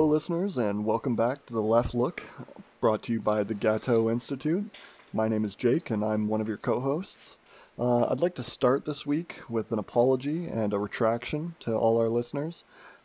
Hello, 0.00 0.10
listeners, 0.10 0.56
and 0.56 0.86
welcome 0.86 1.14
back 1.14 1.44
to 1.44 1.52
The 1.52 1.60
Left 1.60 1.94
Look, 1.94 2.22
brought 2.80 3.02
to 3.02 3.12
you 3.12 3.20
by 3.20 3.44
the 3.44 3.52
Gatto 3.52 4.08
Institute. 4.08 4.74
My 5.12 5.28
name 5.28 5.44
is 5.44 5.54
Jake, 5.54 5.90
and 5.90 6.02
I'm 6.02 6.26
one 6.26 6.40
of 6.40 6.48
your 6.48 6.56
co 6.56 6.80
hosts. 6.80 7.36
Uh, 7.78 8.06
I'd 8.06 8.22
like 8.22 8.34
to 8.36 8.42
start 8.42 8.86
this 8.86 9.04
week 9.04 9.42
with 9.46 9.72
an 9.72 9.78
apology 9.78 10.46
and 10.46 10.72
a 10.72 10.78
retraction 10.78 11.54
to 11.60 11.76
all 11.76 12.00
our 12.00 12.08
listeners. 12.08 12.64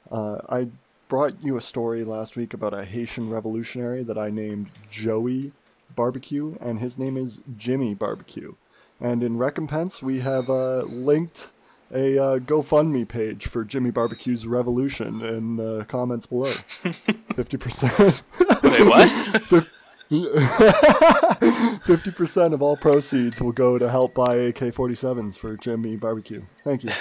Uh, 0.10 0.38
I 0.48 0.70
brought 1.10 1.44
you 1.44 1.58
a 1.58 1.62
story 1.62 2.06
last 2.06 2.38
week 2.38 2.54
about 2.54 2.74
a 2.74 2.86
Haitian 2.86 3.30
revolutionary 3.30 4.02
that 4.04 4.18
I 4.18 4.30
named 4.30 4.68
Joey 4.90 5.52
Barbecue, 5.98 6.56
and 6.62 6.80
his 6.80 6.98
name 6.98 7.18
is 7.18 7.42
Jimmy 7.58 7.94
Barbecue. 7.94 8.54
And 9.02 9.22
in 9.22 9.38
recompense, 9.38 10.02
we 10.02 10.22
have 10.22 10.50
uh, 10.50 10.84
linked 10.84 11.50
a 11.94 12.18
uh, 12.18 12.40
GoFundMe 12.40 13.08
page 13.08 13.48
for 13.48 13.64
Jimmy 13.64 13.92
Barbecue's 13.92 14.48
Revolution 14.48 15.22
in 15.22 15.56
the 15.56 15.86
comments 15.88 16.26
below. 16.26 16.52
Fifty 17.36 17.58
percent. 17.58 18.24
Wait, 18.40 18.82
what? 18.82 19.68
Fifty 21.84 22.12
percent 22.12 22.54
of 22.54 22.62
all 22.62 22.78
proceeds 22.78 23.42
will 23.42 23.52
go 23.52 23.78
to 23.80 23.90
help 23.90 24.14
buy 24.14 24.36
AK-47s 24.36 25.38
for 25.38 25.58
Jimmy 25.58 25.96
Barbecue. 25.96 26.42
Thank 26.64 26.84
you. 26.84 26.92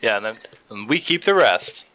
yeah, 0.00 0.16
and 0.16 0.26
then 0.26 0.34
and 0.70 0.88
we 0.88 0.98
keep 0.98 1.22
the 1.22 1.34
rest. 1.34 1.86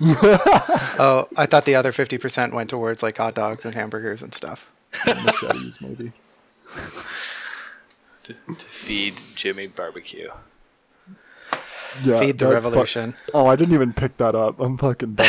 Oh, 0.00 1.28
I 1.36 1.46
thought 1.46 1.64
the 1.64 1.74
other 1.74 1.92
fifty 1.92 2.18
percent 2.18 2.52
went 2.52 2.70
towards 2.70 3.02
like 3.02 3.16
hot 3.16 3.34
dogs 3.34 3.64
and 3.64 3.74
hamburgers 3.74 4.22
and 4.22 4.34
stuff. 4.34 4.70
Machetes, 5.06 5.80
maybe. 5.80 6.12
To, 8.24 8.34
to 8.34 8.66
feed 8.66 9.14
Jimmy 9.34 9.66
Barbecue. 9.66 10.28
Yeah, 12.04 12.18
Feed 12.20 12.38
the 12.38 12.46
that's 12.46 12.64
fu- 12.64 12.70
revolution. 12.70 13.14
oh, 13.34 13.46
I 13.46 13.56
didn't 13.56 13.74
even 13.74 13.92
pick 13.92 14.16
that 14.18 14.34
up. 14.34 14.60
I'm 14.60 14.76
fucking 14.78 15.14
dumb. 15.14 15.26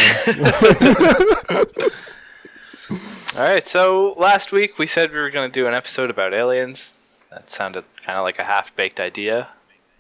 All 3.38 3.46
right, 3.46 3.66
so 3.66 4.16
last 4.18 4.52
week 4.52 4.78
we 4.80 4.88
said 4.88 5.12
we 5.12 5.20
were 5.20 5.30
going 5.30 5.50
to 5.50 5.54
do 5.54 5.68
an 5.68 5.74
episode 5.74 6.10
about 6.10 6.34
aliens. 6.34 6.94
That 7.30 7.50
sounded 7.50 7.86
kind 8.04 8.18
of 8.18 8.24
like 8.24 8.40
a 8.40 8.44
half-baked 8.44 9.00
idea, 9.00 9.50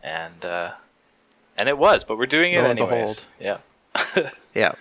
and 0.04 0.44
uh, 0.44 0.72
and 1.56 1.70
it 1.70 1.78
was, 1.78 2.04
but 2.04 2.18
we're 2.18 2.26
doing 2.26 2.54
it 2.54 2.62
Lo 2.64 2.70
and 2.70 2.80
anyways. 2.80 3.26
Yeah. 3.40 3.58
Yeah. 4.56 4.72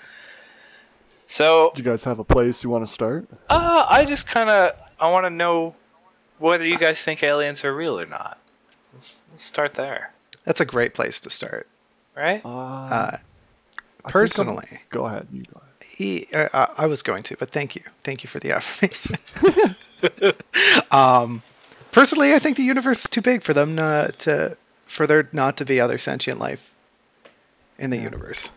So 1.27 1.73
Do 1.75 1.83
you 1.83 1.89
guys 1.89 2.05
have 2.05 2.19
a 2.19 2.25
place 2.25 2.65
you 2.65 2.71
want 2.71 2.87
to 2.87 2.91
start? 2.93 3.29
Uh, 3.51 3.85
I 3.89 4.07
just 4.07 4.27
kind 4.27 4.49
of 4.49 4.73
I 4.99 5.11
want 5.11 5.27
to 5.27 5.31
know 5.31 5.75
whether 6.39 6.65
you 6.65 6.79
guys 6.79 7.03
think 7.03 7.23
aliens 7.23 7.65
are 7.65 7.75
real 7.75 8.01
or 8.01 8.07
not. 8.07 8.39
Let's, 8.95 9.21
let's 9.31 9.45
start 9.45 9.75
there, 9.75 10.13
That's 10.45 10.61
a 10.61 10.65
great 10.65 10.95
place 10.95 11.21
to 11.21 11.31
start. 11.31 11.67
Right? 12.19 12.43
Uh, 12.45 12.49
Uh, 12.49 12.91
I 12.91 13.11
think 13.11 13.21
I'm- 14.05 14.13
personally, 14.13 14.81
go 14.91 15.05
ahead. 15.07 15.27
You 15.33 15.43
go 15.45 15.61
ahead. 15.61 15.75
he, 15.97 16.29
uh, 16.35 16.49
I- 16.53 16.85
I 16.85 16.87
was 16.87 17.03
going 17.03 17.23
to, 17.25 17.37
but 17.37 17.51
thank 17.51 17.75
you, 17.77 17.83
thank 18.03 18.23
you 18.25 18.29
for 18.29 18.39
the 18.41 18.53
affirmation. 18.57 19.17
um, 20.91 21.43
personally, 21.93 22.35
I 22.35 22.39
think 22.39 22.57
the 22.57 22.63
universe 22.65 23.01
is 23.05 23.11
too 23.11 23.23
big 23.23 23.43
for 23.43 23.55
them 23.55 23.79
uh, 23.79 24.09
to, 24.25 24.57
for 24.87 25.07
there 25.07 25.29
not 25.33 25.57
to 25.59 25.65
be 25.65 25.81
other 25.81 25.99
sentient 25.99 26.39
life 26.39 26.73
in 27.79 27.91
the 27.91 27.97
Yeah. 27.97 28.05
universe. 28.05 28.51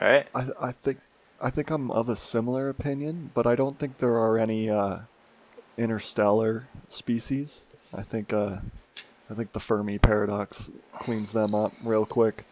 right? 0.00 0.26
I 0.34 0.46
I 0.60 0.72
think 0.72 0.98
I 1.42 1.50
think 1.50 1.70
I'm 1.70 1.90
of 1.90 2.08
a 2.08 2.16
similar 2.16 2.68
opinion, 2.68 3.30
but 3.34 3.46
I 3.46 3.54
don't 3.54 3.78
think 3.78 3.98
there 3.98 4.16
are 4.18 4.36
any 4.38 4.68
uh, 4.68 4.98
interstellar 5.78 6.66
species. 6.88 7.64
I 7.96 8.02
think 8.02 8.32
uh, 8.32 8.58
I 9.30 9.34
think 9.34 9.52
the 9.52 9.60
Fermi 9.60 9.98
paradox 9.98 10.70
cleans 10.98 11.32
them 11.32 11.54
up 11.54 11.72
real 11.84 12.04
quick. 12.04 12.44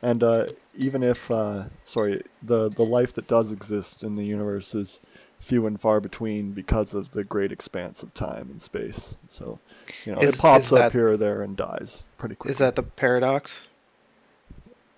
And 0.00 0.22
uh, 0.22 0.46
even 0.78 1.02
if 1.02 1.30
uh, 1.30 1.64
sorry, 1.84 2.22
the 2.42 2.68
the 2.70 2.82
life 2.84 3.12
that 3.14 3.28
does 3.28 3.52
exist 3.52 4.02
in 4.02 4.16
the 4.16 4.24
universe 4.24 4.74
is 4.74 4.98
few 5.38 5.66
and 5.66 5.80
far 5.80 6.00
between 6.00 6.52
because 6.52 6.94
of 6.94 7.10
the 7.10 7.24
great 7.24 7.50
expanse 7.52 8.02
of 8.02 8.14
time 8.14 8.48
and 8.50 8.62
space. 8.62 9.16
So, 9.28 9.58
you 10.04 10.12
know, 10.14 10.20
Is- 10.20 10.34
it 10.34 10.40
pops 10.40 10.72
up 10.72 10.78
that- 10.78 10.92
here 10.92 11.08
or 11.10 11.16
there 11.16 11.42
and 11.42 11.56
dies 11.56 12.04
pretty 12.16 12.34
quickly. 12.36 12.52
Is 12.52 12.58
that 12.58 12.76
the 12.76 12.82
paradox? 12.84 13.68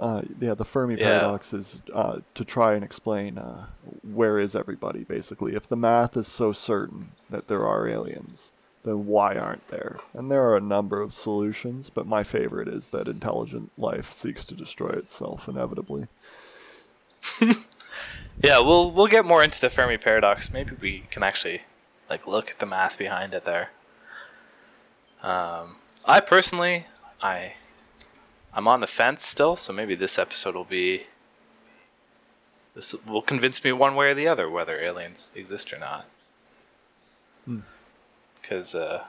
Uh, 0.00 0.22
yeah, 0.40 0.54
the 0.54 0.64
Fermi 0.64 0.96
Yeah. 0.96 1.06
paradox 1.20 1.52
is 1.54 1.80
uh, 1.94 2.18
to 2.34 2.44
try 2.44 2.74
and 2.74 2.84
explain 2.84 3.38
uh, 3.38 3.66
where 4.02 4.38
is 4.38 4.54
everybody, 4.54 5.04
basically. 5.04 5.54
If 5.54 5.66
the 5.68 5.76
math 5.76 6.16
is 6.16 6.26
so 6.28 6.52
certain 6.52 7.12
that 7.30 7.48
there 7.48 7.64
are 7.66 7.88
aliens, 7.88 8.52
then 8.84 9.06
why 9.06 9.36
aren't 9.36 9.68
there? 9.68 9.98
And 10.12 10.30
there 10.30 10.42
are 10.42 10.56
a 10.56 10.60
number 10.60 11.00
of 11.00 11.12
solutions, 11.12 11.90
but 11.90 12.06
my 12.06 12.22
favorite 12.22 12.68
is 12.68 12.90
that 12.90 13.08
intelligent 13.08 13.72
life 13.76 14.12
seeks 14.12 14.44
to 14.46 14.54
destroy 14.54 14.90
itself 14.90 15.48
inevitably. 15.48 16.06
Yeah, 18.42 18.58
we'll 18.60 18.90
we'll 18.90 19.06
get 19.06 19.24
more 19.24 19.42
into 19.42 19.60
the 19.60 19.70
Fermi 19.70 19.96
paradox. 19.96 20.52
Maybe 20.52 20.74
we 20.80 21.00
can 21.10 21.22
actually 21.22 21.62
like 22.10 22.26
look 22.26 22.50
at 22.50 22.58
the 22.58 22.66
math 22.66 22.98
behind 22.98 23.34
it 23.34 23.44
there. 23.44 23.70
Um, 25.22 25.76
I 26.04 26.20
personally, 26.20 26.86
I, 27.22 27.54
I'm 28.52 28.68
on 28.68 28.80
the 28.80 28.86
fence 28.86 29.24
still. 29.24 29.56
So 29.56 29.72
maybe 29.72 29.94
this 29.94 30.18
episode 30.18 30.54
will 30.54 30.64
be. 30.64 31.04
This 32.74 32.94
will 33.06 33.22
convince 33.22 33.62
me 33.62 33.70
one 33.70 33.94
way 33.94 34.10
or 34.10 34.14
the 34.14 34.26
other 34.26 34.50
whether 34.50 34.80
aliens 34.80 35.30
exist 35.36 35.72
or 35.72 35.78
not. 35.78 36.06
Because, 38.48 38.74
uh, 38.74 39.04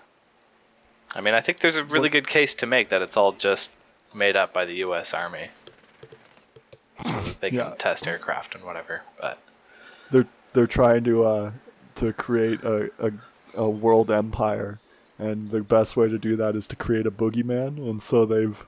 I 1.13 1.21
mean, 1.21 1.33
I 1.33 1.41
think 1.41 1.59
there's 1.59 1.75
a 1.75 1.83
really 1.83 2.09
good 2.09 2.27
case 2.27 2.55
to 2.55 2.65
make 2.65 2.89
that 2.89 3.01
it's 3.01 3.17
all 3.17 3.31
just 3.33 3.71
made 4.13 4.35
up 4.35 4.53
by 4.53 4.63
the 4.65 4.75
U.S. 4.75 5.13
Army, 5.13 5.49
so 7.03 7.09
that 7.11 7.37
they 7.41 7.49
can 7.49 7.59
Yeah. 7.59 7.73
test 7.77 8.07
aircraft 8.07 8.55
and 8.55 8.63
whatever. 8.63 9.01
But 9.19 9.39
They're 10.11 10.27
they're 10.53 10.67
trying 10.67 11.03
to 11.05 11.23
uh, 11.25 11.51
to 11.95 12.13
create 12.13 12.63
a, 12.63 12.89
a 12.99 13.11
a 13.57 13.69
world 13.69 14.09
empire, 14.11 14.79
and 15.19 15.51
the 15.51 15.61
best 15.61 15.95
way 15.97 16.07
to 16.09 16.17
do 16.17 16.35
that 16.37 16.55
is 16.55 16.65
to 16.67 16.75
create 16.75 17.05
a 17.05 17.11
boogeyman. 17.11 17.77
And 17.77 18.01
so 18.01 18.25
they've 18.25 18.65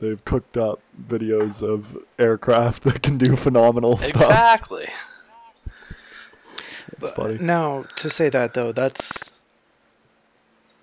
they've 0.00 0.24
cooked 0.24 0.56
up 0.56 0.80
videos 1.08 1.62
of 1.62 1.96
aircraft 2.18 2.82
that 2.84 3.02
can 3.02 3.18
do 3.18 3.36
phenomenal 3.36 3.96
stuff. 3.98 4.22
exactly. 4.22 4.86
It's 7.02 7.10
funny. 7.12 7.38
Now, 7.40 7.84
to 7.96 8.08
say 8.10 8.28
that 8.30 8.54
though, 8.54 8.72
that's 8.72 9.30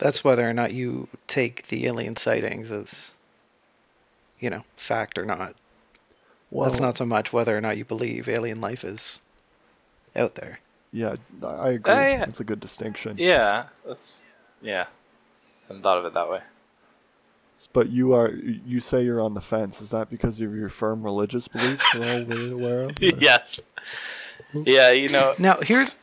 that's 0.03 0.23
whether 0.23 0.47
or 0.47 0.53
not 0.53 0.73
you 0.73 1.07
take 1.27 1.67
the 1.67 1.85
alien 1.87 2.15
sightings 2.17 2.71
as 2.71 3.13
you 4.39 4.49
know 4.49 4.63
fact 4.75 5.17
or 5.17 5.23
not. 5.25 5.55
Well, 6.51 6.69
that's 6.69 6.81
not 6.81 6.97
so 6.97 7.05
much 7.05 7.31
whether 7.33 7.57
or 7.57 7.61
not 7.61 7.77
you 7.77 7.85
believe 7.85 8.27
alien 8.29 8.59
life 8.61 8.83
is 8.83 9.21
out 10.15 10.35
there. 10.35 10.59
Yeah, 10.91 11.15
I- 11.41 11.47
I 11.47 11.69
agree. 11.71 11.93
Oh, 11.93 11.97
uh, 11.97 12.01
yeah. 12.01 12.25
It's 12.27 12.39
a 12.39 12.43
good 12.43 12.59
distinction. 12.59 13.15
Yeah, 13.17 13.65
that's 13.87 14.23
yeah. 14.61 14.85
Hadn't 15.67 15.81
thought 15.83 15.97
of 15.97 16.05
it 16.05 16.13
that 16.13 16.29
way. 16.29 16.41
But 17.71 17.89
you 17.89 18.13
are 18.13 18.29
you 18.33 18.79
say 18.81 19.03
you're 19.05 19.21
on 19.21 19.33
the 19.35 19.41
fence. 19.41 19.79
Is 19.81 19.89
that 19.91 20.09
because 20.09 20.41
of 20.41 20.53
your 20.53 20.69
firm 20.69 21.01
religious 21.01 21.47
beliefs 21.47 21.95
we're 21.95 22.01
all 22.13 22.23
way 22.25 22.51
aware 22.51 22.83
of? 22.83 22.91
or- 23.01 23.17
yes. 23.19 23.61
Yeah, 24.53 24.91
you 24.91 25.07
know. 25.09 25.33
Now, 25.39 25.57
here's 25.61 25.97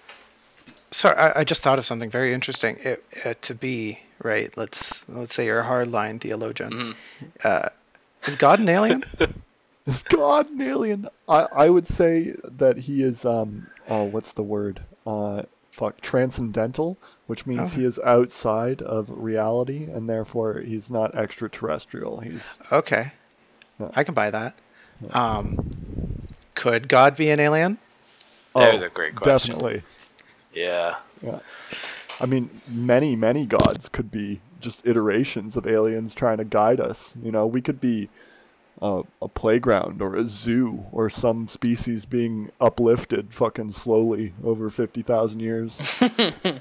sorry, 0.90 1.16
I, 1.16 1.40
I 1.40 1.44
just 1.44 1.62
thought 1.62 1.78
of 1.78 1.86
something 1.86 2.10
very 2.10 2.32
interesting. 2.34 2.78
It, 2.82 3.04
uh, 3.24 3.34
to 3.42 3.54
be 3.54 3.98
right, 4.22 4.56
let's 4.56 5.08
let's 5.08 5.34
say 5.34 5.46
you're 5.46 5.60
a 5.60 5.64
hardline 5.64 6.20
theologian. 6.20 6.70
Mm-hmm. 6.72 7.26
Uh, 7.42 7.68
is 8.26 8.36
God 8.36 8.60
an 8.60 8.68
alien? 8.68 9.04
Is 9.86 10.02
God 10.02 10.48
an 10.50 10.60
alien? 10.60 11.08
I, 11.26 11.48
I 11.52 11.70
would 11.70 11.86
say 11.86 12.34
that 12.44 12.76
he 12.80 13.02
is 13.02 13.24
um 13.24 13.66
oh 13.88 14.04
what's 14.04 14.34
the 14.34 14.42
word? 14.42 14.82
Uh 15.06 15.42
fuck 15.70 16.00
transcendental, 16.02 16.98
which 17.26 17.46
means 17.46 17.72
Oh. 17.74 17.78
he 17.80 17.84
is 17.86 17.98
outside 18.00 18.82
of 18.82 19.08
reality 19.10 19.84
and 19.84 20.08
therefore 20.08 20.60
he's 20.60 20.90
not 20.90 21.14
extraterrestrial. 21.14 22.20
He's 22.20 22.60
Okay, 22.70 23.12
Yeah. 23.80 23.90
I 23.94 24.04
can 24.04 24.12
buy 24.14 24.30
that. 24.30 24.54
Um, 25.12 26.26
could 26.54 26.86
God 26.86 27.16
be 27.16 27.30
an 27.30 27.40
alien? 27.40 27.78
There's 28.54 28.82
oh, 28.82 28.86
a 28.86 28.90
great 28.90 29.16
question. 29.16 29.54
Definitely. 29.54 29.82
Yeah. 30.52 30.96
Yeah. 31.22 31.38
I 32.20 32.26
mean, 32.26 32.50
many, 32.70 33.16
many 33.16 33.46
gods 33.46 33.88
could 33.88 34.10
be 34.10 34.40
just 34.60 34.86
iterations 34.86 35.56
of 35.56 35.66
aliens 35.66 36.12
trying 36.14 36.38
to 36.38 36.44
guide 36.44 36.80
us. 36.80 37.16
You 37.22 37.32
know, 37.32 37.46
we 37.46 37.62
could 37.62 37.80
be 37.80 38.08
uh, 38.82 39.02
a 39.22 39.28
playground 39.28 40.02
or 40.02 40.14
a 40.16 40.26
zoo 40.26 40.84
or 40.92 41.08
some 41.08 41.48
species 41.48 42.04
being 42.04 42.50
uplifted 42.60 43.32
fucking 43.32 43.70
slowly 43.72 44.34
over 44.44 44.68
50,000 44.70 45.40
years. 45.40 45.80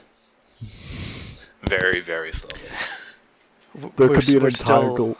Very, 1.63 1.99
very 2.01 2.31
slowly. 2.31 2.59
There 3.75 4.07
we're 4.09 4.15
could 4.15 4.15
be 4.15 4.17
s- 4.17 4.29
an 4.29 4.41
we're 4.41 4.47
entire. 4.47 4.81
still- 4.81 4.95
Gal- 4.95 5.17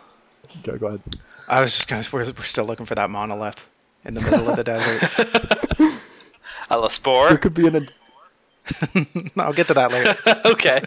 okay, 0.68 0.78
go 0.80 0.88
ahead. 0.88 1.02
I 1.48 1.62
was 1.62 1.72
just 1.72 1.88
gonna. 1.88 2.04
We're, 2.12 2.26
we're 2.26 2.44
still 2.44 2.66
looking 2.66 2.88
for 2.88 2.96
that 2.96 3.10
monolith 3.10 3.64
in 4.06 4.16
the 4.16 4.22
middle 4.22 4.50
of 4.50 4.56
the 4.58 4.64
desert. 5.80 6.02
A 6.72 6.78
la 6.80 6.88
There 7.28 7.38
could 7.38 7.54
be 7.54 7.68
an. 7.68 7.88
En- 8.96 9.32
I'll 9.38 9.54
get 9.54 9.68
to 9.68 9.74
that 9.74 9.92
later. 9.92 10.42
okay. 10.46 10.82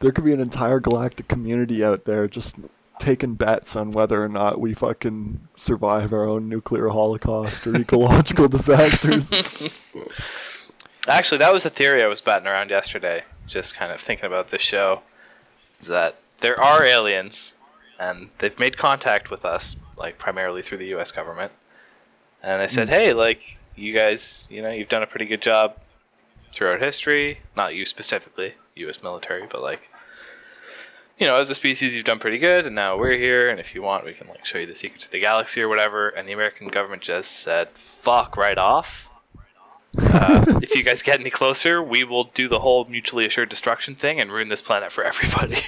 There 0.00 0.12
could 0.12 0.24
be 0.24 0.32
an 0.32 0.40
entire 0.40 0.80
galactic 0.80 1.28
community 1.28 1.84
out 1.84 2.04
there 2.04 2.28
just 2.28 2.56
taking 2.98 3.34
bets 3.34 3.74
on 3.76 3.90
whether 3.90 4.22
or 4.22 4.28
not 4.28 4.60
we 4.60 4.74
fucking 4.74 5.48
survive 5.56 6.12
our 6.12 6.26
own 6.26 6.48
nuclear 6.48 6.88
holocaust 6.88 7.66
or 7.66 7.76
ecological 7.80 8.48
disasters. 8.48 9.30
Actually, 11.08 11.38
that 11.38 11.52
was 11.52 11.64
a 11.64 11.70
theory 11.70 12.02
I 12.02 12.06
was 12.06 12.20
batting 12.20 12.46
around 12.46 12.70
yesterday, 12.70 13.24
just 13.46 13.74
kind 13.74 13.92
of 13.92 14.00
thinking 14.00 14.26
about 14.26 14.48
this 14.48 14.62
show. 14.62 15.02
Is 15.80 15.86
that 15.88 16.16
there 16.40 16.60
are 16.60 16.84
aliens, 16.84 17.56
and 17.98 18.30
they've 18.38 18.58
made 18.58 18.76
contact 18.76 19.30
with 19.30 19.44
us, 19.44 19.76
like 19.96 20.18
primarily 20.18 20.62
through 20.62 20.78
the 20.78 20.86
U.S. 20.86 21.10
government, 21.10 21.52
and 22.42 22.60
they 22.62 22.68
said, 22.68 22.88
hmm. 22.88 22.94
"Hey, 22.94 23.12
like 23.12 23.58
you 23.76 23.94
guys, 23.94 24.46
you 24.50 24.62
know, 24.62 24.70
you've 24.70 24.88
done 24.88 25.02
a 25.02 25.06
pretty 25.06 25.26
good 25.26 25.42
job 25.42 25.76
throughout 26.52 26.80
history. 26.80 27.40
Not 27.56 27.74
you 27.74 27.84
specifically, 27.84 28.54
U.S. 28.76 29.02
military, 29.02 29.46
but 29.46 29.62
like." 29.62 29.90
You 31.16 31.28
know, 31.28 31.40
as 31.40 31.48
a 31.48 31.54
species, 31.54 31.94
you've 31.94 32.04
done 32.04 32.18
pretty 32.18 32.38
good, 32.38 32.66
and 32.66 32.74
now 32.74 32.98
we're 32.98 33.16
here. 33.16 33.48
And 33.48 33.60
if 33.60 33.72
you 33.72 33.82
want, 33.82 34.04
we 34.04 34.14
can 34.14 34.26
like 34.26 34.44
show 34.44 34.58
you 34.58 34.66
the 34.66 34.74
secrets 34.74 35.04
of 35.04 35.12
the 35.12 35.20
galaxy 35.20 35.62
or 35.62 35.68
whatever. 35.68 36.08
And 36.08 36.26
the 36.26 36.32
American 36.32 36.66
government 36.66 37.02
just 37.02 37.30
said, 37.30 37.70
"Fuck 37.70 38.36
right 38.36 38.58
off." 38.58 39.08
uh, 39.98 40.44
if 40.62 40.74
you 40.74 40.82
guys 40.82 41.02
get 41.02 41.20
any 41.20 41.30
closer, 41.30 41.82
we 41.82 42.04
will 42.04 42.24
do 42.24 42.48
the 42.48 42.60
whole 42.60 42.84
mutually 42.86 43.26
assured 43.26 43.48
destruction 43.48 43.94
thing 43.94 44.20
and 44.20 44.32
ruin 44.32 44.48
this 44.48 44.62
planet 44.62 44.92
for 44.92 45.04
everybody. 45.04 45.58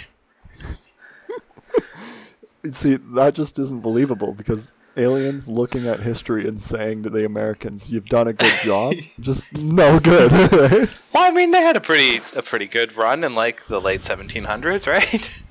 See, 2.72 2.96
that 2.96 3.34
just 3.34 3.58
isn't 3.58 3.80
believable 3.80 4.32
because 4.32 4.74
aliens 4.96 5.48
looking 5.48 5.86
at 5.86 6.00
history 6.00 6.46
and 6.48 6.60
saying 6.60 7.02
to 7.04 7.10
the 7.10 7.24
Americans, 7.24 7.90
"You've 7.90 8.06
done 8.06 8.28
a 8.28 8.32
good 8.32 8.54
job," 8.62 8.94
just 9.20 9.52
no 9.54 9.98
good. 10.00 10.30
well, 11.12 11.24
I 11.24 11.30
mean, 11.30 11.50
they 11.52 11.60
had 11.62 11.76
a 11.76 11.80
pretty 11.80 12.20
a 12.36 12.42
pretty 12.42 12.66
good 12.66 12.96
run 12.96 13.24
in 13.24 13.34
like 13.34 13.66
the 13.66 13.80
late 13.80 14.00
1700s, 14.00 14.86
right? 14.86 15.42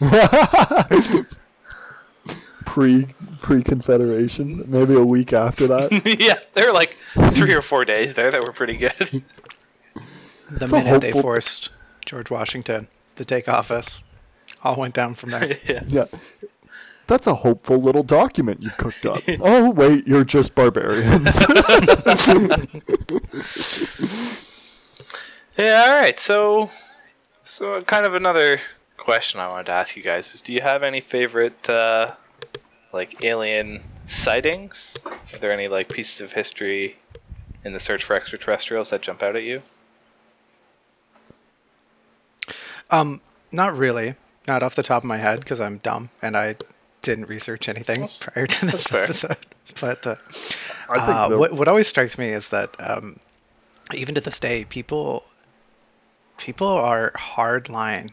pre 2.66 3.06
pre 3.40 3.62
Confederation, 3.62 4.64
maybe 4.66 4.94
a 4.94 5.04
week 5.04 5.32
after 5.32 5.66
that. 5.66 5.90
yeah, 6.20 6.38
there 6.54 6.66
were 6.66 6.72
like 6.72 6.96
three 7.32 7.54
or 7.54 7.62
four 7.62 7.84
days 7.84 8.14
there 8.14 8.30
that 8.30 8.44
were 8.44 8.52
pretty 8.52 8.76
good. 8.76 8.92
The 10.50 10.64
It's 10.64 10.72
minute 10.72 11.00
they 11.00 11.12
forced 11.12 11.70
George 12.04 12.30
Washington 12.30 12.88
to 13.16 13.24
take 13.24 13.48
office, 13.48 14.02
all 14.64 14.76
went 14.76 14.94
down 14.94 15.14
from 15.14 15.30
there. 15.30 15.56
yeah. 15.64 15.84
Yeah. 15.86 16.04
That's 17.10 17.26
a 17.26 17.34
hopeful 17.34 17.76
little 17.76 18.04
document 18.04 18.62
you've 18.62 18.76
cooked 18.76 19.04
up. 19.04 19.18
oh, 19.40 19.68
wait, 19.68 20.06
you're 20.06 20.24
just 20.24 20.54
barbarians. 20.54 21.44
Yeah. 25.58 25.84
All 25.86 26.00
right. 26.00 26.18
So, 26.18 26.70
so 27.44 27.82
kind 27.82 28.06
of 28.06 28.14
another 28.14 28.60
question 28.96 29.40
I 29.40 29.48
wanted 29.48 29.66
to 29.66 29.72
ask 29.72 29.94
you 29.94 30.02
guys 30.02 30.34
is: 30.34 30.40
Do 30.40 30.54
you 30.54 30.62
have 30.62 30.82
any 30.82 31.00
favorite 31.00 31.68
uh, 31.68 32.12
like 32.94 33.22
alien 33.22 33.82
sightings? 34.06 34.96
Are 35.34 35.38
there 35.38 35.52
any 35.52 35.68
like 35.68 35.90
pieces 35.90 36.22
of 36.22 36.32
history 36.32 36.96
in 37.62 37.74
the 37.74 37.80
search 37.80 38.04
for 38.04 38.16
extraterrestrials 38.16 38.88
that 38.88 39.02
jump 39.02 39.22
out 39.22 39.36
at 39.36 39.42
you? 39.42 39.60
Um, 42.90 43.20
not 43.52 43.76
really, 43.76 44.14
not 44.48 44.62
off 44.62 44.74
the 44.76 44.82
top 44.82 45.02
of 45.02 45.08
my 45.08 45.18
head 45.18 45.40
because 45.40 45.60
I'm 45.60 45.76
dumb 45.78 46.08
and 46.22 46.38
I 46.38 46.54
didn't 47.02 47.26
research 47.28 47.68
anything 47.68 47.96
That's- 48.00 48.22
prior 48.22 48.46
to 48.46 48.66
this 48.66 48.92
episode. 48.92 49.36
But 49.80 50.04
uh, 50.06 50.16
I 50.88 50.98
think 51.06 51.16
uh, 51.16 51.28
the- 51.28 51.38
what 51.38 51.52
what 51.52 51.68
always 51.68 51.86
strikes 51.86 52.18
me 52.18 52.30
is 52.30 52.48
that 52.48 52.70
um, 52.80 53.16
even 53.94 54.14
to 54.16 54.20
this 54.20 54.40
day, 54.40 54.64
people 54.64 55.22
people 56.38 56.66
are 56.66 57.12
hard 57.16 57.68
line. 57.68 58.08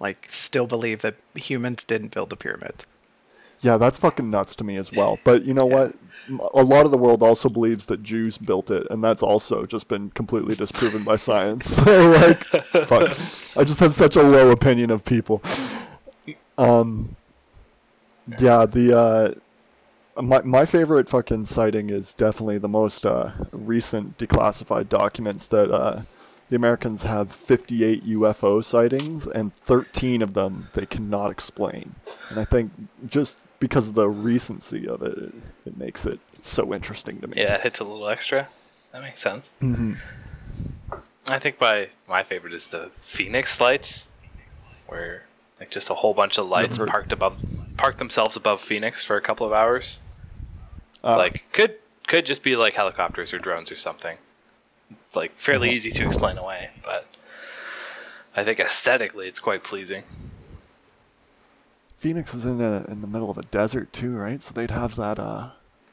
Like, 0.00 0.28
still 0.30 0.68
believe 0.68 1.02
that 1.02 1.16
humans 1.34 1.82
didn't 1.82 2.14
build 2.14 2.30
the 2.30 2.36
pyramids. 2.36 2.86
yeah, 3.62 3.76
that's 3.76 3.98
fucking 3.98 4.30
nuts 4.30 4.54
to 4.54 4.62
me 4.64 4.76
as 4.76 4.92
well. 4.92 5.18
But 5.24 5.44
you 5.44 5.52
know 5.52 5.66
what? 5.66 5.96
A 6.54 6.62
lot 6.62 6.84
of 6.84 6.92
the 6.92 6.98
world 6.98 7.20
also 7.20 7.48
believes 7.48 7.86
that 7.86 8.04
Jews 8.04 8.38
built 8.38 8.70
it, 8.70 8.86
and 8.90 9.02
that's 9.02 9.22
also 9.24 9.66
just 9.66 9.88
been 9.88 10.10
completely 10.10 10.54
disproven 10.54 11.02
by 11.02 11.16
science. 11.16 11.82
So, 11.84 12.10
like, 12.12 12.38
fuck. 12.86 13.18
I 13.56 13.64
just 13.64 13.80
have 13.80 13.92
such 13.94 14.14
a 14.14 14.22
low 14.22 14.52
opinion 14.52 14.90
of 14.92 15.04
people. 15.04 15.42
Um, 16.56 17.16
yeah, 18.38 18.66
the 18.66 18.98
uh, 20.16 20.22
my 20.22 20.42
my 20.42 20.66
favorite 20.66 21.08
fucking 21.08 21.46
sighting 21.46 21.90
is 21.90 22.14
definitely 22.14 22.58
the 22.58 22.68
most 22.68 23.06
uh, 23.06 23.32
recent 23.52 24.18
declassified 24.18 24.88
documents 24.88 25.46
that 25.48 25.70
uh, 25.70 26.02
the 26.50 26.56
Americans 26.56 27.02
have 27.04 27.30
58 27.30 28.06
UFO 28.06 28.62
sightings, 28.64 29.26
and 29.26 29.54
13 29.54 30.22
of 30.22 30.34
them 30.34 30.68
they 30.74 30.86
cannot 30.86 31.30
explain. 31.30 31.94
And 32.30 32.40
I 32.40 32.44
think 32.44 32.72
just 33.06 33.36
because 33.60 33.88
of 33.88 33.94
the 33.94 34.08
recency 34.08 34.88
of 34.88 35.02
it, 35.02 35.18
it, 35.18 35.34
it 35.66 35.76
makes 35.76 36.06
it 36.06 36.20
so 36.32 36.72
interesting 36.72 37.20
to 37.20 37.28
me. 37.28 37.34
Yeah, 37.36 37.54
it 37.54 37.62
hits 37.62 37.80
a 37.80 37.84
little 37.84 38.08
extra. 38.08 38.48
That 38.92 39.02
makes 39.02 39.20
sense. 39.20 39.50
I 41.28 41.38
think 41.38 41.60
my 41.60 41.88
my 42.08 42.22
favorite 42.22 42.54
is 42.54 42.68
the 42.68 42.90
Phoenix 42.98 43.60
lights, 43.60 44.08
where 44.86 45.24
like 45.60 45.70
just 45.70 45.90
a 45.90 45.94
whole 45.94 46.14
bunch 46.14 46.38
of 46.38 46.48
lights 46.48 46.78
parked 46.78 47.12
above, 47.12 47.36
parked 47.78 47.98
themselves 47.98 48.36
above 48.36 48.60
Phoenix 48.60 49.04
for 49.04 49.16
a 49.16 49.22
couple 49.22 49.46
of 49.46 49.52
hours. 49.52 50.00
Uh, 51.02 51.16
like 51.16 51.44
could 51.52 51.76
could 52.06 52.26
just 52.26 52.42
be 52.42 52.56
like 52.56 52.74
helicopters 52.74 53.32
or 53.32 53.38
drones 53.38 53.70
or 53.70 53.76
something. 53.76 54.18
Like 55.14 55.32
fairly 55.34 55.70
easy 55.70 55.90
to 55.92 56.06
explain 56.06 56.36
away, 56.36 56.70
but 56.84 57.06
I 58.36 58.44
think 58.44 58.60
aesthetically 58.60 59.26
it's 59.26 59.40
quite 59.40 59.64
pleasing. 59.64 60.02
Phoenix 61.96 62.34
is 62.34 62.44
in 62.44 62.60
a, 62.60 62.84
in 62.88 63.00
the 63.00 63.08
middle 63.08 63.30
of 63.30 63.38
a 63.38 63.42
desert 63.42 63.92
too, 63.92 64.14
right? 64.14 64.42
So 64.42 64.52
they'd 64.52 64.70
have 64.70 64.96
that 64.96 65.18
uh, 65.18 65.50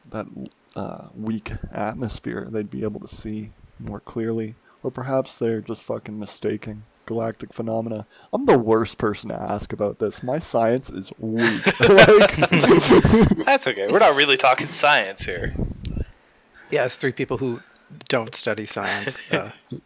that 0.09 0.27
uh, 0.75 1.05
weak 1.15 1.53
atmosphere. 1.71 2.47
They'd 2.49 2.69
be 2.69 2.83
able 2.83 2.99
to 2.99 3.07
see 3.07 3.51
more 3.79 3.99
clearly, 3.99 4.55
or 4.83 4.91
perhaps 4.91 5.37
they're 5.37 5.61
just 5.61 5.83
fucking 5.83 6.19
mistaking 6.19 6.83
galactic 7.06 7.54
phenomena. 7.54 8.06
I'm 8.34 8.46
the 8.46 8.57
worst 8.57 8.98
person 8.98 9.30
to 9.30 9.36
ask 9.36 9.72
about 9.74 10.00
this. 10.00 10.24
My 10.24 10.40
science 10.40 10.90
is 10.90 11.12
weak. 11.19 11.66
like, 11.90 12.36
That's 13.46 13.68
okay. 13.68 13.88
We're 13.90 14.00
not 14.00 14.16
really 14.16 14.38
talking 14.38 14.68
science 14.68 15.25
here. 15.25 15.54
Yeah, 16.71 16.83
as 16.83 16.95
three 16.95 17.12
people 17.12 17.38
who 17.38 17.62
don't 18.07 18.33
study 18.33 18.66
science, 18.66 19.31
uh, 19.31 19.52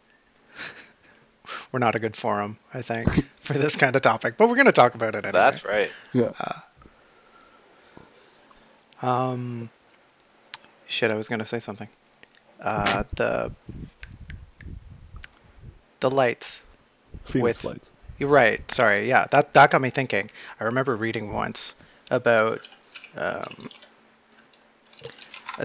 we're 1.71 1.79
not 1.79 1.95
a 1.95 1.99
good 1.99 2.15
forum, 2.15 2.57
I 2.73 2.81
think, 2.81 3.25
for 3.41 3.53
this 3.53 3.75
kind 3.75 3.95
of 3.95 4.01
topic. 4.01 4.37
But 4.37 4.49
we're 4.49 4.55
going 4.55 4.65
to 4.65 4.71
talk 4.71 4.95
about 4.95 5.15
it 5.15 5.25
anyway. 5.25 5.31
That's 5.31 5.65
right. 5.65 5.91
yeah. 6.13 6.31
Um, 9.01 9.69
shit, 10.87 11.11
I 11.11 11.15
was 11.15 11.27
going 11.27 11.39
to 11.39 11.45
say 11.45 11.59
something. 11.59 11.87
Uh, 12.61 13.03
the 13.15 13.51
the 15.99 16.09
lights. 16.09 16.63
Phoenix 17.23 17.63
with- 17.63 17.71
lights. 17.73 17.91
You're 18.17 18.29
right. 18.29 18.69
Sorry. 18.69 19.07
Yeah, 19.07 19.27
that 19.31 19.53
that 19.53 19.71
got 19.71 19.79
me 19.81 19.89
thinking. 19.89 20.29
I 20.59 20.65
remember 20.65 20.95
reading 20.97 21.31
once 21.31 21.73
about 22.11 22.67
um, 23.15 23.55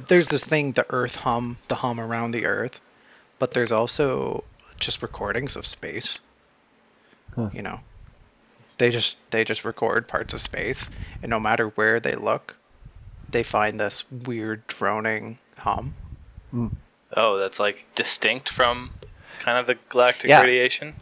there's 0.08 0.28
this 0.28 0.44
thing, 0.44 0.72
the 0.72 0.86
Earth 0.90 1.16
hum, 1.16 1.58
the 1.68 1.76
hum 1.76 2.00
around 2.00 2.30
the 2.32 2.46
Earth, 2.46 2.80
but 3.38 3.52
there's 3.52 3.72
also 3.72 4.44
just 4.78 5.02
recordings 5.02 5.56
of 5.56 5.66
space. 5.66 6.20
Huh. 7.34 7.50
You 7.52 7.62
know, 7.62 7.80
they 8.78 8.90
just 8.90 9.16
they 9.30 9.44
just 9.44 9.64
record 9.64 10.06
parts 10.08 10.34
of 10.34 10.40
space, 10.40 10.90
and 11.22 11.30
no 11.30 11.40
matter 11.40 11.68
where 11.70 11.98
they 12.00 12.14
look, 12.14 12.56
they 13.28 13.42
find 13.42 13.80
this 13.80 14.04
weird 14.10 14.66
droning 14.68 15.38
hum. 15.58 15.94
Oh, 17.16 17.36
that's 17.36 17.58
like 17.58 17.86
distinct 17.96 18.48
from 18.48 18.92
kind 19.40 19.58
of 19.58 19.66
the 19.66 19.76
galactic 19.88 20.28
Yeah. 20.28 20.40
radiation. 20.40 20.94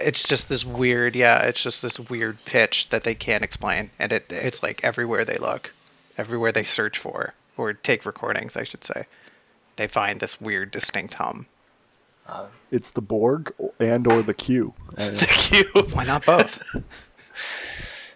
It's 0.00 0.22
just 0.22 0.48
this 0.48 0.64
weird, 0.64 1.16
yeah. 1.16 1.42
It's 1.44 1.62
just 1.62 1.82
this 1.82 1.98
weird 1.98 2.42
pitch 2.44 2.88
that 2.90 3.04
they 3.04 3.14
can't 3.14 3.44
explain, 3.44 3.90
and 3.98 4.12
it 4.12 4.26
it's 4.30 4.62
like 4.62 4.82
everywhere 4.84 5.24
they 5.24 5.36
look, 5.36 5.72
everywhere 6.18 6.52
they 6.52 6.64
search 6.64 6.98
for 6.98 7.34
or 7.56 7.72
take 7.74 8.06
recordings, 8.06 8.56
I 8.56 8.64
should 8.64 8.84
say, 8.84 9.06
they 9.76 9.86
find 9.86 10.20
this 10.20 10.40
weird, 10.40 10.70
distinct 10.70 11.14
hum. 11.14 11.46
It's 12.70 12.92
the 12.92 13.02
Borg 13.02 13.52
and 13.78 14.06
or 14.06 14.22
the 14.22 14.34
Q. 14.34 14.74
Uh, 14.98 15.12
Q. 15.18 15.64
Why 15.92 16.04
not 16.04 16.26
both? 16.26 16.60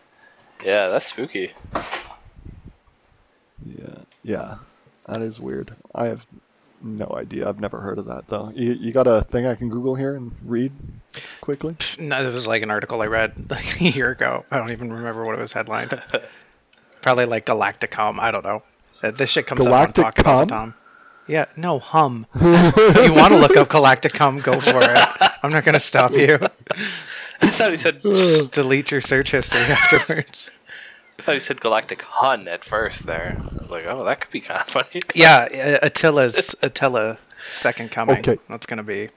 yeah, 0.64 0.88
that's 0.88 1.06
spooky. 1.06 1.52
yeah, 3.64 3.98
yeah, 4.22 4.56
that 5.06 5.22
is 5.22 5.38
weird. 5.38 5.76
I 5.94 6.06
have 6.06 6.26
no 6.84 7.14
idea. 7.16 7.48
I've 7.48 7.58
never 7.60 7.80
heard 7.80 7.98
of 7.98 8.06
that 8.06 8.28
though. 8.28 8.50
You, 8.54 8.72
you 8.74 8.92
got 8.92 9.06
a 9.06 9.22
thing 9.22 9.46
I 9.46 9.54
can 9.54 9.68
Google 9.70 9.94
here 9.94 10.14
and 10.14 10.32
read 10.44 10.72
quickly? 11.40 11.76
no, 11.98 12.22
this 12.24 12.34
was 12.34 12.46
like 12.46 12.62
an 12.62 12.70
article 12.70 13.00
I 13.02 13.06
read 13.06 13.50
like 13.50 13.80
a 13.80 13.84
year 13.84 14.10
ago. 14.10 14.44
I 14.50 14.58
don't 14.58 14.70
even 14.70 14.92
remember 14.92 15.24
what 15.24 15.34
it 15.34 15.40
was 15.40 15.52
headlined. 15.52 16.00
Probably 17.02 17.24
like 17.26 17.46
Galactic 17.46 17.92
hum. 17.94 18.18
I 18.20 18.30
don't 18.30 18.44
know. 18.44 18.62
Uh, 19.02 19.10
This 19.10 19.30
shit 19.30 19.46
comes 19.46 19.60
Galactic 19.60 20.04
up 20.04 20.06
on 20.06 20.12
Talking 20.24 20.26
all 20.30 20.38
the 20.40 20.46
Cum? 20.46 20.48
time. 20.72 20.74
Yeah, 21.26 21.46
no, 21.56 21.78
hum. 21.78 22.26
if 22.34 23.06
you 23.06 23.14
want 23.14 23.32
to 23.32 23.38
look 23.40 23.56
up 23.56 23.70
galactic 23.70 24.14
hum, 24.14 24.40
go 24.40 24.60
for 24.60 24.78
it. 24.82 25.32
I'm 25.42 25.50
not 25.50 25.64
gonna 25.64 25.80
stop 25.80 26.12
you. 26.12 26.34
I 27.40 27.46
thought 27.48 27.70
he 27.70 27.78
said. 27.78 28.02
Just 28.02 28.52
delete 28.52 28.90
your 28.90 29.00
search 29.00 29.30
history 29.30 29.58
afterwards. 29.60 30.50
I 31.18 31.22
thought 31.22 31.34
he 31.34 31.40
said 31.40 31.60
Galactic 31.60 32.02
Hun 32.02 32.48
at 32.48 32.64
first. 32.64 33.06
There, 33.06 33.40
I 33.40 33.62
was 33.62 33.70
like, 33.70 33.86
oh, 33.88 34.04
that 34.04 34.20
could 34.20 34.30
be 34.30 34.40
kind 34.40 34.60
of 34.60 34.66
funny. 34.66 35.00
Yeah, 35.14 35.78
uh, 35.82 35.86
Attila's 35.86 36.54
Attila 36.62 37.18
second 37.58 37.90
coming. 37.90 38.18
Okay. 38.18 38.38
That's 38.48 38.66
gonna 38.66 38.82
be. 38.82 39.08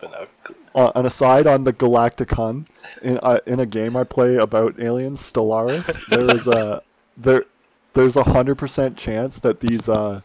But 0.00 0.10
no, 0.12 0.26
Uh, 0.74 0.92
an 0.94 1.06
aside 1.06 1.46
on 1.46 1.64
the 1.64 1.72
Galactic 1.72 2.30
Hun, 2.32 2.66
in 3.02 3.18
uh, 3.22 3.38
in 3.46 3.60
a 3.60 3.66
game 3.66 3.96
I 3.96 4.04
play 4.04 4.36
about 4.36 4.78
aliens, 4.78 5.20
Stellaris, 5.20 6.06
there 6.08 6.34
is 6.36 6.46
a 6.46 6.82
there 7.16 7.44
there's 7.94 8.16
a 8.16 8.24
hundred 8.24 8.56
percent 8.56 8.98
chance 8.98 9.38
that 9.40 9.60
these 9.60 9.88
uh 9.88 10.20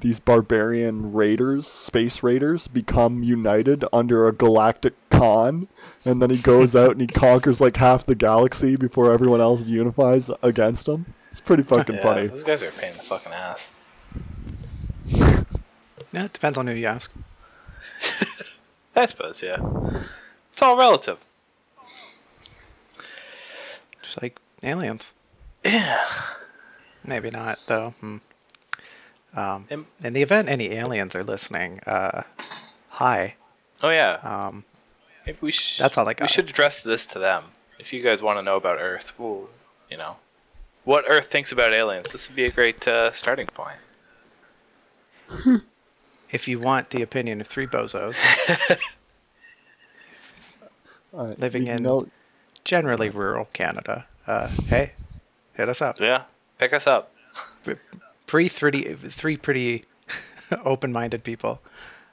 these 0.00 0.20
barbarian 0.20 1.14
raiders, 1.14 1.66
space 1.66 2.22
raiders, 2.22 2.68
become 2.68 3.22
united 3.22 3.84
under 3.92 4.28
a 4.28 4.32
galactic 4.32 4.92
Khan, 5.18 5.68
and 6.04 6.20
then 6.20 6.30
he 6.30 6.38
goes 6.38 6.74
out 6.74 6.92
and 6.92 7.00
he 7.00 7.06
conquers 7.06 7.60
like 7.60 7.76
half 7.76 8.06
the 8.06 8.14
galaxy 8.14 8.76
before 8.76 9.12
everyone 9.12 9.40
else 9.40 9.66
unifies 9.66 10.30
against 10.42 10.88
him. 10.88 11.06
It's 11.30 11.40
pretty 11.40 11.62
fucking 11.62 11.96
yeah, 11.96 12.02
funny. 12.02 12.26
those 12.28 12.44
guys 12.44 12.62
are 12.62 12.68
a 12.68 12.72
pain 12.72 12.90
in 12.90 12.96
the 12.96 13.02
fucking 13.02 13.32
ass. 13.32 13.80
Yeah, 16.12 16.26
it 16.26 16.32
depends 16.32 16.56
on 16.58 16.68
who 16.68 16.74
you 16.74 16.86
ask. 16.86 17.12
I 18.96 19.06
suppose, 19.06 19.42
yeah. 19.42 19.58
It's 20.52 20.62
all 20.62 20.76
relative. 20.76 21.24
Just 24.00 24.22
like 24.22 24.38
aliens. 24.62 25.12
Yeah. 25.64 26.06
Maybe 27.04 27.30
not 27.30 27.58
though. 27.66 27.94
Hmm. 28.00 28.16
Um, 29.34 29.86
in 30.04 30.12
the 30.12 30.22
event 30.22 30.48
any 30.48 30.70
aliens 30.70 31.16
are 31.16 31.24
listening, 31.24 31.80
uh, 31.86 32.22
hi. 32.88 33.34
Oh 33.82 33.90
yeah. 33.90 34.20
Um, 34.22 34.64
Maybe 35.26 35.38
we 35.40 35.50
should. 35.52 35.82
That's 35.82 35.96
all 35.98 36.08
I 36.08 36.14
got. 36.14 36.24
We 36.24 36.28
should 36.28 36.48
address 36.48 36.82
this 36.82 37.06
to 37.08 37.18
them. 37.18 37.44
If 37.78 37.92
you 37.92 38.02
guys 38.02 38.22
want 38.22 38.38
to 38.38 38.42
know 38.42 38.56
about 38.56 38.78
Earth, 38.80 39.12
well, 39.18 39.48
you 39.90 39.96
know, 39.96 40.16
what 40.84 41.04
Earth 41.08 41.26
thinks 41.26 41.50
about 41.52 41.72
aliens, 41.72 42.12
this 42.12 42.28
would 42.28 42.36
be 42.36 42.44
a 42.44 42.50
great 42.50 42.86
uh, 42.86 43.10
starting 43.12 43.46
point. 43.46 43.78
if 46.30 46.46
you 46.46 46.58
want 46.60 46.90
the 46.90 47.02
opinion 47.02 47.40
of 47.40 47.46
three 47.46 47.66
bozos, 47.66 48.16
All 51.12 51.26
right, 51.28 51.38
living 51.38 51.68
in- 51.68 51.82
know- 51.82 52.06
generally 52.64 53.08
rural 53.10 53.46
Canada, 53.52 54.06
uh, 54.26 54.48
hey, 54.68 54.92
hit 55.54 55.68
us 55.68 55.80
up. 55.80 56.00
Yeah. 56.00 56.22
Pick 56.58 56.72
us 56.72 56.86
up. 56.86 57.12
Pre 58.26 58.48
three 58.48 58.94
three 58.94 59.36
pretty 59.36 59.84
open-minded 60.64 61.24
people. 61.24 61.60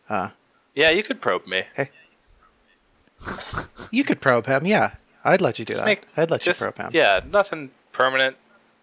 Uh, 0.09 0.29
Yeah, 0.75 0.89
you 0.89 1.03
could 1.03 1.21
probe 1.21 1.45
me. 1.47 1.63
You 3.91 4.03
could 4.03 4.21
probe 4.21 4.45
him, 4.47 4.65
yeah. 4.65 4.91
I'd 5.23 5.41
let 5.41 5.59
you 5.59 5.65
do 5.65 5.73
Just 5.73 5.81
that. 5.81 5.85
make- 5.85 6.01
I'd 6.17 6.31
let 6.31 6.41
just, 6.41 6.59
you 6.59 6.65
probe 6.71 6.77
him. 6.77 6.89
Yeah, 6.93 7.21
nothing 7.25 7.71
permanent. 7.91 8.37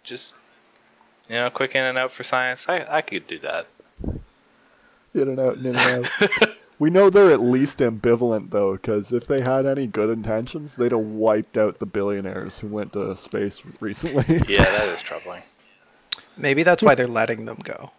Just 0.04 0.34
you 1.28 1.36
know, 1.36 1.50
quick 1.50 1.74
in 1.74 1.84
and 1.84 1.98
out 1.98 2.10
for 2.12 2.22
science. 2.22 2.68
I 2.68 2.86
I 2.88 3.00
could 3.02 3.26
do 3.26 3.38
that. 3.40 3.66
in 5.14 5.28
and 5.28 5.40
out, 5.40 5.56
in 5.58 5.66
and 5.66 5.76
out. 5.78 6.08
we 6.78 6.90
know 6.90 7.10
they're 7.10 7.30
at 7.32 7.40
least 7.40 7.80
ambivalent 7.80 8.50
though, 8.50 8.72
because 8.72 9.12
if 9.12 9.26
they 9.26 9.40
had 9.40 9.66
any 9.66 9.86
good 9.86 10.10
intentions, 10.10 10.76
they'd 10.76 10.92
have 10.92 11.00
wiped 11.00 11.58
out 11.58 11.80
the 11.80 11.86
billionaires 11.86 12.60
who 12.60 12.68
went 12.68 12.92
to 12.92 13.16
space 13.16 13.62
recently. 13.80 14.42
Yeah, 14.48 14.64
that 14.64 14.88
is 14.88 15.02
troubling. 15.02 15.42
Maybe 16.36 16.62
that's 16.62 16.82
why 16.84 16.94
they're 16.94 17.08
letting 17.08 17.46
them 17.46 17.58
go. 17.64 17.90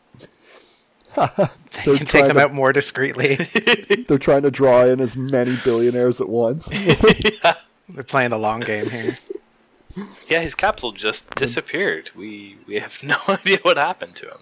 They're 1.15 1.49
They 1.85 1.97
can 1.97 2.05
take 2.05 2.25
them 2.25 2.35
to, 2.35 2.41
out 2.41 2.53
more 2.53 2.73
discreetly. 2.73 3.35
They're 4.07 4.17
trying 4.17 4.43
to 4.43 4.51
draw 4.51 4.85
in 4.85 4.99
as 4.99 5.17
many 5.17 5.57
billionaires 5.63 6.21
at 6.21 6.29
once. 6.29 6.67
they're 7.89 8.03
playing 8.03 8.29
the 8.29 8.39
long 8.39 8.59
game 8.59 8.89
here. 8.89 9.17
Yeah, 10.27 10.41
his 10.41 10.55
capsule 10.55 10.91
just 10.91 11.35
disappeared. 11.35 12.11
We 12.15 12.57
we 12.67 12.79
have 12.79 13.01
no 13.03 13.17
idea 13.27 13.57
what 13.63 13.77
happened 13.77 14.15
to 14.17 14.27
him. 14.27 14.37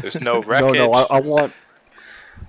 There's 0.00 0.20
no 0.20 0.34
no, 0.34 0.42
wreckage. 0.42 0.78
no, 0.78 0.92
I, 0.92 1.02
I 1.04 1.20
want, 1.20 1.52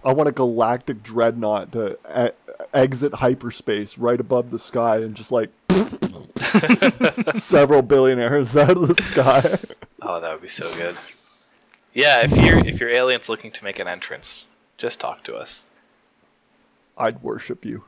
I 0.04 0.14
want 0.14 0.30
a 0.30 0.34
galactic 0.34 1.02
dreadnought 1.02 1.72
to 1.72 1.98
e- 2.16 2.56
exit 2.74 3.16
hyperspace 3.16 3.98
right 3.98 4.20
above 4.20 4.50
the 4.50 4.60
sky 4.60 4.98
and 4.98 5.16
just 5.16 5.32
like 5.32 5.50
several 7.34 7.82
billionaires 7.82 8.56
out 8.58 8.78
of 8.78 8.88
the 8.88 9.02
sky. 9.02 9.58
Oh, 10.02 10.20
that 10.20 10.34
would 10.34 10.42
be 10.42 10.50
so 10.50 10.70
good. 10.76 10.96
Yeah, 11.94 12.22
if 12.24 12.36
you're 12.36 12.66
if 12.66 12.80
your 12.80 12.90
alien's 12.90 13.30
looking 13.30 13.52
to 13.52 13.64
make 13.64 13.80
an 13.80 13.88
entrance, 13.88 14.50
just 14.78 15.00
talk 15.00 15.24
to 15.26 15.36
us. 15.36 15.66
I'd 16.98 17.22
worship 17.22 17.66
you. 17.66 17.84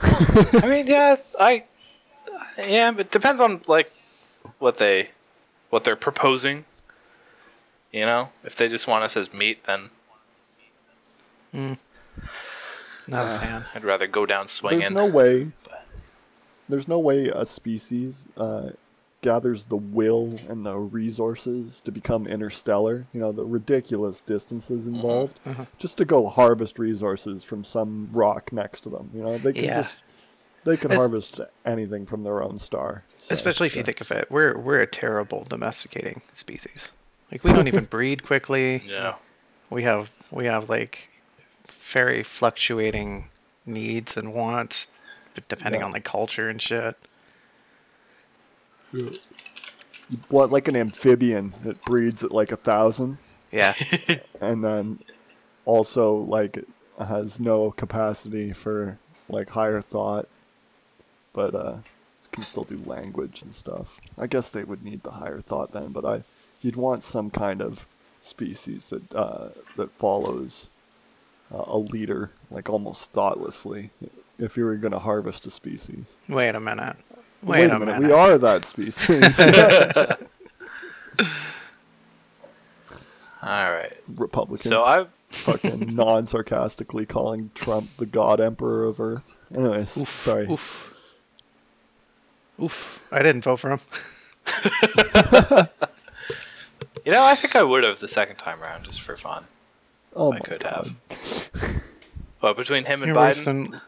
I 0.00 0.66
mean, 0.68 0.86
yeah, 0.86 1.16
I 1.38 1.64
yeah, 2.66 2.90
but 2.92 3.06
it 3.06 3.10
depends 3.10 3.40
on 3.40 3.62
like 3.66 3.92
what 4.58 4.78
they 4.78 5.10
what 5.70 5.84
they're 5.84 5.96
proposing. 5.96 6.64
You 7.92 8.06
know, 8.06 8.30
if 8.42 8.56
they 8.56 8.68
just 8.68 8.88
want 8.88 9.04
us 9.04 9.16
as 9.16 9.32
meat, 9.32 9.64
then 9.64 9.90
Not 13.06 13.36
a 13.36 13.38
fan. 13.38 13.64
I'd 13.74 13.84
rather 13.84 14.06
go 14.06 14.26
down 14.26 14.48
swinging. 14.48 14.80
There's 14.80 14.92
no 14.92 15.06
way. 15.06 15.52
There's 16.68 16.88
no 16.88 16.98
way 16.98 17.28
a 17.28 17.44
species 17.44 18.26
uh, 18.36 18.70
gathers 19.24 19.66
the 19.66 19.76
will 19.76 20.36
and 20.48 20.64
the 20.66 20.76
resources 20.76 21.80
to 21.80 21.90
become 21.90 22.26
interstellar. 22.26 23.06
You 23.14 23.20
know 23.20 23.32
the 23.32 23.44
ridiculous 23.44 24.20
distances 24.20 24.82
Mm-hmm. 24.86 24.94
involved, 24.96 25.40
just 25.78 25.96
to 25.98 26.04
go 26.04 26.28
harvest 26.28 26.78
resources 26.78 27.42
from 27.42 27.64
some 27.64 28.08
rock 28.12 28.52
next 28.52 28.80
to 28.82 28.90
them. 28.90 29.10
You 29.14 29.22
know 29.22 29.38
they 29.38 29.52
can 29.54 29.64
Yeah. 29.64 29.82
just 29.82 29.96
they 30.64 30.76
can 30.76 30.92
Es- 30.92 30.96
harvest 30.96 31.40
anything 31.64 32.06
from 32.06 32.22
their 32.24 32.42
own 32.42 32.58
star. 32.58 33.02
So, 33.18 33.32
Especially 33.34 33.66
if 33.66 33.76
you 33.76 33.82
think 33.82 34.00
of 34.00 34.10
it, 34.10 34.30
we're 34.30 34.56
we're 34.58 34.80
a 34.82 34.86
terrible 34.86 35.44
domesticating 35.48 36.20
species. 36.34 36.92
Like 37.32 37.42
we 37.44 37.52
don't 37.52 37.66
even 37.68 37.84
breed 37.96 38.22
quickly. 38.24 38.82
yeah, 38.86 39.14
We 39.70 39.82
have 39.84 40.10
we 40.30 40.44
have 40.46 40.68
like 40.68 41.08
very 41.94 42.22
fluctuating 42.22 43.28
needs 43.66 44.16
and 44.18 44.34
wants, 44.34 44.88
depending 45.48 45.80
Yeah. 45.80 45.86
on 45.86 45.92
the 45.92 46.00
culture 46.00 46.48
and 46.50 46.60
shit. 46.60 46.96
What 50.30 50.50
like 50.50 50.68
an 50.68 50.76
amphibian 50.76 51.54
that 51.64 51.82
breeds 51.82 52.22
at 52.22 52.30
like 52.30 52.52
a 52.52 52.56
thousand, 52.56 53.18
Yeah, 53.50 53.74
and 54.40 54.64
then 54.64 54.98
also 55.64 56.14
like 56.14 56.64
has 56.98 57.40
no 57.40 57.70
capacity 57.70 58.52
for 58.52 58.98
like 59.28 59.50
higher 59.50 59.80
thought, 59.80 60.28
but 61.32 61.54
uh, 61.54 61.76
can 62.34 62.42
still 62.42 62.64
do 62.64 62.80
language 62.84 63.42
and 63.42 63.54
stuff. 63.54 63.98
I 64.18 64.26
guess 64.26 64.50
they 64.50 64.64
would 64.64 64.84
need 64.84 65.02
the 65.04 65.12
higher 65.12 65.40
thought 65.40 65.72
then, 65.72 65.88
but 65.88 66.04
I 66.04 66.22
you'd 66.60 66.76
want 66.76 67.02
some 67.02 67.30
kind 67.30 67.62
of 67.62 67.86
species 68.20 68.90
that 68.90 69.14
uh, 69.14 69.48
that 69.76 69.90
follows 69.92 70.70
uh, 71.54 71.64
a 71.66 71.78
leader 71.78 72.30
like 72.50 72.68
almost 72.68 73.12
thoughtlessly 73.12 73.90
if 74.38 74.56
you 74.56 74.64
were 74.64 74.76
going 74.76 74.92
to 74.92 74.98
harvest 74.98 75.46
a 75.46 75.50
species. 75.50 76.16
wait 76.28 76.54
a 76.54 76.60
minute. 76.60 76.96
Wait, 77.44 77.70
a, 77.70 77.78
minute. 77.78 78.00
we 78.02 78.10
are 78.12 78.38
that 78.38 78.64
species. 78.64 79.38
all 83.42 83.72
right. 83.72 83.92
Republicans. 84.16 84.62
So 84.74 84.84
I'm 84.84 85.08
fucking 85.30 85.94
non-sarcastically 85.94 87.06
calling 87.06 87.50
Trump 87.54 87.90
the 87.98 88.06
God 88.06 88.40
Emperor 88.40 88.84
of 88.84 89.00
Earth. 89.00 89.34
Anyways, 89.54 89.96
oof, 89.98 90.08
sorry. 90.08 90.50
Oof. 90.50 90.94
Oof. 92.62 93.04
I 93.10 93.22
didn't 93.22 93.42
vote 93.42 93.56
for 93.56 93.70
him. 93.70 93.80
you 97.04 97.12
know 97.12 97.24
I 97.24 97.34
think 97.34 97.56
I 97.56 97.62
would 97.62 97.82
have 97.84 98.00
the 98.00 98.08
second 98.08 98.36
time 98.36 98.62
around 98.62 98.84
just 98.84 99.00
for 99.00 99.16
fun. 99.16 99.46
Oh 100.14 100.32
I 100.32 100.38
my 100.38 100.40
could 100.40 100.62
God. 100.62 100.94
have. 101.12 101.82
Well, 102.40 102.54
between 102.54 102.84
him 102.84 103.02
and 103.02 103.08
You're 103.08 103.16
Biden, 103.16 103.44
than 103.44 103.80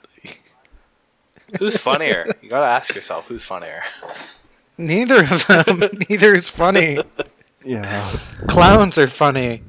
who's 1.59 1.77
funnier? 1.77 2.27
You 2.43 2.49
gotta 2.49 2.67
ask 2.67 2.95
yourself 2.95 3.29
who's 3.29 3.45
funnier. 3.45 3.83
neither 4.79 5.21
of 5.25 5.47
them. 5.47 5.81
neither 6.11 6.35
is 6.35 6.49
funny. 6.49 6.99
Yeah. 7.65 8.11
Clowns 8.49 8.99
are 8.99 9.07
funny. 9.07 9.63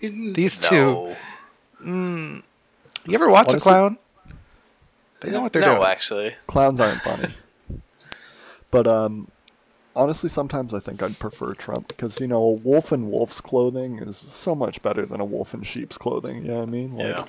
These 0.00 0.58
two. 0.58 1.14
No. 1.84 2.42
You 3.06 3.14
ever 3.14 3.28
watch 3.28 3.48
Honestly- 3.48 3.58
a 3.58 3.60
clown? 3.74 3.98
They 5.20 5.30
know 5.30 5.40
what 5.42 5.52
they're 5.54 5.62
doing. 5.62 5.74
no, 5.74 5.78
doing. 5.80 5.90
actually. 5.90 6.34
Clowns 6.46 6.80
aren't 6.80 7.00
funny. 7.02 7.28
But 8.70 8.86
um 8.86 9.28
honestly 9.96 10.28
sometimes 10.28 10.74
I 10.74 10.80
think 10.80 11.02
I'd 11.02 11.18
prefer 11.18 11.54
Trump 11.54 11.88
because 11.88 12.20
you 12.20 12.26
know, 12.26 12.42
a 12.42 12.50
wolf 12.52 12.92
in 12.92 13.10
wolf's 13.10 13.40
clothing 13.40 13.98
is 13.98 14.16
so 14.16 14.54
much 14.54 14.82
better 14.82 15.06
than 15.06 15.20
a 15.20 15.24
wolf 15.24 15.54
in 15.54 15.62
sheep's 15.62 15.96
clothing, 15.96 16.42
you 16.42 16.48
know 16.50 16.58
what 16.60 16.68
I 16.68 16.70
mean? 16.70 16.96
Like 16.96 17.06
Yeah. 17.16 17.24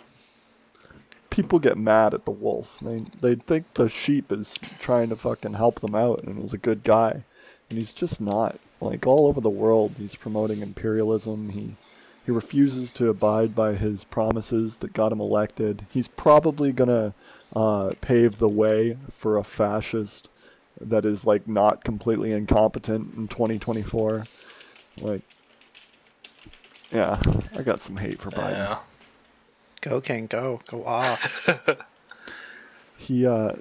People 1.36 1.60
get 1.60 1.78
mad 1.78 2.14
at 2.14 2.24
the 2.24 2.32
wolf. 2.32 2.80
They 2.82 3.04
they 3.20 3.36
think 3.36 3.74
the 3.74 3.90
sheep 3.90 4.32
is 4.32 4.58
trying 4.80 5.10
to 5.10 5.18
fucking 5.18 5.54
help 5.54 5.82
them 5.82 5.94
out 5.94 6.24
and 6.24 6.42
is 6.42 6.54
a 6.54 6.58
good 6.58 6.84
guy. 6.84 7.26
And 7.70 7.78
he's 7.78 7.92
just 7.92 8.22
not. 8.22 8.58
Like 8.80 9.06
all 9.06 9.28
over 9.28 9.42
the 9.42 9.50
world 9.50 9.94
he's 9.98 10.16
promoting 10.16 10.62
imperialism. 10.62 11.50
He 11.50 11.76
he 12.26 12.32
refuses 12.32 12.92
to 12.94 13.10
abide 13.10 13.54
by 13.54 13.76
his 13.76 14.06
promises 14.06 14.78
that 14.78 14.94
got 14.94 15.12
him 15.12 15.20
elected. 15.20 15.86
He's 15.92 16.08
probably 16.08 16.72
gonna 16.72 17.14
uh, 17.54 17.94
pave 18.00 18.38
the 18.38 18.50
way 18.50 18.98
for 19.12 19.38
a 19.38 19.44
fascist 19.44 20.30
that 20.80 21.06
is 21.06 21.26
like 21.26 21.48
not 21.48 21.84
completely 21.84 22.32
incompetent 22.32 23.14
in 23.16 23.28
2024. 23.28 24.26
Like, 25.02 25.22
yeah, 26.92 27.22
I 27.58 27.62
got 27.62 27.82
some 27.82 27.98
hate 27.98 28.22
for 28.22 28.32
Biden. 28.32 28.52
Yeah. 28.52 28.78
Go 29.88 30.02
King, 30.02 30.26
go, 30.26 30.62
go 30.68 30.84
off. 30.84 31.48
he 32.98 33.28
uh 33.28 33.54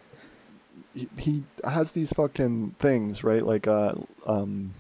he, 0.95 1.09
he 1.19 1.43
has 1.65 1.93
these 1.93 2.15
fucking 2.15 2.77
things 2.79 3.23
right? 3.23 3.45
Like 3.45 3.69
uh 3.69 3.93
um 4.27 4.73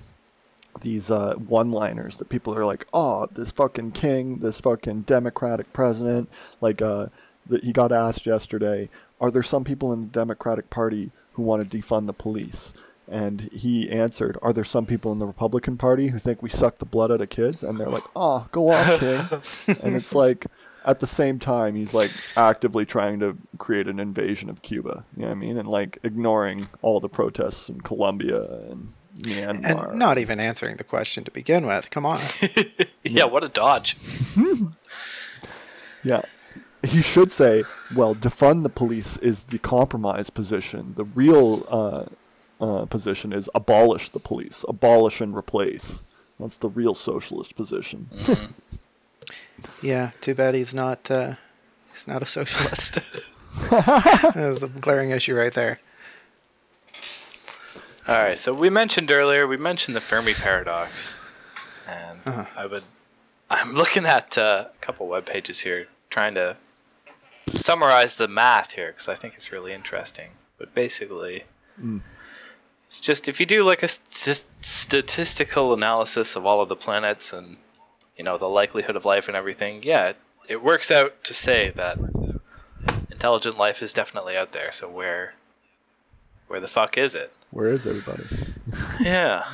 these 0.80 1.10
uh 1.10 1.34
one 1.34 1.70
liners 1.70 2.16
that 2.16 2.30
people 2.30 2.54
are 2.54 2.64
like 2.64 2.86
oh 2.94 3.26
this 3.30 3.52
fucking 3.52 3.92
king 3.92 4.38
this 4.38 4.58
fucking 4.62 5.02
democratic 5.02 5.70
president. 5.74 6.30
Like 6.62 6.80
uh 6.80 7.08
that 7.46 7.62
he 7.62 7.72
got 7.74 7.92
asked 7.92 8.24
yesterday 8.24 8.88
are 9.20 9.30
there 9.30 9.42
some 9.42 9.64
people 9.64 9.92
in 9.92 10.00
the 10.00 10.06
democratic 10.06 10.70
party 10.70 11.10
who 11.34 11.42
want 11.42 11.70
to 11.70 11.78
defund 11.78 12.06
the 12.06 12.14
police? 12.14 12.72
And 13.06 13.50
he 13.52 13.90
answered 13.90 14.38
are 14.40 14.54
there 14.54 14.64
some 14.64 14.86
people 14.86 15.12
in 15.12 15.18
the 15.18 15.26
republican 15.26 15.76
party 15.76 16.08
who 16.08 16.18
think 16.18 16.40
we 16.40 16.48
suck 16.48 16.78
the 16.78 16.86
blood 16.86 17.12
out 17.12 17.20
of 17.20 17.28
kids? 17.28 17.62
And 17.62 17.78
they're 17.78 17.90
like 17.90 18.04
oh 18.16 18.46
go 18.50 18.70
off 18.70 18.98
king. 18.98 19.76
And 19.82 19.94
it's 19.94 20.14
like 20.14 20.46
at 20.84 21.00
the 21.00 21.06
same 21.06 21.38
time 21.38 21.74
he's 21.74 21.94
like 21.94 22.10
actively 22.36 22.84
trying 22.84 23.20
to 23.20 23.36
create 23.58 23.88
an 23.88 23.98
invasion 23.98 24.50
of 24.50 24.62
Cuba. 24.62 25.04
You 25.16 25.22
know 25.22 25.28
what 25.28 25.32
I 25.32 25.38
mean? 25.38 25.58
And 25.58 25.68
like 25.68 25.98
ignoring 26.02 26.68
all 26.82 27.00
the 27.00 27.08
protests 27.08 27.68
in 27.68 27.80
Colombia 27.80 28.42
and 28.70 28.92
Myanmar. 29.18 29.90
and 29.90 29.98
not 29.98 30.18
even 30.18 30.40
answering 30.40 30.76
the 30.76 30.84
question 30.84 31.24
to 31.24 31.30
begin 31.30 31.66
with. 31.66 31.90
Come 31.90 32.04
on. 32.04 32.20
yeah, 33.04 33.24
what 33.24 33.44
a 33.44 33.48
dodge. 33.48 33.96
Yeah. 36.04 36.22
He 36.82 37.00
should 37.00 37.32
say, 37.32 37.64
well, 37.96 38.14
defund 38.14 38.62
the 38.62 38.68
police 38.68 39.16
is 39.16 39.44
the 39.44 39.58
compromise 39.58 40.28
position. 40.28 40.92
The 40.96 41.04
real 41.04 41.64
uh, 41.70 42.04
uh, 42.62 42.84
position 42.84 43.32
is 43.32 43.48
abolish 43.54 44.10
the 44.10 44.18
police, 44.18 44.64
abolish 44.68 45.22
and 45.22 45.34
replace. 45.34 46.02
That's 46.38 46.58
the 46.58 46.68
real 46.68 46.94
socialist 46.94 47.56
position. 47.56 48.10
Yeah, 49.82 50.10
too 50.20 50.34
bad 50.34 50.54
he's 50.54 50.74
not. 50.74 51.10
Uh, 51.10 51.34
he's 51.92 52.06
not 52.06 52.22
a 52.22 52.26
socialist. 52.26 52.98
There's 54.34 54.62
a 54.62 54.68
glaring 54.68 55.10
issue 55.10 55.34
right 55.34 55.52
there. 55.54 55.80
All 58.06 58.22
right, 58.22 58.38
so 58.38 58.52
we 58.52 58.68
mentioned 58.68 59.10
earlier, 59.10 59.46
we 59.46 59.56
mentioned 59.56 59.96
the 59.96 60.00
Fermi 60.00 60.34
paradox, 60.34 61.16
and 61.88 62.20
Uh-huh. 62.26 62.44
I 62.54 62.66
would, 62.66 62.82
I'm 63.48 63.72
looking 63.74 64.04
at 64.04 64.36
uh, 64.36 64.66
a 64.74 64.78
couple 64.84 65.06
web 65.08 65.24
pages 65.24 65.60
here, 65.60 65.86
trying 66.10 66.34
to 66.34 66.56
summarize 67.54 68.16
the 68.16 68.28
math 68.28 68.72
here 68.72 68.88
because 68.88 69.08
I 69.08 69.14
think 69.14 69.34
it's 69.36 69.50
really 69.52 69.72
interesting. 69.72 70.32
But 70.58 70.74
basically, 70.74 71.44
it's 72.88 73.00
just 73.00 73.26
if 73.26 73.40
you 73.40 73.46
do 73.46 73.64
like 73.64 73.82
a 73.82 73.88
st- 73.88 74.44
statistical 74.60 75.72
analysis 75.72 76.36
of 76.36 76.44
all 76.44 76.60
of 76.60 76.68
the 76.68 76.76
planets 76.76 77.32
and 77.32 77.56
you 78.16 78.24
know 78.24 78.38
the 78.38 78.48
likelihood 78.48 78.96
of 78.96 79.04
life 79.04 79.28
and 79.28 79.36
everything, 79.36 79.82
yeah, 79.82 80.08
it, 80.08 80.16
it 80.48 80.62
works 80.62 80.90
out 80.90 81.22
to 81.24 81.34
say 81.34 81.70
that 81.70 81.98
intelligent 83.10 83.56
life 83.56 83.82
is 83.82 83.92
definitely 83.92 84.36
out 84.36 84.50
there. 84.50 84.70
So 84.70 84.88
where, 84.88 85.34
where 86.46 86.60
the 86.60 86.68
fuck 86.68 86.98
is 86.98 87.14
it? 87.14 87.34
Where 87.50 87.68
is 87.68 87.86
everybody? 87.86 88.24
Yeah. 89.00 89.44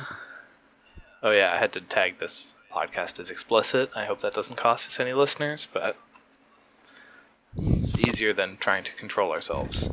Oh 1.23 1.31
yeah, 1.31 1.53
I 1.53 1.57
had 1.57 1.71
to 1.73 1.81
tag 1.81 2.17
this 2.17 2.55
podcast 2.73 3.19
as 3.19 3.29
explicit. 3.29 3.91
I 3.95 4.05
hope 4.05 4.21
that 4.21 4.33
doesn't 4.33 4.55
cost 4.55 4.87
us 4.87 4.99
any 4.99 5.13
listeners, 5.13 5.67
but 5.71 5.97
it's 7.55 7.95
easier 7.97 8.33
than 8.33 8.57
trying 8.57 8.83
to 8.85 8.93
control 8.93 9.31
ourselves. 9.31 9.89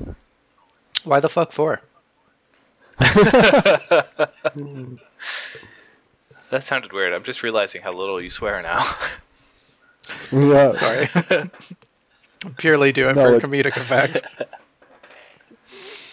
Why 1.04 1.20
the 1.20 1.28
fuck 1.28 1.52
for? 1.52 1.83
That 6.50 6.64
sounded 6.64 6.92
weird. 6.92 7.12
I'm 7.12 7.22
just 7.24 7.42
realizing 7.42 7.82
how 7.82 7.92
little 7.92 8.20
you 8.20 8.30
swear 8.30 8.62
now. 8.62 8.84
yeah. 10.32 10.72
Sorry. 10.72 11.06
Purely 12.56 12.92
do 12.92 13.08
it 13.08 13.16
No, 13.16 13.22
for 13.22 13.34
it- 13.37 13.42
comedic 13.42 13.76
effect. 13.76 14.22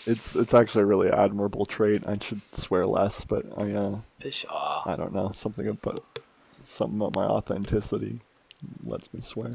It's 0.08 0.36
it's 0.36 0.54
actually 0.54 0.84
a 0.84 0.86
really 0.88 1.10
admirable 1.10 1.66
trait. 1.66 2.06
I 2.06 2.18
should 2.22 2.42
swear 2.52 2.86
less, 2.86 3.26
but 3.26 3.44
I 3.58 3.72
uh, 3.74 3.98
Pshaw. 4.22 4.84
I 4.86 4.96
don't 4.96 5.14
know 5.14 5.32
something 5.34 5.68
about 5.68 6.04
something 6.62 6.98
about 7.02 7.16
my 7.16 7.26
authenticity 7.26 8.20
lets 8.84 9.12
me 9.16 9.22
swear. 9.22 9.54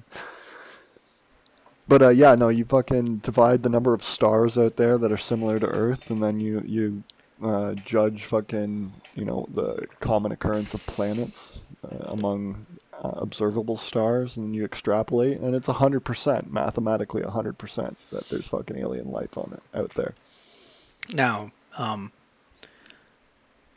But 1.87 2.03
uh, 2.03 2.09
yeah, 2.09 2.35
no, 2.35 2.49
you 2.49 2.65
fucking 2.65 3.19
divide 3.19 3.63
the 3.63 3.69
number 3.69 3.95
of 3.95 4.03
stars 4.03 4.59
out 4.59 4.75
there 4.77 4.99
that 4.99 5.13
are 5.13 5.17
similar 5.17 5.61
to 5.61 5.67
Earth, 5.67 6.11
and 6.11 6.21
then 6.21 6.41
you 6.41 6.63
you 6.67 7.05
uh, 7.43 7.75
judge 7.75 8.25
fucking 8.25 8.93
you 9.15 9.25
know 9.25 9.47
the 9.53 9.87
common 10.01 10.33
occurrence 10.33 10.75
of 10.75 10.85
planets 10.87 11.61
uh, 11.85 12.05
among 12.07 12.67
uh, 13.03 13.13
observable 13.17 13.77
stars, 13.77 14.37
and 14.37 14.55
you 14.55 14.65
extrapolate, 14.65 15.39
and 15.41 15.55
it's 15.55 15.67
hundred 15.67 16.01
percent 16.01 16.53
mathematically 16.53 17.23
hundred 17.23 17.59
percent 17.59 17.99
that 18.11 18.29
there's 18.29 18.47
fucking 18.49 18.77
alien 18.77 19.11
life 19.11 19.39
on 19.39 19.53
it 19.55 19.79
out 19.79 19.95
there. 19.95 20.15
Now, 21.13 21.51
um, 21.79 22.13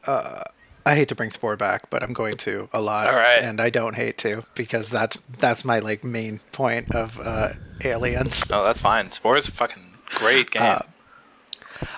uh, 0.05 0.43
I 0.85 0.95
hate 0.95 1.07
to 1.09 1.15
bring 1.15 1.31
Spore 1.31 1.55
back, 1.55 1.89
but 1.89 2.03
I'm 2.03 2.13
going 2.13 2.35
to 2.37 2.67
a 2.73 2.81
lot, 2.81 3.07
All 3.07 3.15
right. 3.15 3.41
and 3.41 3.61
I 3.61 3.69
don't 3.69 3.95
hate 3.95 4.17
to 4.19 4.43
because 4.55 4.89
that's 4.89 5.17
that's 5.39 5.63
my 5.63 5.79
like 5.79 6.03
main 6.03 6.39
point 6.51 6.91
of 6.93 7.19
uh, 7.21 7.53
aliens. 7.83 8.49
No, 8.49 8.63
that's 8.63 8.81
fine. 8.81 9.11
Spore 9.11 9.37
is 9.37 9.47
a 9.47 9.51
fucking 9.51 9.97
great 10.07 10.51
game. 10.51 10.63
Uh, 10.63 10.79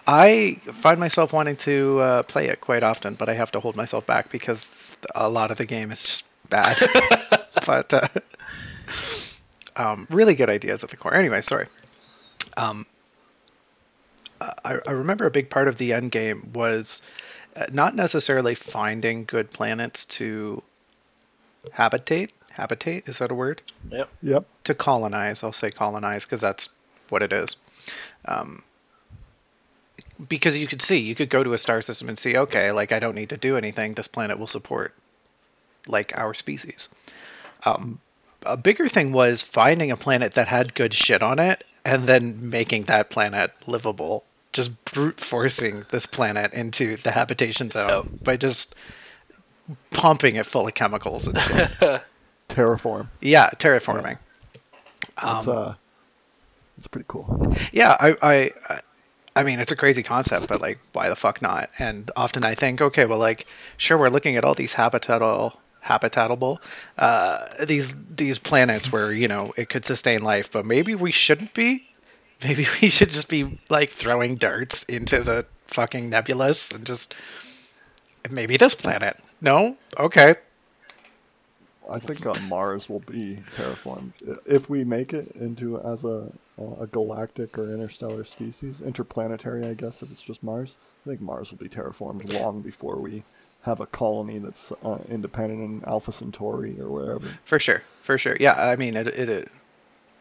I 0.07 0.59
find 0.73 0.99
myself 0.99 1.33
wanting 1.33 1.55
to 1.57 1.99
uh, 1.99 2.23
play 2.23 2.47
it 2.47 2.61
quite 2.61 2.83
often, 2.83 3.15
but 3.15 3.29
I 3.29 3.33
have 3.33 3.51
to 3.51 3.59
hold 3.59 3.75
myself 3.75 4.05
back 4.05 4.29
because 4.29 4.67
a 5.13 5.29
lot 5.29 5.51
of 5.51 5.57
the 5.57 5.65
game 5.65 5.91
is 5.91 6.01
just 6.01 6.23
bad. 6.49 6.77
but 7.65 7.93
uh, 7.93 8.07
um, 9.75 10.07
really 10.09 10.35
good 10.35 10.49
ideas 10.49 10.83
at 10.83 10.89
the 10.89 10.97
core. 10.97 11.13
Anyway, 11.13 11.41
sorry. 11.41 11.67
Um, 12.57 12.85
I, 14.39 14.79
I 14.85 14.91
remember 14.91 15.25
a 15.25 15.31
big 15.31 15.49
part 15.49 15.67
of 15.67 15.77
the 15.77 15.93
end 15.93 16.11
game 16.11 16.51
was 16.53 17.01
uh, 17.55 17.65
not 17.71 17.95
necessarily 17.95 18.55
finding 18.55 19.25
good 19.25 19.51
planets 19.51 20.05
to 20.05 20.61
habitate. 21.71 22.31
Habitate 22.53 23.07
is 23.09 23.17
that 23.19 23.31
a 23.31 23.35
word? 23.35 23.61
yep. 23.89 24.09
Yep. 24.21 24.45
to 24.65 24.73
colonize. 24.73 25.43
I'll 25.43 25.53
say 25.53 25.71
colonize 25.71 26.25
because 26.25 26.41
that's 26.41 26.69
what 27.09 27.21
it 27.21 27.33
is. 27.33 27.57
Um, 28.25 28.63
because 30.27 30.57
you 30.57 30.67
could 30.67 30.81
see, 30.81 30.97
you 30.99 31.15
could 31.15 31.29
go 31.29 31.43
to 31.43 31.53
a 31.53 31.57
star 31.57 31.81
system 31.81 32.09
and 32.09 32.17
see, 32.17 32.37
okay, 32.37 32.71
like 32.71 32.91
I 32.91 32.99
don't 32.99 33.15
need 33.15 33.29
to 33.29 33.37
do 33.37 33.57
anything. 33.57 33.93
This 33.93 34.07
planet 34.07 34.39
will 34.39 34.47
support 34.47 34.93
like 35.87 36.17
our 36.17 36.33
species. 36.33 36.89
Um, 37.63 37.99
a 38.45 38.57
bigger 38.57 38.87
thing 38.87 39.11
was 39.11 39.41
finding 39.41 39.91
a 39.91 39.97
planet 39.97 40.33
that 40.33 40.47
had 40.47 40.73
good 40.75 40.93
shit 40.93 41.21
on 41.23 41.39
it 41.39 41.63
and 41.83 42.07
then 42.07 42.49
making 42.49 42.83
that 42.83 43.09
planet 43.09 43.51
livable. 43.67 44.23
Just 44.53 44.83
brute 44.85 45.19
forcing 45.19 45.83
this 45.91 46.05
planet 46.05 46.53
into 46.53 46.95
the 46.97 47.11
habitation 47.11 47.69
zone 47.71 48.19
by 48.23 48.37
just 48.37 48.73
pumping 49.91 50.35
it 50.37 50.45
full 50.45 50.67
of 50.67 50.73
chemicals 50.73 51.27
and 51.27 51.37
shit. 51.39 51.69
Terraform. 52.49 53.07
yeah, 53.21 53.49
terraforming. 53.57 54.17
It's 55.01 55.23
Um, 55.23 55.49
uh, 55.49 55.73
it's 56.77 56.87
pretty 56.87 57.05
cool. 57.07 57.55
yeah 57.71 57.97
I, 57.99 58.15
I 58.21 58.51
I- 58.69 58.81
i 59.35 59.43
mean 59.43 59.59
it's 59.59 59.71
a 59.71 59.75
crazy 59.75 60.03
concept 60.03 60.47
but 60.47 60.61
like 60.61 60.79
why 60.93 61.09
the 61.09 61.15
fuck 61.15 61.41
not? 61.41 61.69
And 61.79 62.09
often 62.15 62.43
i 62.45 62.55
think 62.55 62.81
okay 62.81 63.05
well 63.05 63.19
like 63.19 63.45
sure 63.77 63.97
we're 63.97 64.09
looking 64.09 64.37
at 64.37 64.43
all 64.43 64.53
these 64.55 64.73
habitatable 64.73 65.57
habitatable 65.83 66.57
uh 66.97 67.65
these 67.65 67.93
these 68.15 68.39
planets 68.39 68.91
where 68.91 69.11
you 69.11 69.27
know 69.27 69.53
it 69.55 69.69
could 69.69 69.85
sustain 69.85 70.21
life 70.21 70.51
but 70.51 70.65
maybe 70.65 70.95
we 70.95 71.11
shouldn't 71.11 71.53
be. 71.53 71.87
Maybe 72.43 72.67
we 72.81 72.89
should 72.89 73.11
just 73.11 73.29
be 73.29 73.57
like 73.69 73.91
throwing 73.91 74.35
darts 74.35 74.83
into 74.83 75.23
the 75.23 75.45
fucking 75.67 76.09
nebulous 76.09 76.69
and 76.71 76.85
just 76.85 77.15
maybe 78.29 78.57
this 78.57 78.75
planet. 78.75 79.17
No? 79.39 79.77
Okay 79.97 80.35
I 81.89 81.99
think 81.99 82.25
uh, 82.25 82.35
Mars 82.49 82.89
will 82.89 82.99
be 82.99 83.43
terraformed 83.53 84.13
if 84.45 84.69
we 84.69 84.83
make 84.83 85.13
it 85.13 85.31
into 85.35 85.79
as 85.81 86.03
a 86.03 86.31
a 86.57 86.87
galactic 86.87 87.57
or 87.57 87.73
interstellar 87.73 88.23
species, 88.23 88.81
interplanetary. 88.81 89.65
I 89.65 89.73
guess 89.73 90.01
if 90.01 90.09
it's 90.09 90.21
just 90.21 90.41
Mars, 90.41 90.77
I 91.05 91.09
think 91.09 91.21
Mars 91.21 91.51
will 91.51 91.57
be 91.57 91.67
terraformed 91.69 92.31
long 92.33 92.61
before 92.61 92.95
we 92.97 93.23
have 93.63 93.79
a 93.79 93.85
colony 93.85 94.39
that's 94.39 94.71
uh, 94.83 94.99
independent 95.09 95.61
in 95.61 95.83
Alpha 95.89 96.11
Centauri 96.11 96.79
or 96.79 96.89
wherever. 96.89 97.27
For 97.43 97.59
sure, 97.59 97.83
for 98.01 98.17
sure. 98.17 98.37
Yeah, 98.39 98.53
I 98.53 98.75
mean, 98.75 98.95
it, 98.95 99.07
it, 99.07 99.29
it 99.29 99.51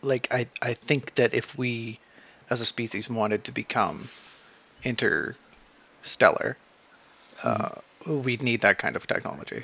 like 0.02 0.28
I, 0.30 0.48
I 0.60 0.74
think 0.74 1.14
that 1.14 1.34
if 1.34 1.56
we, 1.56 2.00
as 2.50 2.60
a 2.60 2.66
species, 2.66 3.08
wanted 3.08 3.44
to 3.44 3.52
become 3.52 4.08
interstellar, 4.82 6.56
uh, 7.42 7.70
we'd 8.06 8.42
need 8.42 8.62
that 8.62 8.78
kind 8.78 8.96
of 8.96 9.06
technology. 9.06 9.62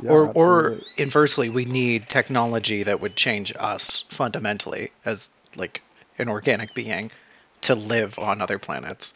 Yeah, 0.00 0.10
or 0.10 0.32
or 0.32 0.78
inversely, 0.96 1.48
we 1.48 1.64
need 1.64 2.08
technology 2.08 2.82
that 2.82 3.00
would 3.00 3.16
change 3.16 3.52
us 3.58 4.04
fundamentally 4.08 4.90
as 5.04 5.30
like 5.56 5.82
an 6.18 6.28
organic 6.28 6.74
being 6.74 7.10
to 7.62 7.74
live 7.74 8.18
on 8.18 8.40
other 8.40 8.58
planets. 8.58 9.14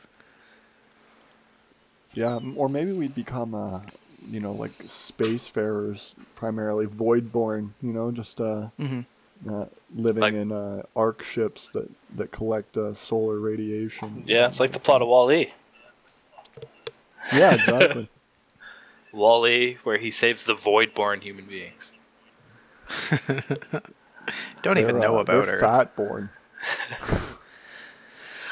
Yeah, 2.14 2.41
or 2.57 2.69
maybe 2.69 2.93
we'd 2.93 3.14
become, 3.14 3.55
uh, 3.55 3.81
you 4.29 4.41
know, 4.41 4.53
like 4.53 4.73
spacefarers, 4.79 6.14
primarily 6.35 6.87
void-born. 6.87 7.75
You 7.83 7.93
know, 7.93 8.11
just 8.11 8.41
uh, 8.41 8.69
uh 9.49 9.67
living 9.95 10.23
Like- 10.23 10.35
in 10.35 10.53
uh, 10.53 10.83
ark 10.97 11.23
ships 11.23 11.71
that 11.71 11.91
that 12.17 12.31
collect 12.31 12.77
uh, 12.77 12.95
solar 12.95 13.38
radiation. 13.38 14.25
Yeah, 14.27 14.47
it's 14.47 14.61
like 14.61 14.73
the 14.73 14.81
plot 14.81 15.03
of 15.03 15.09
Wall-E. 15.09 15.53
Yeah, 17.35 17.55
exactly. 17.55 18.09
Wall-E, 19.12 19.79
where 19.85 19.99
he 19.99 20.11
saves 20.11 20.42
the 20.44 20.55
void-born 20.55 21.21
human 21.21 21.47
beings. 21.47 21.92
Don't 24.62 24.79
even 24.79 24.99
They're, 24.99 25.09
know 25.09 25.18
uh, 25.18 25.21
about 25.21 25.47
her. 25.47 25.61
Fat-born. 25.61 26.31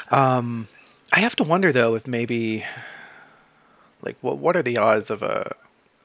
Um, 0.09 0.67
I 1.11 1.19
have 1.19 1.35
to 1.37 1.43
wonder 1.43 1.71
though 1.71 1.95
if 1.95 2.07
maybe, 2.07 2.63
like, 4.01 4.15
what 4.21 4.37
what 4.37 4.55
are 4.55 4.61
the 4.61 4.77
odds 4.77 5.09
of 5.09 5.21
a 5.21 5.53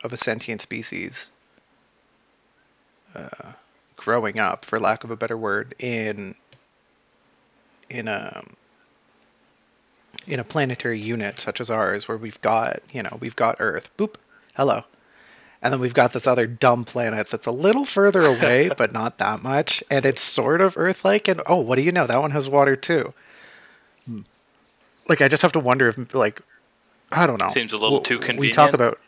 of 0.02 0.12
a 0.12 0.16
sentient 0.16 0.60
species 0.60 1.30
uh, 3.14 3.52
growing 3.96 4.38
up, 4.38 4.64
for 4.64 4.80
lack 4.80 5.04
of 5.04 5.10
a 5.10 5.16
better 5.16 5.36
word, 5.36 5.74
in 5.78 6.34
in 7.88 8.08
a 8.08 8.42
in 10.26 10.40
a 10.40 10.44
planetary 10.44 10.98
unit 10.98 11.38
such 11.38 11.60
as 11.60 11.70
ours, 11.70 12.08
where 12.08 12.16
we've 12.18 12.40
got 12.40 12.82
you 12.92 13.02
know 13.02 13.18
we've 13.20 13.36
got 13.36 13.56
Earth, 13.60 13.88
boop, 13.96 14.16
hello, 14.54 14.84
and 15.60 15.72
then 15.72 15.80
we've 15.80 15.94
got 15.94 16.12
this 16.12 16.26
other 16.26 16.46
dumb 16.46 16.84
planet 16.84 17.28
that's 17.28 17.46
a 17.46 17.52
little 17.52 17.84
further 17.84 18.22
away, 18.22 18.70
but 18.76 18.92
not 18.92 19.18
that 19.18 19.42
much, 19.42 19.82
and 19.90 20.06
it's 20.06 20.22
sort 20.22 20.60
of 20.60 20.76
Earth-like, 20.76 21.28
and 21.28 21.40
oh, 21.46 21.56
what 21.56 21.76
do 21.76 21.82
you 21.82 21.92
know? 21.92 22.06
That 22.06 22.20
one 22.20 22.30
has 22.30 22.48
water 22.48 22.76
too 22.76 23.12
like 25.08 25.20
I 25.20 25.28
just 25.28 25.42
have 25.42 25.52
to 25.52 25.60
wonder 25.60 25.88
if 25.88 26.14
like 26.14 26.40
I 27.10 27.26
don't 27.26 27.40
know. 27.40 27.48
Seems 27.48 27.72
a 27.72 27.78
little 27.78 28.00
too 28.00 28.18
convenient. 28.18 28.40
We 28.40 28.50
talk 28.50 28.72
about 28.72 28.98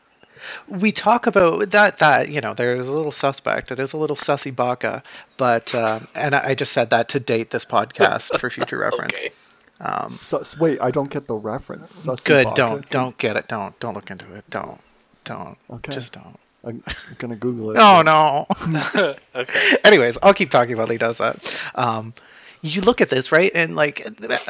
we 0.69 0.93
talk 0.93 1.27
about 1.27 1.71
that 1.71 1.99
that 1.99 2.29
you 2.29 2.41
know 2.41 2.55
there's 2.55 2.89
a 2.89 2.93
little 2.93 3.13
suspect. 3.13 3.71
It 3.71 3.81
is 3.81 3.93
a 3.93 3.97
little 3.97 4.17
sussy 4.17 4.55
baka, 4.55 5.03
but 5.37 5.75
um, 5.75 6.09
and 6.15 6.35
I 6.35 6.51
I 6.51 6.55
just 6.55 6.73
said 6.73 6.91
that 6.91 7.09
to 7.11 7.21
date 7.21 7.51
this 7.51 7.65
podcast 7.65 8.39
for 8.39 8.51
future 8.51 8.79
reference. 8.87 9.19
Okay. 9.19 9.33
Sus- 10.09 10.57
wait, 10.59 10.81
I 10.81 10.91
don't 10.91 11.11
get 11.11 11.27
the 11.27 11.35
reference. 11.35 12.07
Sussy 12.07 12.25
Good. 12.25 12.45
Baka? 12.45 12.57
Don't 12.57 12.91
don't 12.91 13.19
get 13.19 13.37
it. 13.37 13.49
Don't 13.49 13.79
don't 13.81 13.95
look 13.95 14.11
into 14.11 14.33
it. 14.35 14.49
Don't 14.51 14.81
don't. 15.25 15.57
Okay. 15.71 15.93
Just 15.93 16.13
don't. 16.15 16.39
I'm, 16.65 16.83
I'm 16.87 17.17
gonna 17.19 17.37
Google 17.37 17.73
it. 17.73 17.77
Oh 17.79 18.03
no. 18.67 19.15
Okay. 19.35 19.77
Anyways, 19.85 20.17
I'll 20.23 20.35
keep 20.35 20.51
talking 20.51 20.77
while 20.77 20.87
he 20.87 20.97
does 20.99 21.19
that. 21.19 21.59
Um, 21.75 22.15
you 22.63 22.81
look 22.81 23.03
at 23.03 23.11
this, 23.11 23.31
right, 23.31 23.53
and 23.55 23.77
like, 23.77 24.07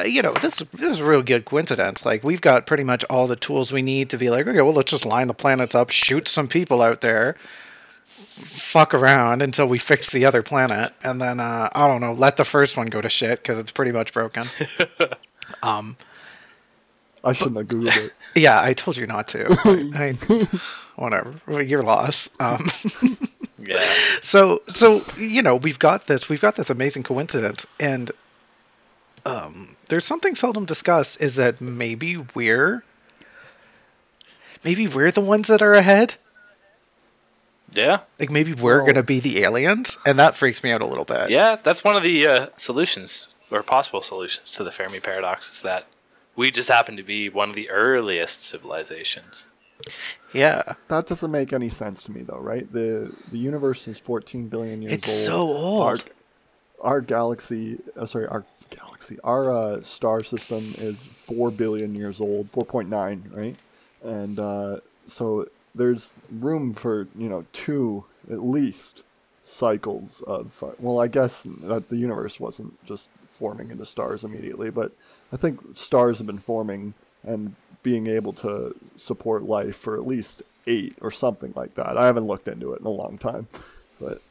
you 0.07 0.23
know, 0.23 0.35
this 0.35 0.59
this 0.75 0.91
is 0.91 1.01
a 1.01 1.05
real 1.05 1.23
good 1.23 1.45
coincidence. 1.45 2.07
Like, 2.07 2.23
we've 2.23 2.41
got 2.41 2.65
pretty 2.67 2.85
much 2.85 3.05
all 3.11 3.27
the 3.27 3.35
tools 3.35 3.73
we 3.73 3.83
need 3.83 4.11
to 4.11 4.19
be 4.19 4.31
like, 4.31 4.47
okay, 4.47 4.63
well, 4.63 4.73
let's 4.73 4.91
just 4.93 5.05
line 5.05 5.27
the 5.27 5.35
planets 5.35 5.75
up, 5.75 5.91
shoot 5.91 6.29
some 6.29 6.47
people 6.47 6.81
out 6.81 7.01
there, 7.01 7.35
fuck 8.05 8.95
around 8.95 9.43
until 9.43 9.67
we 9.67 9.81
fix 9.81 10.11
the 10.11 10.27
other 10.27 10.43
planet, 10.43 10.93
and 11.03 11.21
then 11.21 11.41
uh, 11.41 11.69
I 11.73 11.89
don't 11.89 12.01
know, 12.01 12.13
let 12.13 12.37
the 12.37 12.45
first 12.45 12.77
one 12.77 12.87
go 12.87 13.01
to 13.01 13.09
shit 13.09 13.43
because 13.43 13.59
it's 13.59 13.73
pretty 13.73 13.91
much 13.91 14.13
broken. 14.13 14.45
um, 15.65 15.97
I 17.25 17.33
shouldn't 17.33 17.57
have 17.57 17.67
Googled 17.67 17.97
it. 18.07 18.13
yeah, 18.41 18.61
I 18.63 18.75
told 18.75 18.97
you 18.97 19.07
not 19.07 19.29
to. 19.29 19.47
I, 19.95 20.15
I, 20.29 20.59
whatever, 20.97 21.35
Well, 21.47 21.63
your 21.63 21.83
loss. 21.83 22.29
Um, 22.41 22.67
Yeah. 23.57 23.81
so 24.21 24.61
so 24.67 25.01
you 25.17 25.41
know 25.41 25.57
we've 25.57 25.79
got 25.79 26.07
this 26.07 26.29
we've 26.29 26.41
got 26.41 26.55
this 26.55 26.69
amazing 26.69 27.03
coincidence 27.03 27.65
and 27.81 28.11
um 29.25 29.75
there's 29.89 30.05
something 30.05 30.35
seldom 30.35 30.67
discussed 30.67 31.23
is 31.23 31.37
that 31.37 31.63
maybe 31.63 32.19
we're 32.35 32.83
maybe 34.65 34.87
we're 34.87 35.11
the 35.13 35.23
ones 35.23 35.47
that 35.47 35.63
are 35.63 35.73
ahead 35.73 36.17
Yeah. 37.73 38.01
like 38.19 38.31
maybe 38.31 38.53
we're 38.53 38.79
Well- 38.79 38.87
gonna 38.87 39.03
be 39.03 39.21
the 39.21 39.45
aliens 39.45 39.97
and 40.05 40.19
that 40.19 40.35
freaks 40.37 40.63
me 40.63 40.71
out 40.71 40.83
a 40.83 40.87
little 40.87 41.05
bit 41.07 41.31
Yeah, 41.31 41.57
that's 41.63 41.83
one 41.83 41.97
of 41.97 42.03
the 42.03 42.27
uh, 42.27 42.47
solutions 42.59 43.29
or 43.51 43.63
possible 43.63 44.03
solutions 44.03 44.51
to 44.53 44.65
the 44.65 44.73
Fermi 44.73 45.01
paradox 45.01 45.51
is 45.51 45.63
that 45.63 45.87
we 46.37 46.51
just 46.51 46.69
happen 46.71 46.97
to 46.97 47.03
be 47.03 47.29
one 47.29 47.51
of 47.51 47.55
the 47.57 47.71
earliest 47.71 48.41
civilizations. 48.41 49.47
yeah 50.33 50.75
That 50.89 51.07
doesn't 51.07 51.31
make 51.31 51.53
any 51.53 51.69
sense 51.69 52.03
to 52.05 52.13
me, 52.13 52.23
though, 52.23 52.39
right? 52.39 52.71
the 52.73 53.15
The 53.31 53.39
universe 53.39 53.87
is 53.89 53.99
14 53.99 54.49
billion 54.49 54.83
years 54.83 54.95
it's 54.95 55.09
old. 55.09 55.27
so 55.27 55.37
old 55.41 55.83
Our, 55.83 55.99
our 56.81 57.01
galaxy, 57.01 57.79
uh, 57.97 58.07
sorry, 58.07 58.27
our 58.27 58.45
galaxy, 58.71 59.19
our 59.25 59.53
uh, 59.53 59.81
star 59.83 60.23
system 60.23 60.75
is 60.79 61.07
4 61.07 61.51
billion 61.51 61.95
years 61.95 62.21
old, 62.21 62.51
4.9, 62.53 63.37
right? 63.37 63.57
And 64.03 64.39
uh, 64.39 64.81
so 65.07 65.47
there's 65.75 66.13
room 66.33 66.75
for, 66.75 67.09
you 67.17 67.29
know, 67.29 67.45
two 67.53 68.05
at 68.31 68.43
least 68.43 69.03
cycles 69.43 70.23
of. 70.27 70.63
Uh, 70.63 70.73
well, 70.79 71.01
I 71.01 71.09
guess 71.09 71.43
that 71.63 71.89
the 71.89 71.97
universe 71.97 72.39
wasn't 72.41 72.73
just 72.87 73.11
forming 73.35 73.71
into 73.71 73.85
stars 73.85 74.25
immediately, 74.25 74.71
but 74.71 74.93
I 75.33 75.37
think 75.37 75.61
stars 75.75 76.19
have 76.19 76.27
been 76.27 76.39
forming 76.39 76.95
and 77.23 77.55
being 77.83 78.07
able 78.07 78.33
to 78.33 78.75
support 78.97 79.43
life 79.43 79.77
for 79.77 79.95
at 79.97 80.07
least 80.07 80.43
eight 80.67 80.97
or 81.01 81.11
something 81.11 81.53
like 81.55 81.75
that. 81.75 81.99
I 81.99 82.07
haven't 82.07 82.27
looked 82.27 82.49
into 82.49 82.73
it 82.73 82.81
in 82.81 82.87
a 82.87 82.91
long 82.91 83.19
time, 83.19 83.49
but 84.01 84.23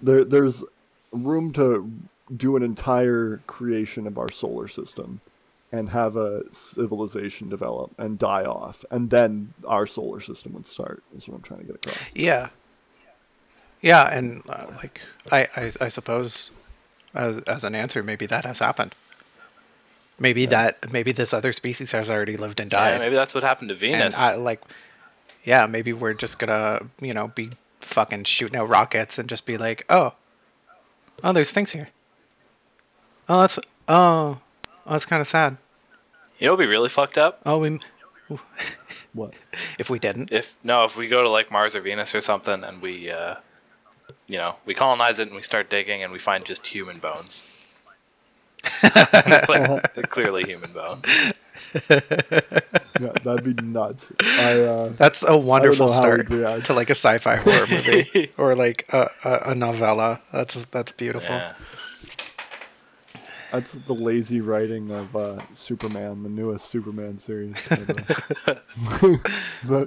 there 0.00 0.24
there's 0.24 0.64
room 1.12 1.52
to 1.54 1.90
do 2.34 2.56
an 2.56 2.62
entire 2.62 3.40
creation 3.46 4.06
of 4.06 4.18
our 4.18 4.30
solar 4.30 4.68
system 4.68 5.20
and 5.70 5.90
have 5.90 6.16
a 6.16 6.42
civilization 6.52 7.48
develop 7.48 7.90
and 7.98 8.18
die 8.18 8.44
off 8.44 8.84
and 8.90 9.10
then 9.10 9.52
our 9.66 9.86
solar 9.86 10.20
system 10.20 10.52
would 10.52 10.66
start 10.66 11.02
is 11.14 11.28
what 11.28 11.34
i'm 11.34 11.42
trying 11.42 11.60
to 11.60 11.66
get 11.66 11.76
across 11.76 12.14
yeah 12.14 12.48
yeah 13.82 14.08
and 14.16 14.42
uh, 14.48 14.66
like 14.76 15.00
I, 15.30 15.48
I 15.56 15.72
i 15.82 15.88
suppose 15.88 16.50
as, 17.14 17.38
as 17.42 17.64
an 17.64 17.74
answer 17.74 18.02
maybe 18.02 18.26
that 18.26 18.44
has 18.44 18.58
happened 18.58 18.94
maybe 20.18 20.46
that 20.46 20.92
maybe 20.92 21.12
this 21.12 21.34
other 21.34 21.52
species 21.52 21.90
has 21.92 22.08
already 22.08 22.36
lived 22.36 22.60
and 22.60 22.70
died 22.70 22.92
Yeah, 22.92 22.98
maybe 22.98 23.16
that's 23.16 23.34
what 23.34 23.42
happened 23.42 23.70
to 23.70 23.74
Venus. 23.74 24.16
And 24.16 24.24
I 24.24 24.34
like, 24.36 24.60
yeah, 25.44 25.66
maybe 25.66 25.92
we're 25.92 26.14
just 26.14 26.38
gonna, 26.38 26.86
you 27.00 27.12
know, 27.12 27.28
be 27.28 27.50
fucking 27.80 28.24
shooting 28.24 28.58
out 28.58 28.68
rockets 28.68 29.18
and 29.18 29.28
just 29.28 29.44
be 29.44 29.58
like, 29.58 29.84
oh, 29.88 30.12
oh, 31.24 31.32
there's 31.32 31.52
things 31.52 31.70
here. 31.70 31.88
Oh, 33.28 33.40
that's, 33.40 33.58
oh, 33.58 34.38
oh 34.86 34.90
that's 34.90 35.06
kind 35.06 35.20
of 35.20 35.28
sad. 35.28 35.56
you 36.38 36.46
know, 36.46 36.52
what'd 36.52 36.64
be 36.66 36.70
really 36.70 36.88
fucked 36.88 37.18
up 37.18 37.40
Oh, 37.44 37.58
we, 37.58 37.80
what 39.12 39.34
if 39.78 39.90
we 39.90 39.98
didn't, 39.98 40.32
if 40.32 40.56
no, 40.62 40.84
if 40.84 40.96
we 40.96 41.08
go 41.08 41.22
to 41.22 41.28
like 41.28 41.50
Mars 41.50 41.74
or 41.74 41.80
Venus 41.80 42.14
or 42.14 42.20
something, 42.20 42.62
and 42.64 42.80
we, 42.80 43.10
uh, 43.10 43.36
you 44.26 44.38
know, 44.38 44.56
we 44.64 44.74
colonize 44.74 45.18
it 45.18 45.28
and 45.28 45.36
we 45.36 45.42
start 45.42 45.70
digging 45.70 46.02
and 46.02 46.12
we 46.12 46.18
find 46.18 46.44
just 46.44 46.66
human 46.68 46.98
bones. 46.98 47.44
like, 48.82 49.94
they're 49.94 50.04
clearly 50.04 50.44
human 50.44 50.72
bones. 50.72 51.04
yeah 53.00 53.12
that'd 53.24 53.44
be 53.44 53.54
nuts 53.64 54.12
i 54.22 54.60
uh 54.60 54.88
that's 54.90 55.22
a 55.22 55.34
wonderful 55.34 55.86
know 55.86 55.92
start 55.92 56.28
to 56.28 56.74
like 56.74 56.90
a 56.90 56.94
sci-fi 56.94 57.36
horror 57.36 57.66
movie 57.70 58.30
or 58.36 58.54
like 58.54 58.84
a, 58.90 59.10
a, 59.24 59.50
a 59.50 59.54
novella. 59.54 60.20
That's 60.32 60.66
that's 60.66 60.92
beautiful. 60.92 61.34
Yeah. 61.34 61.54
that's 63.50 63.72
the 63.72 63.94
lazy 63.94 64.42
writing 64.42 64.90
of 64.90 65.16
uh 65.16 65.40
superman 65.54 66.22
the 66.24 66.28
newest 66.28 66.66
superman 66.66 67.16
series 67.16 67.54
that, 67.68 68.60
uh, 69.70 69.86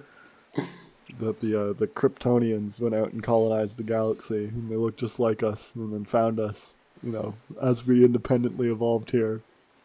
that 1.19 1.25
that 1.25 1.41
the 1.41 1.69
uh, 1.69 1.73
the 1.73 1.87
kryptonians 1.87 2.79
went 2.79 2.95
out 2.95 3.11
and 3.13 3.23
colonized 3.23 3.77
the 3.77 3.83
galaxy 3.83 4.45
and 4.45 4.69
they 4.69 4.75
looked 4.75 4.99
just 4.99 5.19
like 5.19 5.43
us 5.43 5.75
and 5.75 5.93
then 5.93 6.05
found 6.05 6.39
us 6.39 6.75
you 7.03 7.11
know 7.11 7.35
as 7.61 7.85
we 7.85 8.03
independently 8.05 8.69
evolved 8.69 9.11
here 9.11 9.41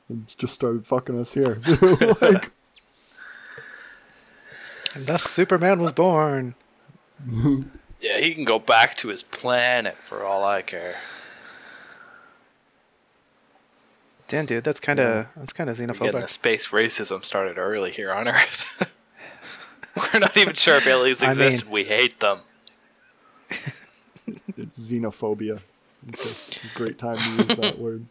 and 0.09 0.27
just 0.39 0.55
started 0.55 0.87
fucking 0.87 1.19
us 1.19 1.35
here 1.35 1.61
like 2.21 2.51
And 4.95 5.07
thus 5.07 5.23
Superman 5.25 5.81
was 5.81 5.93
born. 5.93 6.55
Yeah, 8.03 8.19
he 8.19 8.33
can 8.35 8.47
go 8.47 8.59
back 8.59 8.97
to 8.97 9.09
his 9.09 9.23
planet 9.23 9.99
for 9.99 10.25
all 10.25 10.43
I 10.43 10.63
care. 10.63 10.95
Damn, 14.27 14.47
dude, 14.47 14.65
that's 14.65 14.81
kind 14.81 14.99
of 14.99 15.27
that's 15.37 15.53
kind 15.53 15.69
of 15.69 15.77
xenophobic. 15.77 16.01
Getting 16.01 16.21
the 16.23 16.29
space 16.29 16.69
racism 16.69 17.23
started 17.23 17.59
early 17.59 17.91
here 17.91 18.11
on 18.11 18.27
Earth. 18.27 18.97
We're 20.15 20.21
not 20.21 20.37
even 20.37 20.55
sure 20.55 20.77
if 20.77 20.87
aliens 20.87 21.23
I 21.23 21.33
mean- 21.33 21.43
exist. 21.43 21.67
we 21.69 21.85
hate 21.85 22.21
them. 22.21 22.41
it's 24.57 24.79
xenophobia 24.79 25.61
it's 26.09 26.59
a 26.65 26.79
great 26.79 26.99
time 26.99 27.17
to 27.17 27.31
use 27.31 27.47
that 27.57 27.79
word 27.81 28.07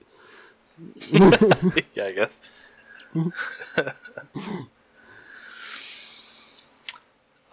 yeah, 1.96 2.06
I 2.06 2.12
guess. 2.12 2.42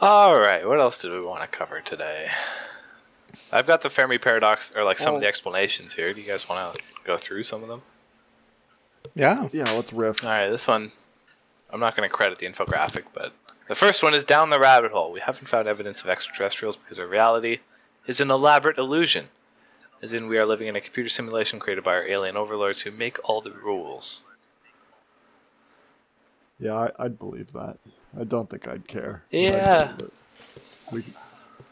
All 0.01 0.39
right, 0.39 0.67
what 0.67 0.79
else 0.81 0.99
did 0.99 1.12
we 1.12 1.21
want 1.25 1.41
to 1.41 1.47
cover 1.49 1.81
today? 1.81 2.29
I've 3.53 3.67
got 3.67 3.81
the 3.83 3.89
Fermi 3.91 4.19
paradox, 4.19 4.73
or 4.77 4.85
like 4.85 4.99
some 4.99 5.15
of 5.15 5.21
the 5.21 5.27
explanations 5.27 5.95
here. 5.95 6.12
Do 6.12 6.21
you 6.21 6.27
guys 6.27 6.49
want 6.49 6.77
to 6.77 6.83
go 7.05 7.17
through 7.17 7.45
some 7.45 7.62
of 7.62 7.69
them? 7.69 7.83
Yeah. 9.15 9.49
Yeah, 9.53 9.71
let's 9.73 9.93
riff. 9.93 10.23
All 10.25 10.31
right, 10.31 10.49
this 10.49 10.67
one, 10.69 10.93
I'm 11.71 11.81
not 11.81 11.97
going 11.97 12.09
to 12.09 12.15
credit 12.15 12.39
the 12.39 12.47
infographic, 12.47 13.07
but 13.15 13.33
the 13.68 13.74
first 13.74 14.02
one 14.02 14.14
is 14.14 14.24
down 14.24 14.50
the 14.50 14.61
rabbit 14.61 14.92
hole. 14.92 15.12
We 15.12 15.20
haven't 15.20 15.48
found 15.48 15.68
evidence 15.68 16.02
of 16.02 16.09
extraterrestrials 16.09 16.76
because 16.76 16.98
our 16.98 17.07
reality 17.07 17.59
is 18.07 18.20
an 18.20 18.31
elaborate 18.31 18.79
illusion. 18.79 19.29
As 20.02 20.12
in, 20.12 20.29
we 20.29 20.38
are 20.38 20.46
living 20.46 20.68
in 20.68 20.76
a 20.76 20.81
computer 20.81 21.09
simulation 21.09 21.59
created 21.59 21.83
by 21.83 21.94
our 21.94 22.07
alien 22.07 22.37
overlords 22.37 22.83
who 22.83 22.90
make 22.90 23.18
all 23.29 23.40
the 23.40 23.50
rules. 23.52 24.24
Yeah, 26.59 26.74
I, 26.74 27.05
I'd 27.05 27.18
believe 27.18 27.52
that. 27.52 27.79
I 28.18 28.24
don't 28.24 28.48
think 28.48 28.68
I'd 28.68 28.87
care. 28.87 29.22
Yeah. 29.31 29.92
I'd. 30.92 31.05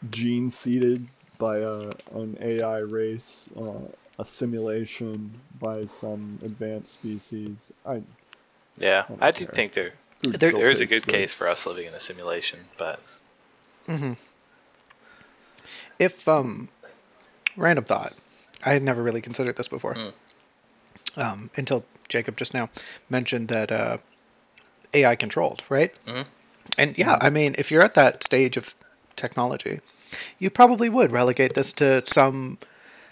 Gene 0.09 0.49
seeded 0.49 1.07
by 1.37 1.59
a, 1.59 1.93
an 2.13 2.37
AI 2.41 2.79
race, 2.79 3.49
uh, 3.57 3.79
a 4.19 4.25
simulation 4.25 5.39
by 5.59 5.85
some 5.85 6.39
advanced 6.43 6.93
species. 6.93 7.71
I 7.85 8.01
Yeah, 8.77 9.05
don't 9.07 9.21
I 9.23 9.31
do 9.31 9.45
think 9.45 9.73
there 9.73 9.85
food 9.85 9.93
There- 10.21 10.51
there 10.51 10.67
is 10.69 10.81
a 10.81 10.85
good 10.85 11.07
case 11.07 11.33
for 11.33 11.47
us 11.47 11.65
living 11.65 11.85
in 11.87 11.93
a 11.93 11.99
simulation, 11.99 12.65
but 12.77 12.99
If 15.99 16.27
um, 16.27 16.69
random 17.55 17.85
thought, 17.85 18.13
I 18.63 18.73
had 18.73 18.81
never 18.83 19.01
really 19.03 19.21
considered 19.21 19.55
this 19.55 19.67
before. 19.67 19.95
Um, 21.17 21.49
until 21.55 21.85
Jacob 22.09 22.37
just 22.37 22.53
now 22.53 22.69
mentioned 23.09 23.47
that 23.49 23.71
uh, 23.71 23.97
AI 24.93 25.15
controlled, 25.15 25.63
right? 25.69 25.93
Mhm. 26.05 26.25
And 26.77 26.97
yeah, 26.97 27.17
I 27.21 27.29
mean, 27.29 27.55
if 27.57 27.71
you're 27.71 27.83
at 27.83 27.93
that 27.93 28.23
stage 28.23 28.57
of 28.57 28.75
technology, 29.15 29.79
you 30.39 30.49
probably 30.49 30.89
would 30.89 31.11
relegate 31.11 31.53
this 31.53 31.71
to 31.73 32.03
some, 32.05 32.57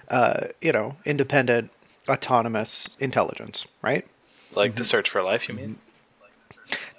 uh, 0.10 0.48
you 0.62 0.72
know, 0.72 0.98
independent, 1.06 1.72
autonomous 2.10 2.89
intelligence, 3.00 3.66
right? 3.82 4.06
like 4.56 4.76
the 4.76 4.84
search 4.84 5.10
for 5.10 5.24
life, 5.24 5.48
you 5.50 5.56
mean? 5.56 5.80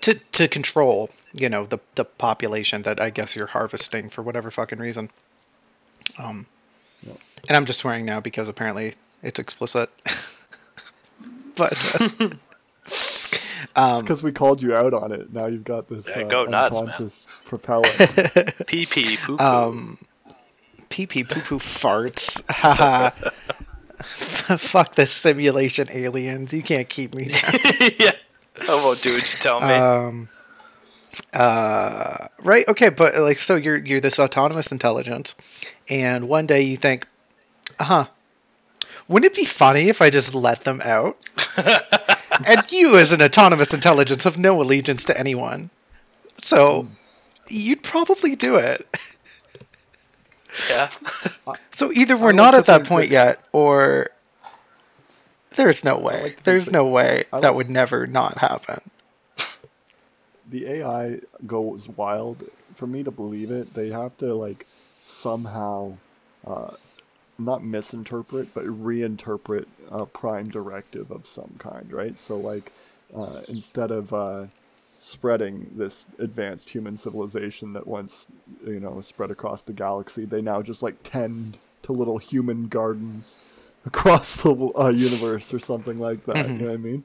To 0.05 0.15
to 0.33 0.49
control 0.49 1.11
you 1.33 1.49
know 1.49 1.65
the 1.67 1.79
the 1.95 2.05
population 2.05 2.83
that 2.83 3.01
I 3.01 3.11
guess 3.11 3.35
you're 3.37 3.47
harvesting 3.47 4.11
for 4.11 4.23
whatever 4.23 4.51
fucking 4.51 4.79
reason. 4.79 5.11
Um, 6.19 6.47
Yep. 7.03 7.17
and 7.49 7.57
I'm 7.57 7.65
just 7.67 7.81
swearing 7.81 8.07
now 8.07 8.21
because 8.21 8.49
apparently 8.49 8.95
it's 9.23 9.39
explicit. 9.39 9.91
but 11.57 12.01
uh, 12.01 12.29
um, 13.77 14.01
because 14.03 14.23
we 14.23 14.33
called 14.33 14.63
you 14.63 14.75
out 14.75 14.95
on 14.95 15.13
it. 15.13 15.33
Now 15.33 15.47
you've 15.47 15.65
got 15.65 15.89
this 15.89 16.07
Yeah, 16.09 16.21
uh, 16.23 16.29
go 16.29 16.45
nuts, 16.45 16.75
man. 16.75 16.85
unconscious 16.85 17.27
propellant. 17.45 17.97
Pee 18.67 18.87
pee 18.87 19.17
poo 19.19 19.37
poo. 19.37 19.45
um, 19.45 19.99
pee 20.89 21.07
pee 21.07 21.25
poo 21.25 21.41
poo 21.41 21.59
farts. 21.59 22.43
Haha. 22.51 23.11
Fuck 24.59 24.95
this 24.97 25.11
simulation 25.13 25.89
aliens. 25.91 26.53
You 26.53 26.63
can't 26.63 26.89
keep 26.89 27.15
me 27.15 27.25
down. 27.29 27.41
yeah, 27.99 28.11
I 28.11 28.14
won't 28.95 29.03
do 29.03 29.13
what 29.13 29.33
you 29.33 29.39
tell 29.41 29.61
me. 29.61 29.75
um 29.75 30.29
uh 31.33 32.29
right 32.43 32.67
okay 32.69 32.89
but 32.89 33.17
like 33.17 33.39
so 33.39 33.55
you're 33.55 33.77
you're 33.77 34.01
this 34.01 34.19
autonomous 34.19 34.73
intelligence 34.73 35.35
and 35.89 36.29
one 36.29 36.47
day 36.47 36.63
you 36.63 36.77
think 36.77 37.07
uh-huh 37.79 38.07
wouldn't 39.07 39.33
it 39.33 39.37
be 39.37 39.45
funny 39.45 39.89
if 39.89 40.01
i 40.01 40.11
just 40.11 40.35
let 40.35 40.65
them 40.65 40.81
out? 40.83 41.17
And 42.47 42.71
you 42.73 42.97
as 42.97 43.13
an 43.13 43.23
autonomous 43.23 43.73
intelligence 43.73 44.25
have 44.25 44.39
no 44.39 44.61
allegiance 44.61 45.05
to 45.05 45.19
anyone. 45.19 45.71
So 46.39 46.89
you'd 47.49 47.83
probably 47.83 48.35
do 48.35 48.57
it. 48.57 48.87
Yeah, 50.71 50.89
so 51.73 51.93
either 51.93 52.17
we're 52.17 52.33
not 52.33 52.55
at 52.55 52.67
that 52.67 52.85
point 52.85 53.11
yet 53.11 53.41
or 53.53 54.11
there's 55.57 55.85
no 55.85 55.99
way 55.99 56.23
like 56.23 56.43
there's 56.45 56.71
no 56.71 56.87
way 56.89 57.25
I 57.33 57.41
that 57.41 57.55
would 57.55 57.71
never 57.71 58.07
not 58.07 58.39
happen 58.39 58.81
the 60.51 60.67
AI 60.67 61.21
goes 61.47 61.89
wild. 61.89 62.45
For 62.75 62.87
me 62.87 63.03
to 63.05 63.11
believe 63.11 63.51
it, 63.51 63.75
they 63.75 63.91
have 63.91 64.17
to 64.19 64.35
like 64.35 64.67
somehow 65.01 65.97
uh, 66.47 66.73
not 67.39 67.65
misinterpret, 67.65 68.55
but 68.55 68.65
reinterpret 68.65 69.67
a 69.91 70.07
prime 70.07 70.49
directive 70.49 71.11
of 71.11 71.27
some 71.27 71.55
kind, 71.59 71.93
right? 71.93 72.17
So 72.17 72.37
like 72.37 72.73
uh, 73.17 73.43
instead 73.49 73.91
of 73.91 74.13
uh, 74.13 74.47
spreading 74.99 75.71
this 75.77 76.07
advanced 76.19 76.71
human 76.71 76.97
civilization 76.97 77.73
that 77.75 77.87
once 77.87 78.27
you 78.67 78.81
know 78.81 79.01
spread 79.01 79.31
across 79.31 79.63
the 79.63 79.73
galaxy, 79.73 80.25
they 80.25 80.43
now 80.43 80.63
just 80.63 80.83
like 80.83 80.97
tend 81.03 81.59
to 81.83 81.93
little 81.93 82.19
human 82.19 82.69
gardens 82.69 83.41
across 83.87 84.43
the 84.43 84.55
uh, 84.77 84.89
universe 84.89 85.53
or 85.53 85.59
something 85.59 85.99
like 85.99 86.25
that. 86.27 86.49
You 86.49 86.55
know 86.55 86.67
what 86.67 86.75
I 86.75 86.77
mean? 86.77 87.05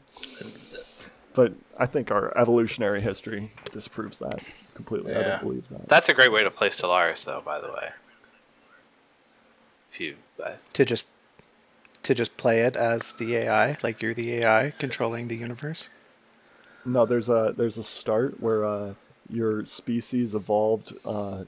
But 1.33 1.53
I 1.77 1.85
think 1.85 2.11
our 2.11 2.35
evolutionary 2.37 3.01
history 3.01 3.51
disproves 3.71 4.19
that 4.19 4.43
completely. 4.73 5.15
I 5.15 5.23
don't 5.23 5.41
believe 5.41 5.69
that. 5.69 5.87
that's 5.87 6.09
a 6.09 6.13
great 6.13 6.31
way 6.31 6.43
to 6.43 6.51
play 6.51 6.69
Stellaris, 6.69 7.23
though. 7.23 7.41
By 7.45 7.59
the 7.59 7.67
way, 7.67 7.89
if 9.91 9.99
you, 9.99 10.15
uh, 10.43 10.53
to 10.73 10.85
just 10.85 11.05
to 12.03 12.15
just 12.15 12.35
play 12.37 12.61
it 12.61 12.75
as 12.75 13.13
the 13.13 13.35
AI, 13.37 13.77
like 13.83 14.01
you're 14.01 14.13
the 14.13 14.35
AI 14.35 14.71
controlling 14.77 15.27
the 15.27 15.35
universe. 15.35 15.89
No, 16.85 17.05
there's 17.05 17.29
a 17.29 17.53
there's 17.55 17.77
a 17.77 17.83
start 17.83 18.39
where 18.41 18.65
uh, 18.65 18.93
your 19.29 19.65
species 19.65 20.33
evolved 20.33 20.93
uh, 21.05 21.43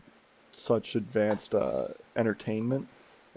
such 0.51 0.95
advanced 0.95 1.55
uh, 1.55 1.87
entertainment 2.15 2.87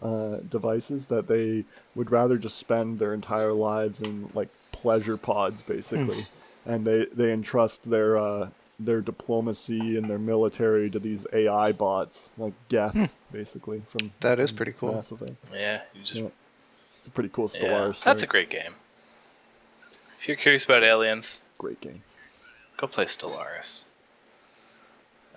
uh, 0.02 0.38
devices 0.48 1.06
that 1.06 1.28
they 1.28 1.64
would 1.94 2.10
rather 2.10 2.36
just 2.36 2.58
spend 2.58 2.98
their 2.98 3.14
entire 3.14 3.52
lives 3.52 4.00
in 4.00 4.28
like 4.34 4.48
pleasure 4.72 5.16
pods, 5.16 5.62
basically, 5.62 6.26
and 6.66 6.86
they 6.86 7.06
they 7.06 7.32
entrust 7.32 7.88
their 7.90 8.16
uh, 8.18 8.48
their 8.78 9.00
diplomacy 9.00 9.96
and 9.96 10.10
their 10.10 10.18
military 10.18 10.90
to 10.90 10.98
these 10.98 11.26
AI 11.32 11.72
bots, 11.72 12.28
like 12.36 12.54
Geth, 12.68 13.14
basically. 13.32 13.82
From 13.88 14.12
That 14.20 14.40
is 14.40 14.50
from 14.50 14.56
pretty 14.56 14.72
cool. 14.72 14.94
Mass 14.94 15.10
Effect. 15.12 15.36
yeah, 15.52 15.82
you 15.94 16.02
just 16.02 16.20
Yeah. 16.22 16.28
It's 16.98 17.06
a 17.06 17.10
pretty 17.10 17.28
cool 17.30 17.50
yeah, 17.54 17.60
Stellaris. 17.60 18.02
that's 18.02 18.22
a 18.22 18.26
great 18.26 18.48
game. 18.48 18.76
If 20.18 20.26
you're 20.26 20.38
curious 20.38 20.64
about 20.64 20.82
aliens, 20.84 21.42
great 21.58 21.80
game. 21.82 22.02
go 22.78 22.86
play 22.86 23.04
Stellaris. 23.04 23.84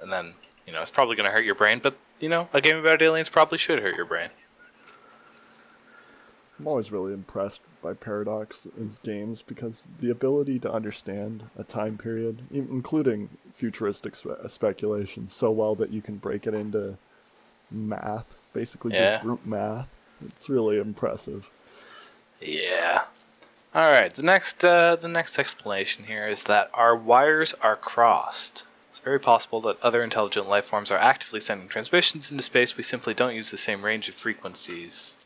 And 0.02 0.12
then, 0.12 0.36
you 0.66 0.72
know, 0.72 0.82
it's 0.82 0.92
probably 0.92 1.16
going 1.18 1.26
to 1.26 1.32
hurt 1.32 1.44
your 1.44 1.56
brain, 1.56 1.80
but, 1.84 1.98
you 2.22 2.30
know, 2.30 2.48
a 2.54 2.62
game 2.62 2.78
about 2.78 3.02
aliens 3.02 3.28
probably 3.30 3.58
should 3.58 3.82
hurt 3.82 3.96
your 3.98 4.06
brain. 4.06 4.30
I'm 6.60 6.68
always 6.68 6.92
really 6.92 7.14
impressed 7.14 7.62
by 7.84 7.94
Paradox 7.94 8.68
as 8.84 8.98
games 8.98 9.42
because 9.44 9.86
the 10.00 10.10
ability 10.10 10.58
to 10.60 10.72
understand 10.72 11.44
a 11.58 11.64
time 11.64 11.98
period, 11.98 12.42
including 12.52 13.30
futuristic 13.54 14.16
spe- 14.16 14.48
speculation, 14.48 15.28
so 15.28 15.52
well 15.52 15.76
that 15.76 15.92
you 15.92 16.02
can 16.02 16.16
break 16.18 16.48
it 16.48 16.54
into 16.56 16.98
math, 17.70 18.40
basically 18.54 18.94
Yeah. 18.94 19.12
just 19.14 19.24
group 19.24 19.46
math. 19.46 19.96
It's 20.26 20.50
really 20.50 20.80
impressive. 20.80 21.52
Yeah. 22.42 23.04
All 23.76 23.92
right. 23.92 24.12
The 24.14 24.24
next, 24.24 24.64
uh, 24.66 24.96
the 24.96 25.08
next 25.08 25.38
explanation 25.38 26.06
here 26.06 26.26
is 26.28 26.44
that 26.44 26.72
our 26.74 26.96
wires 26.96 27.54
are 27.62 27.76
crossed. 27.76 28.64
It's 28.90 28.98
very 29.00 29.20
possible 29.20 29.62
that 29.62 29.80
other 29.84 30.02
intelligent 30.02 30.50
life 30.50 30.66
forms 30.66 30.90
are 30.90 30.98
actively 30.98 31.40
sending 31.40 31.68
transmissions 31.68 32.32
into 32.32 32.42
space. 32.44 32.76
We 32.76 32.84
simply 32.84 33.14
don't 33.14 33.36
use 33.36 33.52
the 33.52 33.58
same 33.58 33.86
range 33.86 34.10
of 34.10 34.16
frequencies, 34.16 35.17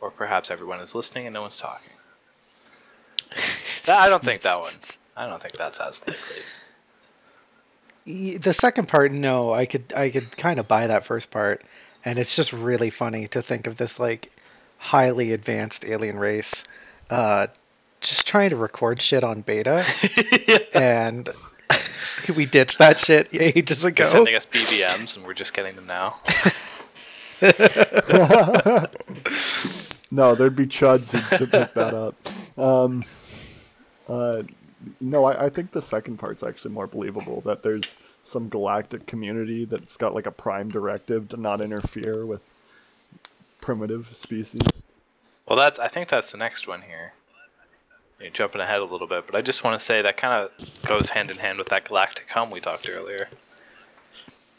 or 0.00 0.10
perhaps 0.10 0.50
everyone 0.50 0.80
is 0.80 0.94
listening 0.94 1.26
and 1.26 1.34
no 1.34 1.42
one's 1.42 1.58
talking. 1.58 1.92
I 3.88 4.08
don't 4.08 4.22
think 4.22 4.42
that 4.42 4.60
one. 4.60 4.72
I 5.16 5.26
don't 5.26 5.42
think 5.42 5.56
that's 5.56 5.80
as 5.80 6.06
likely. 6.06 6.42
The 8.38 8.54
second 8.54 8.88
part, 8.88 9.12
no, 9.12 9.52
I 9.52 9.66
could 9.66 9.92
I 9.94 10.10
could 10.10 10.34
kind 10.36 10.58
of 10.58 10.66
buy 10.66 10.86
that 10.86 11.04
first 11.04 11.30
part, 11.30 11.62
and 12.04 12.18
it's 12.18 12.34
just 12.36 12.52
really 12.52 12.90
funny 12.90 13.26
to 13.28 13.42
think 13.42 13.66
of 13.66 13.76
this 13.76 14.00
like 14.00 14.30
highly 14.78 15.32
advanced 15.32 15.84
alien 15.84 16.18
race, 16.18 16.64
uh, 17.10 17.48
just 18.00 18.26
trying 18.26 18.50
to 18.50 18.56
record 18.56 19.02
shit 19.02 19.24
on 19.24 19.42
beta, 19.42 19.84
and 20.74 21.28
we 22.36 22.46
ditched 22.46 22.78
that 22.78 22.98
shit 22.98 23.28
ages 23.32 23.84
ago. 23.84 24.04
They're 24.04 24.12
sending 24.12 24.34
us 24.36 24.46
BBMs, 24.46 25.16
and 25.16 25.26
we're 25.26 25.34
just 25.34 25.52
getting 25.52 25.76
them 25.76 25.86
now. 25.86 26.16
No, 30.10 30.34
there'd 30.34 30.56
be 30.56 30.66
chuds 30.66 31.12
who 31.12 31.38
to 31.38 31.50
pick 31.50 31.74
that 31.74 31.94
up. 31.94 32.14
Um, 32.58 33.04
uh, 34.08 34.42
no, 35.00 35.24
I, 35.24 35.46
I 35.46 35.48
think 35.50 35.72
the 35.72 35.82
second 35.82 36.18
part's 36.18 36.42
actually 36.42 36.72
more 36.72 36.86
believable. 36.86 37.40
That 37.42 37.62
there's 37.62 37.96
some 38.24 38.48
galactic 38.48 39.06
community 39.06 39.64
that's 39.64 39.96
got 39.96 40.14
like 40.14 40.26
a 40.26 40.30
prime 40.30 40.70
directive 40.70 41.28
to 41.30 41.36
not 41.36 41.60
interfere 41.60 42.24
with 42.24 42.40
primitive 43.60 44.14
species. 44.16 44.82
Well, 45.46 45.58
that's. 45.58 45.78
I 45.78 45.88
think 45.88 46.08
that's 46.08 46.32
the 46.32 46.38
next 46.38 46.66
one 46.66 46.82
here. 46.82 47.12
You're 48.20 48.30
jumping 48.30 48.60
ahead 48.60 48.80
a 48.80 48.84
little 48.84 49.06
bit, 49.06 49.26
but 49.26 49.36
I 49.36 49.42
just 49.42 49.62
want 49.62 49.78
to 49.78 49.84
say 49.84 50.02
that 50.02 50.16
kind 50.16 50.34
of 50.34 50.68
goes 50.86 51.10
hand 51.10 51.30
in 51.30 51.36
hand 51.38 51.58
with 51.58 51.68
that 51.68 51.84
galactic 51.84 52.28
hum 52.30 52.50
we 52.50 52.60
talked 52.60 52.88
earlier. 52.88 53.28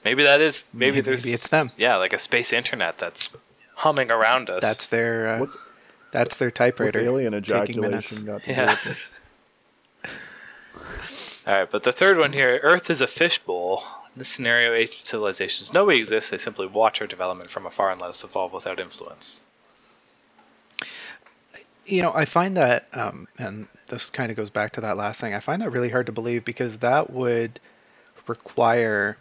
Maybe 0.05 0.23
that 0.23 0.39
is. 0.41 0.65
Maybe, 0.73 0.91
Maybe 0.97 1.01
there's. 1.01 1.25
it's 1.25 1.49
them. 1.49 1.71
Yeah, 1.75 1.97
like 1.97 2.13
a 2.13 2.19
space 2.19 2.53
internet 2.53 2.97
that's 2.97 3.35
humming 3.80 4.12
around 4.12 4.50
us. 4.50 4.62
That's 4.62 4.88
their 4.88 5.28
uh, 5.28 5.39
What's 5.39 5.58
that's 6.12 6.38
their 6.38 6.50
what's 6.50 6.58
typewriter. 6.58 7.00
alien 7.00 7.34
ejaculation 7.34 8.26
got 8.26 8.44
to 8.44 8.52
Yeah. 8.52 8.76
All 11.48 11.58
right, 11.58 11.72
but 11.72 11.84
the 11.84 11.92
third 11.92 12.18
one 12.18 12.34
here 12.34 12.60
Earth 12.62 12.89
is 12.89 13.02
a 13.02 13.08
fishbowl. 13.08 13.84
In 14.13 14.20
this 14.20 14.28
scenario, 14.30 14.74
ancient 14.74 15.06
civilizations 15.06 15.74
know 15.74 15.86
we 15.86 15.98
exist, 15.98 16.30
they 16.30 16.38
simply 16.38 16.68
watch 16.68 17.00
our 17.02 17.08
development 17.08 17.50
from 17.50 17.65
afar 17.65 17.89
and 17.89 18.02
let 18.02 18.10
us 18.10 18.24
evolve 18.24 18.54
without 18.54 18.80
influence. 18.80 19.42
You 21.86 22.04
know, 22.04 22.13
I 22.13 22.26
find 22.26 22.56
that, 22.58 22.88
um, 22.94 23.28
and 23.39 23.68
this 23.88 24.12
kind 24.12 24.30
of 24.30 24.38
goes 24.38 24.52
back 24.52 24.74
to 24.74 24.82
that 24.82 24.98
last 24.98 25.22
thing. 25.22 25.34
I 25.34 25.39
find 25.39 25.62
that 25.62 25.72
really 25.72 25.89
hard 25.89 26.06
to 26.06 26.12
believe 26.12 26.46
because 26.46 26.80
that 26.80 27.12
would 27.12 27.60
require 28.28 29.18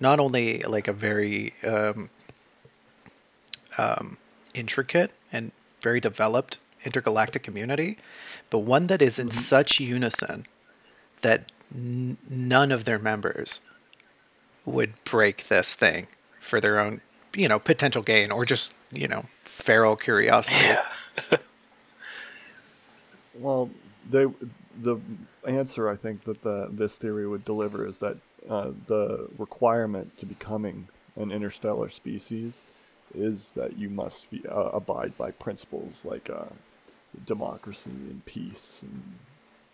not 0.00 0.18
only 0.18 0.60
like 0.62 0.88
a 0.88 0.92
very 0.92 1.54
um, 1.64 2.10
um, 3.78 4.16
intricate 4.54 5.10
and 5.32 5.52
very 5.80 6.00
developed 6.00 6.58
intergalactic 6.84 7.42
community, 7.42 7.98
but 8.50 8.58
one 8.58 8.86
that 8.88 9.02
is 9.02 9.18
in 9.18 9.30
such 9.30 9.80
unison 9.80 10.46
that 11.22 11.50
n- 11.74 12.16
none 12.28 12.70
of 12.72 12.84
their 12.84 12.98
members 12.98 13.60
would 14.64 14.92
break 15.04 15.48
this 15.48 15.74
thing 15.74 16.06
for 16.40 16.60
their 16.60 16.78
own, 16.78 17.00
you 17.34 17.48
know, 17.48 17.58
potential 17.58 18.02
gain 18.02 18.30
or 18.30 18.44
just, 18.44 18.74
you 18.92 19.08
know, 19.08 19.24
feral 19.44 19.96
curiosity. 19.96 20.66
Yeah. 20.66 21.38
Well, 23.36 23.70
they 24.08 24.26
the 24.80 24.98
answer 25.46 25.88
I 25.88 25.96
think 25.96 26.24
that 26.24 26.42
the 26.42 26.68
this 26.70 26.96
theory 26.98 27.26
would 27.26 27.44
deliver 27.44 27.86
is 27.86 27.98
that 27.98 28.16
uh, 28.48 28.70
the 28.86 29.28
requirement 29.38 30.16
to 30.18 30.26
becoming 30.26 30.88
an 31.16 31.32
interstellar 31.32 31.88
species 31.88 32.62
is 33.14 33.50
that 33.50 33.78
you 33.78 33.90
must 33.90 34.30
be, 34.30 34.42
uh, 34.48 34.70
abide 34.72 35.16
by 35.18 35.30
principles 35.32 36.04
like 36.04 36.30
uh, 36.30 36.46
democracy 37.26 37.90
and 37.90 38.24
peace 38.26 38.82
and 38.82 39.02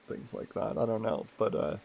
things 0.08 0.34
like 0.34 0.54
that. 0.54 0.78
I 0.78 0.86
don't 0.86 1.02
know, 1.02 1.26
but 1.38 1.54
uh, 1.54 1.76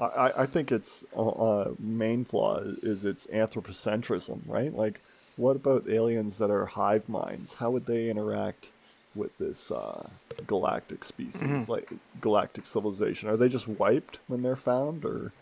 I- 0.00 0.04
I 0.28 0.42
I 0.42 0.46
think 0.46 0.72
its 0.72 1.04
uh, 1.16 1.28
uh, 1.28 1.70
main 1.78 2.24
flaw 2.24 2.58
is 2.82 3.04
its 3.04 3.26
anthropocentrism, 3.28 4.40
right? 4.46 4.74
Like, 4.74 5.00
what 5.36 5.56
about 5.56 5.88
aliens 5.88 6.38
that 6.38 6.50
are 6.50 6.66
hive 6.66 7.08
minds? 7.08 7.54
How 7.54 7.70
would 7.70 7.86
they 7.86 8.10
interact? 8.10 8.70
with 9.14 9.36
this 9.38 9.72
uh, 9.72 10.08
galactic 10.46 11.02
species, 11.04 11.68
like 11.68 11.90
galactic 12.20 12.64
civilization? 12.66 13.28
Are 13.28 13.36
they 13.36 13.48
just 13.48 13.66
wiped 13.66 14.20
when 14.28 14.42
they're 14.42 14.54
found, 14.54 15.04
or 15.04 15.32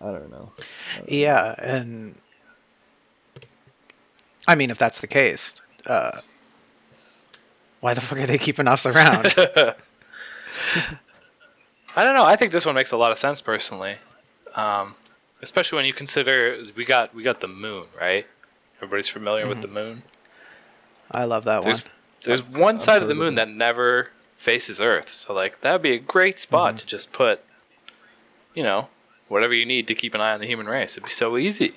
I 0.00 0.06
don't 0.12 0.30
know. 0.30 0.52
Yeah, 1.06 1.54
and 1.58 2.14
I 4.46 4.54
mean, 4.54 4.70
if 4.70 4.78
that's 4.78 5.00
the 5.00 5.06
case, 5.06 5.56
uh, 5.86 6.20
why 7.80 7.94
the 7.94 8.00
fuck 8.00 8.18
are 8.18 8.26
they 8.26 8.38
keeping 8.38 8.68
us 8.68 8.86
around? 8.86 9.34
I 11.96 12.04
don't 12.04 12.14
know. 12.14 12.24
I 12.24 12.36
think 12.36 12.52
this 12.52 12.66
one 12.66 12.74
makes 12.74 12.92
a 12.92 12.96
lot 12.96 13.12
of 13.12 13.18
sense 13.18 13.40
personally, 13.40 13.96
um, 14.54 14.94
especially 15.42 15.76
when 15.76 15.86
you 15.86 15.92
consider 15.92 16.62
we 16.76 16.84
got 16.84 17.14
we 17.14 17.22
got 17.22 17.40
the 17.40 17.48
moon, 17.48 17.86
right? 17.98 18.26
Everybody's 18.76 19.08
familiar 19.08 19.46
with 19.46 19.62
the 19.62 19.68
moon. 19.68 20.02
I 21.10 21.24
love 21.24 21.44
that 21.44 21.62
one. 21.62 21.64
There's 21.64 21.82
there's 22.24 22.42
one 22.42 22.78
side 22.78 23.02
of 23.02 23.08
the 23.08 23.14
moon 23.14 23.36
that 23.36 23.48
never 23.48 24.10
faces 24.34 24.80
Earth, 24.80 25.10
so 25.10 25.32
like 25.32 25.60
that'd 25.60 25.80
be 25.80 25.92
a 25.92 25.98
great 25.98 26.38
spot 26.38 26.78
to 26.78 26.86
just 26.86 27.12
put, 27.12 27.40
you 28.54 28.62
know, 28.62 28.88
whatever 29.28 29.54
you 29.54 29.64
need 29.64 29.86
to 29.88 29.94
keep 29.94 30.14
an 30.14 30.20
eye 30.20 30.34
on 30.34 30.40
the 30.40 30.46
human 30.46 30.66
race. 30.66 30.94
It'd 30.94 31.04
be 31.04 31.10
so 31.10 31.36
easy. 31.38 31.76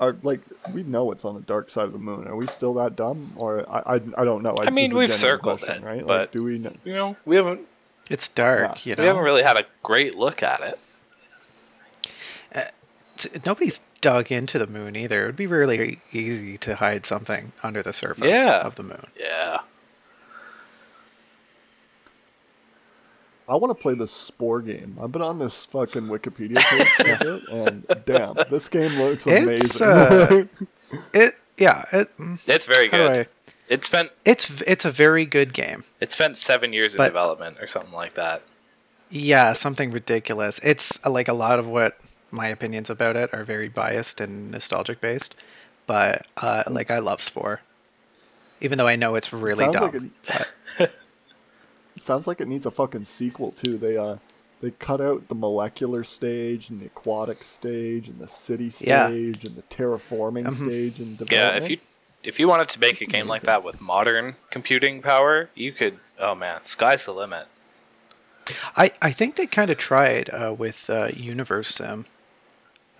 Are 0.00 0.16
like 0.22 0.40
we 0.72 0.82
know 0.82 1.12
it's 1.12 1.24
on 1.24 1.34
the 1.34 1.40
dark 1.40 1.70
side 1.70 1.84
of 1.84 1.92
the 1.92 1.98
moon? 1.98 2.26
Are 2.26 2.34
we 2.36 2.46
still 2.48 2.74
that 2.74 2.96
dumb, 2.96 3.32
or 3.36 3.64
I 3.70 3.94
I, 3.96 4.00
I 4.18 4.24
don't 4.24 4.42
know. 4.42 4.56
I 4.60 4.70
mean, 4.70 4.86
this 4.86 4.90
is 4.90 4.92
a 4.94 4.96
we've 4.98 5.14
circled 5.14 5.60
question, 5.60 5.82
it, 5.84 5.86
right? 5.86 5.98
Like, 5.98 6.06
but- 6.06 6.32
do 6.32 6.42
we 6.42 6.58
know? 6.58 6.72
You 6.84 6.92
know, 6.94 7.16
we 7.24 7.36
haven't 7.36 7.60
It's 8.10 8.28
dark, 8.28 8.84
Yeah. 8.84 8.90
you 8.90 8.96
know. 8.96 9.02
we 9.02 9.06
haven't 9.06 9.24
really 9.24 9.42
had 9.42 9.56
a 9.58 9.64
great 9.82 10.14
look 10.16 10.42
at 10.42 10.60
it. 10.60 10.78
Uh, 12.54 12.62
t- 13.16 13.30
Nobody's 13.46 13.80
dug 14.00 14.30
into 14.32 14.58
the 14.58 14.66
moon 14.66 14.96
either. 14.96 15.22
It 15.22 15.26
would 15.26 15.36
be 15.36 15.46
really 15.46 16.00
easy 16.12 16.58
to 16.58 16.74
hide 16.76 17.06
something 17.06 17.52
under 17.62 17.82
the 17.82 17.92
surface 17.92 18.26
Yeah. 18.28 18.58
of 18.60 18.74
the 18.74 18.82
moon. 18.82 19.06
Yeah. 19.18 19.26
I 23.48 23.56
want 23.56 23.76
to 23.76 23.80
play 23.82 23.94
this 23.94 24.10
Spore 24.12 24.62
game. 24.62 24.96
I've 25.00 25.12
been 25.12 25.22
on 25.22 25.38
this 25.38 25.66
fucking 25.66 26.02
Wikipedia 26.04 26.58
page 26.58 27.42
and 27.52 27.86
damn, 28.06 28.34
this 28.50 28.68
game 28.68 28.90
looks 28.98 29.26
It's, 29.26 29.80
amazing. 29.80 29.86
uh, 29.86 30.44
It, 31.12 31.34
yeah, 31.58 31.84
it, 31.92 32.16
mm, 32.18 32.38
It's 32.46 32.64
very 32.66 32.88
good. 32.88 33.10
I- 33.10 33.26
It 33.68 33.84
spent 33.84 34.10
it's 34.24 34.60
it's 34.66 34.84
a 34.84 34.90
very 34.90 35.24
good 35.26 35.52
game. 35.54 35.84
it 36.00 36.12
spent 36.12 36.38
seven 36.38 36.72
years 36.72 36.94
of 36.94 36.98
But- 36.98 37.08
development 37.08 37.58
or 37.60 37.66
something 37.66 37.92
like 37.92 38.12
that. 38.14 38.42
Yeah, 39.10 39.52
something 39.52 39.90
ridiculous. 39.90 40.58
It's 40.62 40.98
uh, 41.04 41.10
like 41.10 41.28
a 41.28 41.32
lot 41.34 41.58
of 41.58 41.66
what 41.66 41.98
my 42.30 42.48
opinions 42.48 42.90
about 42.90 43.16
it 43.16 43.32
are 43.32 43.44
very 43.44 43.68
biased 43.68 44.20
and 44.20 44.50
nostalgic 44.50 45.00
based, 45.00 45.34
but 45.86 46.26
uh, 46.36 46.64
like 46.68 46.90
I 46.90 46.98
love 46.98 47.20
Spore, 47.20 47.60
even 48.60 48.76
though 48.78 48.88
I 48.88 48.96
know 48.96 49.14
it's 49.14 49.32
really 49.32 49.64
Sounds 49.64 49.76
dumb. 49.76 49.84
like 49.84 49.94
it- 49.94 50.10
but- 50.26 50.48
It 50.80 50.92
sounds 52.04 52.26
like 52.26 52.40
it 52.40 52.48
needs 52.48 52.66
a 52.66 52.70
fucking 52.70 53.04
sequel 53.04 53.50
too. 53.52 53.76
They 53.78 53.96
uh 53.96 54.16
they 54.60 54.70
cut 54.70 55.00
out 55.00 55.28
the 55.28 55.34
molecular 55.34 56.04
stage 56.04 56.70
and 56.70 56.80
the 56.80 56.86
aquatic 56.86 57.42
stage 57.44 58.08
and 58.08 58.18
the 58.18 58.28
city 58.28 58.70
Yeah. 58.80 59.08
stage 59.08 59.44
and 59.44 59.56
the 59.56 59.62
terraforming 59.62 60.46
Mhm. 60.46 60.66
stage 60.66 61.00
and 61.00 61.30
Yeah, 61.30 61.56
if 61.56 61.68
you 61.70 61.78
if 62.22 62.38
you 62.40 62.48
wanted 62.48 62.68
to 62.70 62.80
make 62.80 63.00
a 63.02 63.06
game 63.06 63.28
like 63.28 63.42
that 63.42 63.62
with 63.62 63.80
modern 63.80 64.36
computing 64.50 65.02
power, 65.02 65.50
you 65.54 65.72
could. 65.72 65.98
Oh 66.18 66.34
man, 66.34 66.60
sky's 66.64 67.04
the 67.04 67.12
limit. 67.12 67.46
I, 68.76 68.92
I 69.00 69.10
think 69.12 69.36
they 69.36 69.46
kind 69.46 69.70
of 69.70 69.78
tried 69.78 70.28
uh, 70.30 70.54
with 70.56 70.88
uh, 70.90 71.08
Universe 71.14 71.68
Sim, 71.76 72.04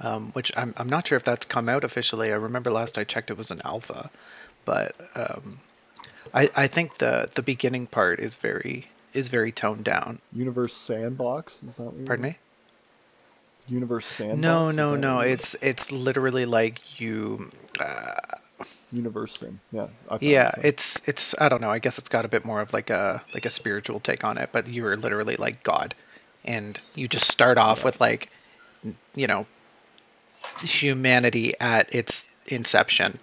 um, 0.00 0.30
which 0.32 0.50
I'm, 0.56 0.72
I'm 0.78 0.88
not 0.88 1.06
sure 1.06 1.16
if 1.16 1.22
that's 1.24 1.44
come 1.46 1.68
out 1.68 1.84
officially. 1.84 2.32
I 2.32 2.36
remember 2.36 2.70
last 2.70 2.96
I 2.96 3.04
checked 3.04 3.30
it 3.30 3.36
was 3.36 3.50
an 3.50 3.60
alpha, 3.62 4.10
but 4.64 4.94
um, 5.14 5.60
I, 6.32 6.50
I 6.56 6.66
think 6.66 6.96
the, 6.96 7.28
the 7.34 7.42
beginning 7.42 7.86
part 7.86 8.20
is 8.20 8.36
very 8.36 8.88
is 9.14 9.28
very 9.28 9.52
toned 9.52 9.84
down. 9.84 10.20
Universe 10.32 10.74
Sandbox 10.74 11.62
is 11.66 11.76
that 11.76 11.84
what 11.84 11.96
you 11.96 12.04
Pardon 12.04 12.24
me? 12.24 12.38
Universe 13.68 14.06
Sandbox. 14.06 14.40
No, 14.40 14.70
no, 14.70 14.94
no. 14.94 15.20
It's 15.20 15.54
it's 15.62 15.90
literally 15.90 16.44
like 16.44 17.00
you. 17.00 17.50
Uh, 17.80 18.14
Universe 18.92 19.38
Sim. 19.38 19.60
Yeah. 19.72 19.88
Yeah, 20.20 20.52
one. 20.56 20.66
it's 20.66 21.02
it's 21.06 21.34
I 21.40 21.48
don't 21.48 21.60
know. 21.60 21.70
I 21.70 21.78
guess 21.78 21.98
it's 21.98 22.08
got 22.08 22.24
a 22.24 22.28
bit 22.28 22.44
more 22.44 22.60
of 22.60 22.72
like 22.72 22.90
a 22.90 23.22
like 23.32 23.46
a 23.46 23.50
spiritual 23.50 24.00
take 24.00 24.24
on 24.24 24.38
it, 24.38 24.50
but 24.52 24.68
you're 24.68 24.96
literally 24.96 25.36
like 25.36 25.62
God, 25.62 25.94
and 26.44 26.78
you 26.94 27.08
just 27.08 27.28
start 27.28 27.58
off 27.58 27.84
with 27.84 28.00
like, 28.00 28.28
you 29.14 29.26
know, 29.26 29.46
humanity 30.60 31.54
at 31.58 31.94
its 31.94 32.28
inception, 32.46 33.18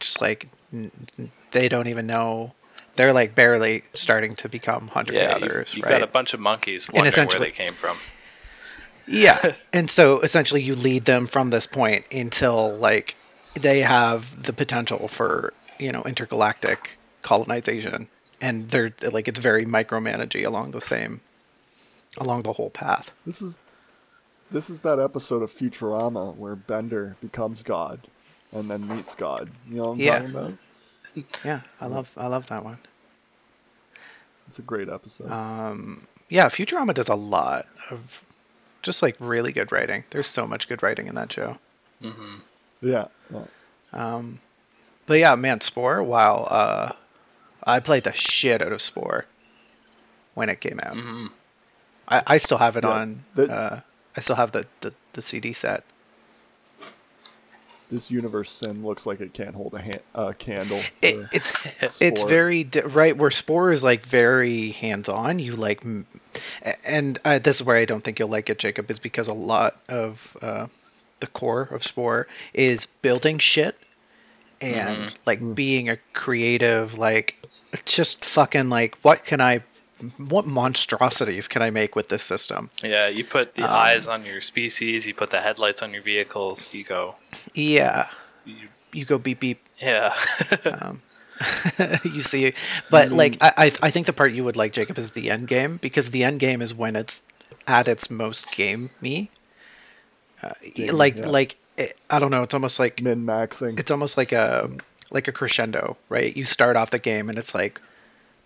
just 0.00 0.20
like 0.20 0.48
they 1.52 1.68
don't 1.68 1.88
even 1.88 2.06
know. 2.06 2.54
They're 2.96 3.12
like 3.12 3.34
barely 3.34 3.82
starting 3.94 4.36
to 4.36 4.48
become 4.48 4.88
hunter 4.88 5.12
Yeah, 5.14 5.38
gatherers, 5.38 5.70
you've, 5.74 5.78
you've 5.78 5.84
right? 5.86 6.00
got 6.00 6.02
a 6.08 6.12
bunch 6.12 6.34
of 6.34 6.40
monkeys 6.40 6.86
wondering 6.88 7.02
where 7.02 7.08
essentially- 7.08 7.46
they 7.46 7.52
came 7.52 7.74
from. 7.74 7.96
Yeah. 9.06 9.54
and 9.72 9.90
so 9.90 10.20
essentially 10.20 10.62
you 10.62 10.74
lead 10.76 11.04
them 11.04 11.26
from 11.26 11.50
this 11.50 11.66
point 11.66 12.04
until 12.12 12.76
like 12.76 13.16
they 13.54 13.80
have 13.80 14.42
the 14.42 14.52
potential 14.52 15.08
for, 15.08 15.52
you 15.78 15.92
know, 15.92 16.02
intergalactic 16.04 16.96
colonization. 17.22 18.08
And 18.40 18.68
they're 18.70 18.92
like 19.02 19.28
it's 19.28 19.40
very 19.40 19.64
micromanagey 19.64 20.44
along 20.46 20.70
the 20.72 20.80
same 20.80 21.20
along 22.18 22.42
the 22.42 22.52
whole 22.52 22.70
path. 22.70 23.10
This 23.26 23.42
is 23.42 23.58
this 24.50 24.70
is 24.70 24.82
that 24.82 24.98
episode 25.00 25.42
of 25.42 25.50
Futurama 25.50 26.36
where 26.36 26.54
Bender 26.54 27.16
becomes 27.20 27.62
God 27.62 28.00
and 28.52 28.70
then 28.70 28.86
meets 28.86 29.14
God. 29.14 29.50
You 29.68 29.76
know 29.76 29.82
what 29.84 29.92
I'm 29.94 30.00
Yeah. 30.00 30.18
talking 30.20 30.30
about? 30.34 30.52
Yeah, 31.44 31.60
I 31.80 31.86
love 31.86 32.10
I 32.16 32.26
love 32.26 32.46
that 32.48 32.64
one. 32.64 32.78
It's 34.46 34.58
a 34.58 34.62
great 34.62 34.88
episode. 34.88 35.30
Um 35.30 36.06
yeah, 36.28 36.48
Futurama 36.48 36.94
does 36.94 37.08
a 37.08 37.14
lot 37.14 37.66
of 37.90 38.22
just 38.82 39.02
like 39.02 39.16
really 39.20 39.52
good 39.52 39.72
writing. 39.72 40.04
There's 40.10 40.26
so 40.26 40.46
much 40.46 40.68
good 40.68 40.82
writing 40.82 41.06
in 41.06 41.14
that 41.14 41.32
show. 41.32 41.56
yeah. 42.80 43.06
yeah. 43.30 43.44
Um, 43.92 44.40
but 45.06 45.18
yeah, 45.18 45.34
man, 45.36 45.60
Spore. 45.60 46.02
Wow, 46.02 46.44
uh, 46.44 46.92
I 47.62 47.80
played 47.80 48.04
the 48.04 48.12
shit 48.12 48.60
out 48.60 48.72
of 48.72 48.82
Spore 48.82 49.24
when 50.34 50.48
it 50.50 50.60
came 50.60 50.80
out. 50.82 50.96
hmm 50.96 51.26
I, 52.08 52.22
I 52.26 52.38
still 52.38 52.58
have 52.58 52.76
it 52.76 52.84
Yeah, 52.84 52.90
on. 52.90 53.24
the- 53.34 53.50
uh, 53.50 53.80
I 54.16 54.20
still 54.20 54.36
have 54.36 54.52
the, 54.52 54.66
the, 54.80 54.92
the 55.14 55.22
CD 55.22 55.52
set. 55.54 55.84
This 57.90 58.10
universe 58.10 58.50
sim 58.50 58.84
looks 58.84 59.06
like 59.06 59.20
it 59.20 59.32
can't 59.32 59.54
hold 59.54 59.74
a 59.74 59.80
hand, 59.80 60.00
uh, 60.14 60.32
candle. 60.38 60.80
It, 61.02 61.30
to 61.30 61.72
it's 61.80 62.00
it's 62.00 62.22
very 62.22 62.68
right 62.86 63.16
where 63.16 63.30
Spore 63.30 63.72
is 63.72 63.84
like 63.84 64.04
very 64.04 64.70
hands 64.70 65.08
on. 65.08 65.38
You 65.38 65.54
like, 65.56 65.82
And 66.84 67.18
uh, 67.24 67.38
this 67.38 67.56
is 67.56 67.64
where 67.64 67.76
I 67.76 67.84
don't 67.84 68.02
think 68.02 68.18
you'll 68.18 68.28
like 68.28 68.48
it, 68.48 68.58
Jacob, 68.58 68.90
is 68.90 68.98
because 68.98 69.28
a 69.28 69.34
lot 69.34 69.80
of 69.88 70.36
uh, 70.40 70.66
the 71.20 71.26
core 71.26 71.68
of 71.70 71.84
Spore 71.84 72.26
is 72.52 72.86
building 73.02 73.38
shit 73.38 73.76
and 74.60 75.14
like 75.26 75.54
being 75.54 75.88
a 75.88 75.98
creative, 76.12 76.98
like 76.98 77.36
just 77.84 78.24
fucking 78.24 78.70
like 78.70 78.96
what 79.02 79.24
can 79.24 79.40
I, 79.40 79.62
what 80.18 80.46
monstrosities 80.46 81.48
can 81.48 81.62
I 81.62 81.70
make 81.70 81.94
with 81.96 82.08
this 82.08 82.22
system? 82.22 82.70
Yeah, 82.82 83.08
you 83.08 83.24
put 83.24 83.48
Um, 83.58 83.62
the 83.64 83.70
eyes 83.70 84.08
on 84.08 84.24
your 84.24 84.40
species, 84.40 85.06
you 85.06 85.14
put 85.14 85.30
the 85.30 85.40
headlights 85.40 85.82
on 85.82 85.92
your 85.92 86.02
vehicles, 86.02 86.72
you 86.74 86.84
go. 86.84 87.16
Yeah, 87.54 88.08
You, 88.44 88.68
you 88.92 89.04
go 89.04 89.18
beep 89.18 89.40
beep. 89.40 89.60
yeah. 89.80 90.14
Um, 90.64 91.02
you 92.04 92.22
see, 92.22 92.54
but 92.90 93.10
like 93.10 93.38
I, 93.40 93.52
I 93.56 93.72
I 93.82 93.90
think 93.90 94.06
the 94.06 94.12
part 94.12 94.32
you 94.32 94.44
would 94.44 94.54
like, 94.56 94.72
Jacob, 94.72 94.98
is 94.98 95.10
the 95.10 95.30
end 95.32 95.48
game 95.48 95.78
because 95.78 96.10
the 96.12 96.22
end 96.22 96.38
game 96.38 96.62
is 96.62 96.72
when 96.72 96.94
it's 96.94 97.22
at 97.66 97.88
its 97.88 98.08
most 98.08 98.52
gamey. 98.52 99.30
Uh, 100.42 100.52
Game, 100.74 100.94
like 100.94 101.16
yeah. 101.18 101.26
like 101.26 101.56
it, 101.76 101.96
I 102.08 102.20
don't 102.20 102.30
know. 102.30 102.44
It's 102.44 102.54
almost 102.54 102.78
like 102.78 103.02
Min 103.02 103.24
maxing. 103.26 103.80
it's 103.80 103.90
almost 103.90 104.16
like 104.16 104.30
a 104.30 104.70
like 105.10 105.26
a 105.26 105.32
crescendo, 105.32 105.96
right? 106.08 106.36
You 106.36 106.44
start 106.44 106.76
off 106.76 106.90
the 106.90 107.00
game 107.00 107.28
and 107.28 107.36
it's 107.38 107.52
like 107.52 107.80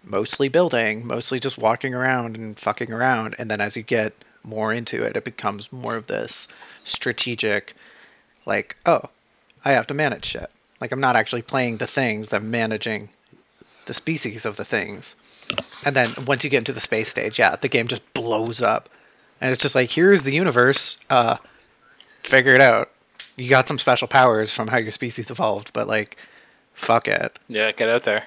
mostly 0.05 0.49
building, 0.49 1.07
mostly 1.07 1.41
just 1.41 1.59
walking 1.59 1.95
around 1.95 2.37
and 2.37 2.59
fucking 2.59 2.93
around, 2.93 3.37
and 3.39 3.51
then 3.51 3.61
as 3.61 3.77
you 3.77 3.83
get 3.83 4.13
more 4.43 4.73
into 4.73 5.03
it, 5.03 5.17
it 5.17 5.25
becomes 5.25 5.73
more 5.73 5.97
of 5.97 6.07
this 6.07 6.49
strategic, 6.85 7.75
like 8.47 8.77
oh, 8.87 9.03
I 9.65 9.73
have 9.73 9.87
to 9.89 9.95
manage 9.95 10.25
shit. 10.25 10.51
Like 10.81 10.93
I'm 10.93 11.01
not 11.01 11.17
actually 11.17 11.43
playing 11.43 11.79
the 11.79 11.87
things, 11.87 12.33
I'm 12.33 12.51
managing 12.51 13.09
the 13.87 13.95
species 13.95 14.47
of 14.47 14.57
the 14.57 14.65
things. 14.65 15.17
And 15.85 15.97
then 15.97 16.07
once 16.27 16.45
you 16.45 16.51
get 16.51 16.59
into 16.59 16.73
the 16.73 16.81
space 16.81 17.09
stage, 17.09 17.39
yeah, 17.39 17.57
the 17.57 17.69
game 17.69 17.89
just 17.89 18.13
blows 18.13 18.61
up. 18.61 18.89
And 19.41 19.51
it's 19.53 19.63
just 19.63 19.75
like, 19.75 19.91
here's 19.91 20.23
the 20.23 20.33
universe. 20.33 20.99
Uh 21.11 21.37
figure 22.23 22.55
it 22.55 22.61
out. 22.61 22.91
You 23.37 23.49
got 23.49 23.69
some 23.69 23.79
special 23.79 24.09
powers 24.09 24.53
from 24.53 24.69
how 24.69 24.77
your 24.79 24.91
species 24.91 25.31
evolved, 25.31 25.73
but 25.73 25.89
like 25.89 26.17
fuck 26.75 27.09
it. 27.09 27.39
yeah, 27.49 27.73
get 27.73 27.89
out 27.89 28.05
there. 28.05 28.25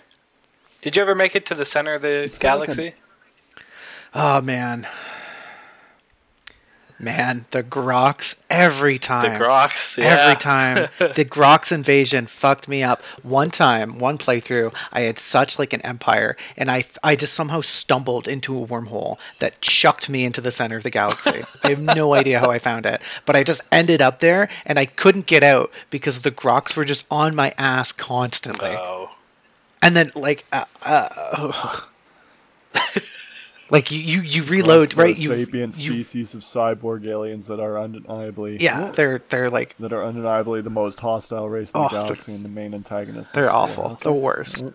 Did 0.82 0.96
you 0.96 1.02
ever 1.02 1.16
make 1.16 1.36
it 1.36 1.46
to 1.48 1.56
the 1.56 1.66
center 1.66 1.94
of 1.94 2.02
the 2.02 2.32
a- 2.34 2.40
galaxy? 2.40 2.94
Oh 4.14 4.42
man. 4.42 4.88
Man, 7.00 7.46
the 7.50 7.64
Grox 7.64 8.36
every 8.48 9.00
time. 9.00 9.22
The. 9.40 9.46
Grox, 9.46 9.98
yeah. 9.98 10.06
Every 10.06 10.40
time 10.40 10.76
the 11.00 11.26
Grox 11.26 11.72
invasion 11.72 12.28
fucked 12.28 12.68
me 12.68 12.84
up. 12.84 13.02
One 13.24 13.50
time, 13.50 13.98
one 13.98 14.20
playthrough, 14.20 14.76
I 14.92 15.02
had 15.02 15.18
such 15.18 15.58
like 15.58 15.74
an 15.74 15.82
empire, 15.82 16.38
and 16.58 16.70
I 16.70 16.84
I 17.04 17.16
just 17.16 17.34
somehow 17.34 17.62
stumbled 17.62 18.28
into 18.28 18.62
a 18.64 18.68
wormhole 18.68 19.18
that 19.40 19.62
chucked 19.62 20.10
me 20.10 20.26
into 20.26 20.42
the 20.42 20.52
center 20.52 20.78
of 20.78 20.84
the 20.84 20.92
galaxy. 20.92 21.44
I 21.64 21.70
have 21.70 21.82
no 21.82 22.14
idea 22.22 22.40
how 22.40 22.52
I 22.52 22.60
found 22.60 22.86
it, 22.86 23.02
but 23.26 23.36
I 23.36 23.44
just 23.44 23.62
ended 23.72 24.04
up 24.04 24.20
there, 24.20 24.50
and 24.68 24.78
I 24.78 24.86
couldn't 24.86 25.26
get 25.26 25.42
out 25.42 25.72
because 25.90 26.22
the 26.22 26.32
Grox 26.32 26.76
were 26.76 26.86
just 26.86 27.06
on 27.10 27.34
my 27.36 27.52
ass 27.58 27.92
constantly. 27.94 28.70
Oh, 28.70 29.10
and 29.82 29.96
then 29.96 30.12
like 30.16 30.46
uh, 30.52 30.66
uh, 30.84 31.82
like 33.70 33.92
you 33.92 34.00
you, 34.00 34.22
you 34.22 34.44
reload 34.44 34.96
Like, 34.96 34.98
right 34.98 35.18
you, 35.18 35.30
sapient 35.30 35.78
you 35.80 35.92
species 36.04 36.34
of 36.34 36.42
cyborg 36.42 37.06
aliens 37.06 37.48
that 37.48 37.60
are 37.60 37.78
undeniably 37.80 38.58
yeah 38.58 38.92
they're 38.92 39.22
they're 39.30 39.50
like 39.50 39.76
that 39.78 39.94
are 39.94 40.04
undeniably 40.06 40.62
the 40.62 40.70
most 40.70 41.00
hostile 41.00 41.50
race 41.50 41.74
in 41.74 41.80
Oh, 41.82 41.84
the 41.84 41.90
galaxy 41.90 42.34
and 42.34 42.44
the 42.46 42.50
main 42.50 42.74
antagonist. 42.74 43.34
they're 43.34 43.46
Yeah, 43.46 43.52
awful 43.52 43.86
okay. 43.86 44.04
the 44.04 44.14
worst 44.14 44.66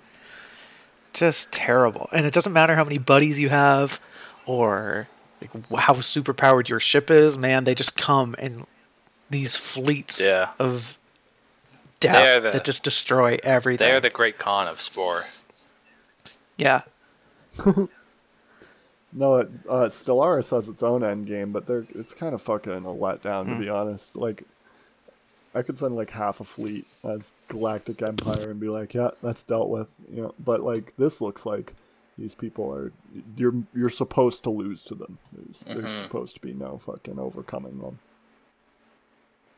just 1.12 1.50
terrible 1.52 2.08
and 2.12 2.26
it 2.26 2.34
doesn't 2.34 2.52
matter 2.52 2.74
how 2.74 2.84
many 2.84 2.98
buddies 2.98 3.38
you 3.40 3.48
have 3.48 4.00
or 4.46 5.08
like 5.40 5.50
how 5.78 5.94
superpowered 5.94 6.68
your 6.68 6.80
ship 6.80 7.10
is 7.10 7.38
man 7.38 7.64
they 7.64 7.74
just 7.74 7.96
come 7.96 8.34
in 8.38 8.64
these 9.30 9.56
fleets 9.56 10.22
Yeah. 10.22 10.50
of 10.58 10.82
They're 10.88 11.05
death 12.00 12.42
the- 12.42 12.50
that 12.50 12.64
just 12.64 12.84
destroy 12.84 13.38
everything 13.42 13.86
they 13.88 13.94
are 13.94 14.00
the 14.00 14.10
great 14.10 14.38
con 14.38 14.66
of 14.68 14.80
Spore. 14.80 15.24
yeah 16.56 16.82
No, 19.12 19.36
it, 19.36 19.48
uh, 19.68 19.86
Stellaris 19.86 20.50
has 20.50 20.68
its 20.68 20.82
own 20.82 21.02
end 21.02 21.26
game, 21.26 21.50
but 21.52 21.66
they're 21.66 21.86
it's 21.94 22.12
kind 22.12 22.34
of 22.34 22.42
fucking 22.42 22.72
a 22.72 22.80
letdown 22.80 23.46
to 23.46 23.58
be 23.58 23.68
honest. 23.70 24.14
Like, 24.14 24.42
I 25.54 25.62
could 25.62 25.78
send 25.78 25.96
like 25.96 26.10
half 26.10 26.40
a 26.40 26.44
fleet 26.44 26.86
as 27.02 27.32
Galactic 27.48 28.02
Empire 28.02 28.50
and 28.50 28.60
be 28.60 28.68
like, 28.68 28.92
yeah, 28.92 29.10
that's 29.22 29.42
dealt 29.42 29.70
with, 29.70 29.88
you 30.12 30.20
know. 30.22 30.34
But 30.44 30.60
like 30.60 30.92
this 30.98 31.22
looks 31.22 31.46
like 31.46 31.72
these 32.18 32.34
people 32.34 32.70
are 32.70 32.92
you're 33.38 33.54
you're 33.74 33.88
supposed 33.88 34.42
to 34.42 34.50
lose 34.50 34.84
to 34.84 34.94
them. 34.94 35.16
There's 35.32 35.60
there's 35.60 35.90
supposed 35.92 36.34
to 36.34 36.40
be 36.42 36.52
no 36.52 36.76
fucking 36.76 37.18
overcoming 37.18 37.78
them. 37.78 37.98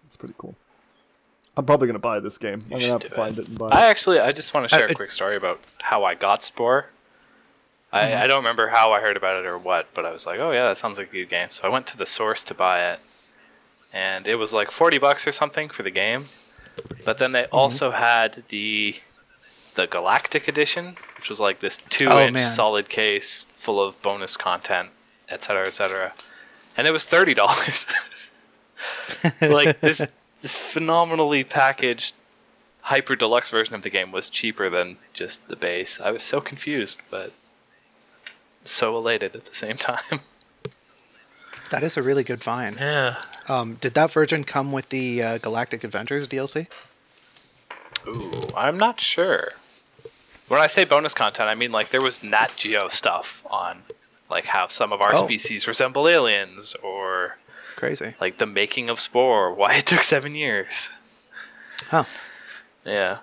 It's 0.06 0.16
pretty 0.16 0.34
cool. 0.38 0.54
I'm 1.58 1.66
probably 1.66 1.88
gonna 1.88 1.98
buy 1.98 2.20
this 2.20 2.38
game. 2.38 2.60
I'm 2.64 2.70
gonna 2.78 2.84
have 2.84 3.00
do 3.02 3.08
to 3.08 3.14
find 3.14 3.36
it. 3.38 3.42
it 3.42 3.48
and 3.48 3.58
buy 3.58 3.68
it. 3.68 3.74
I 3.74 3.86
it. 3.86 3.90
actually, 3.90 4.20
I 4.20 4.32
just 4.32 4.54
want 4.54 4.68
to 4.68 4.74
share 4.74 4.86
Uh, 4.88 4.92
a 4.92 4.94
quick 4.94 5.10
story 5.10 5.36
about 5.36 5.60
how 5.82 6.04
I 6.04 6.14
got 6.14 6.42
Spore. 6.44 6.86
I, 7.92 8.02
Mm-hmm. 8.04 8.22
I 8.22 8.26
don't 8.26 8.36
remember 8.38 8.68
how 8.68 8.92
I 8.92 9.00
heard 9.00 9.16
about 9.16 9.36
it 9.38 9.46
or 9.46 9.58
what, 9.58 9.88
but 9.94 10.04
I 10.06 10.12
was 10.12 10.24
like, 10.26 10.38
oh 10.38 10.52
yeah, 10.52 10.68
that 10.68 10.78
sounds 10.78 10.98
like 10.98 11.08
a 11.08 11.12
good 11.12 11.28
game. 11.28 11.48
So 11.50 11.66
I 11.66 11.70
went 11.70 11.86
to 11.88 11.96
the 11.96 12.06
source 12.06 12.44
to 12.44 12.54
buy 12.54 12.88
it, 12.92 13.00
and 13.92 14.28
it 14.28 14.36
was 14.36 14.52
like 14.52 14.70
forty 14.70 14.98
bucks 14.98 15.26
or 15.26 15.32
something 15.32 15.68
for 15.68 15.82
the 15.82 15.90
game. 15.90 16.26
But 17.04 17.18
then 17.18 17.32
they 17.32 17.42
Mm-hmm. 17.44 17.56
also 17.56 17.90
had 17.90 18.44
the 18.48 18.96
the 19.74 19.86
Galactic 19.86 20.48
Edition, 20.48 20.96
which 21.16 21.28
was 21.28 21.40
like 21.40 21.58
this 21.60 21.78
two-inch 21.88 22.34
man. 22.34 22.50
solid 22.54 22.88
case 22.88 23.46
full 23.54 23.80
of 23.82 24.00
bonus 24.02 24.36
content, 24.36 24.90
etc., 25.28 25.66
etc. 25.66 26.12
And 26.76 26.86
it 26.86 26.92
was 26.92 27.04
thirty 27.04 27.34
dollars. 27.34 27.86
like 29.40 29.80
this 29.80 30.02
this 30.42 30.56
phenomenally 30.56 31.44
packaged 31.44 32.14
hyper 32.82 33.16
deluxe 33.16 33.50
version 33.50 33.74
of 33.74 33.82
the 33.82 33.90
game 33.90 34.12
was 34.12 34.30
cheaper 34.30 34.70
than 34.70 34.96
just 35.12 35.46
the 35.48 35.56
base. 35.56 36.00
I 36.00 36.10
was 36.10 36.22
so 36.22 36.40
confused, 36.40 37.00
but 37.10 37.32
so 38.64 38.96
elated 38.96 39.34
at 39.34 39.44
the 39.46 39.54
same 39.54 39.76
time. 39.90 40.20
that 41.70 41.82
is 41.82 41.96
a 41.96 42.02
really 42.02 42.24
good 42.24 42.42
find 42.42 42.76
Yeah. 42.78 43.16
um 43.48 43.74
did 43.74 43.92
that 43.94 44.10
version 44.10 44.42
come 44.44 44.72
with 44.72 44.88
the 44.88 45.22
uh, 45.22 45.38
galactic 45.38 45.84
adventures 45.84 46.26
dlc 46.28 46.66
Ooh, 48.06 48.40
I'm 48.56 48.78
not 48.78 49.00
sure. 49.00 49.48
When 50.46 50.60
I 50.60 50.66
say 50.66 50.84
bonus 50.84 51.12
content, 51.12 51.48
I 51.50 51.54
mean 51.54 51.72
like 51.72 51.90
there 51.90 52.00
was 52.00 52.22
Nat 52.22 52.54
Geo 52.56 52.88
stuff 52.88 53.44
on 53.50 53.82
like 54.30 54.46
how 54.46 54.68
some 54.68 54.92
of 54.94 55.00
our 55.02 55.14
Oh. 55.14 55.24
species 55.24 55.66
resemble 55.68 56.08
aliens 56.08 56.74
or 56.82 57.36
crazy 57.78 58.14
like 58.20 58.38
the 58.38 58.46
making 58.46 58.90
of 58.90 59.00
Spore, 59.00 59.54
why 59.54 59.76
it 59.76 59.86
took 59.86 60.02
7 60.02 60.34
years. 60.34 60.88
huh 61.86 62.04
Yeah. 62.84 63.18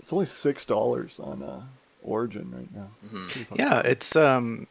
It's 0.00 0.12
only 0.12 0.26
six 0.26 0.64
dollars 0.64 1.20
on 1.20 1.42
uh, 1.42 1.62
Origin 2.02 2.50
right 2.50 2.74
now. 2.74 2.88
Mm-hmm. 3.06 3.40
It's 3.40 3.50
Yeah, 3.58 3.80
it's 3.80 4.16
um, 4.16 4.66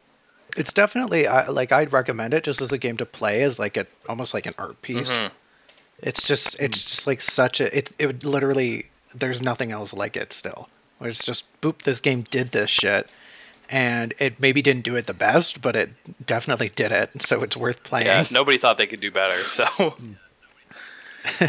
it's 0.56 0.72
definitely 0.72 1.28
I, 1.28 1.46
like 1.46 1.70
I'd 1.70 1.92
recommend 1.92 2.34
it 2.34 2.42
just 2.42 2.60
as 2.60 2.72
a 2.72 2.78
game 2.78 2.96
to 2.96 3.06
play 3.06 3.42
as 3.42 3.56
like 3.56 3.76
a 3.76 3.86
almost 4.08 4.34
like 4.34 4.46
an 4.46 4.54
art 4.58 4.82
piece. 4.82 5.10
Mhm. 5.10 5.30
It's 6.00 6.24
just 6.24 6.58
it's 6.58 6.82
just 6.82 7.06
like 7.06 7.22
such 7.22 7.60
a 7.60 7.76
it 7.78 7.92
it 8.00 8.06
would 8.08 8.24
literally 8.24 8.86
there's 9.14 9.40
nothing 9.40 9.70
else 9.70 9.92
like 9.92 10.16
it 10.16 10.32
still. 10.32 10.68
Where 10.98 11.08
it's 11.08 11.24
just 11.24 11.44
boop 11.60 11.82
this 11.82 12.00
game 12.00 12.22
did 12.22 12.50
this 12.50 12.70
shit, 12.70 13.08
and 13.68 14.14
it 14.18 14.40
maybe 14.40 14.62
didn't 14.62 14.84
do 14.84 14.96
it 14.96 15.06
the 15.06 15.14
best, 15.14 15.60
but 15.60 15.76
it 15.76 15.90
definitely 16.26 16.68
did 16.70 16.92
it, 16.92 17.22
so 17.22 17.42
it's 17.42 17.56
worth 17.56 17.82
playing. 17.84 18.06
Yeah, 18.06 18.24
nobody 18.30 18.58
thought 18.58 18.78
they 18.78 18.86
could 18.86 19.00
do 19.00 19.10
better. 19.10 19.42
So 19.44 19.66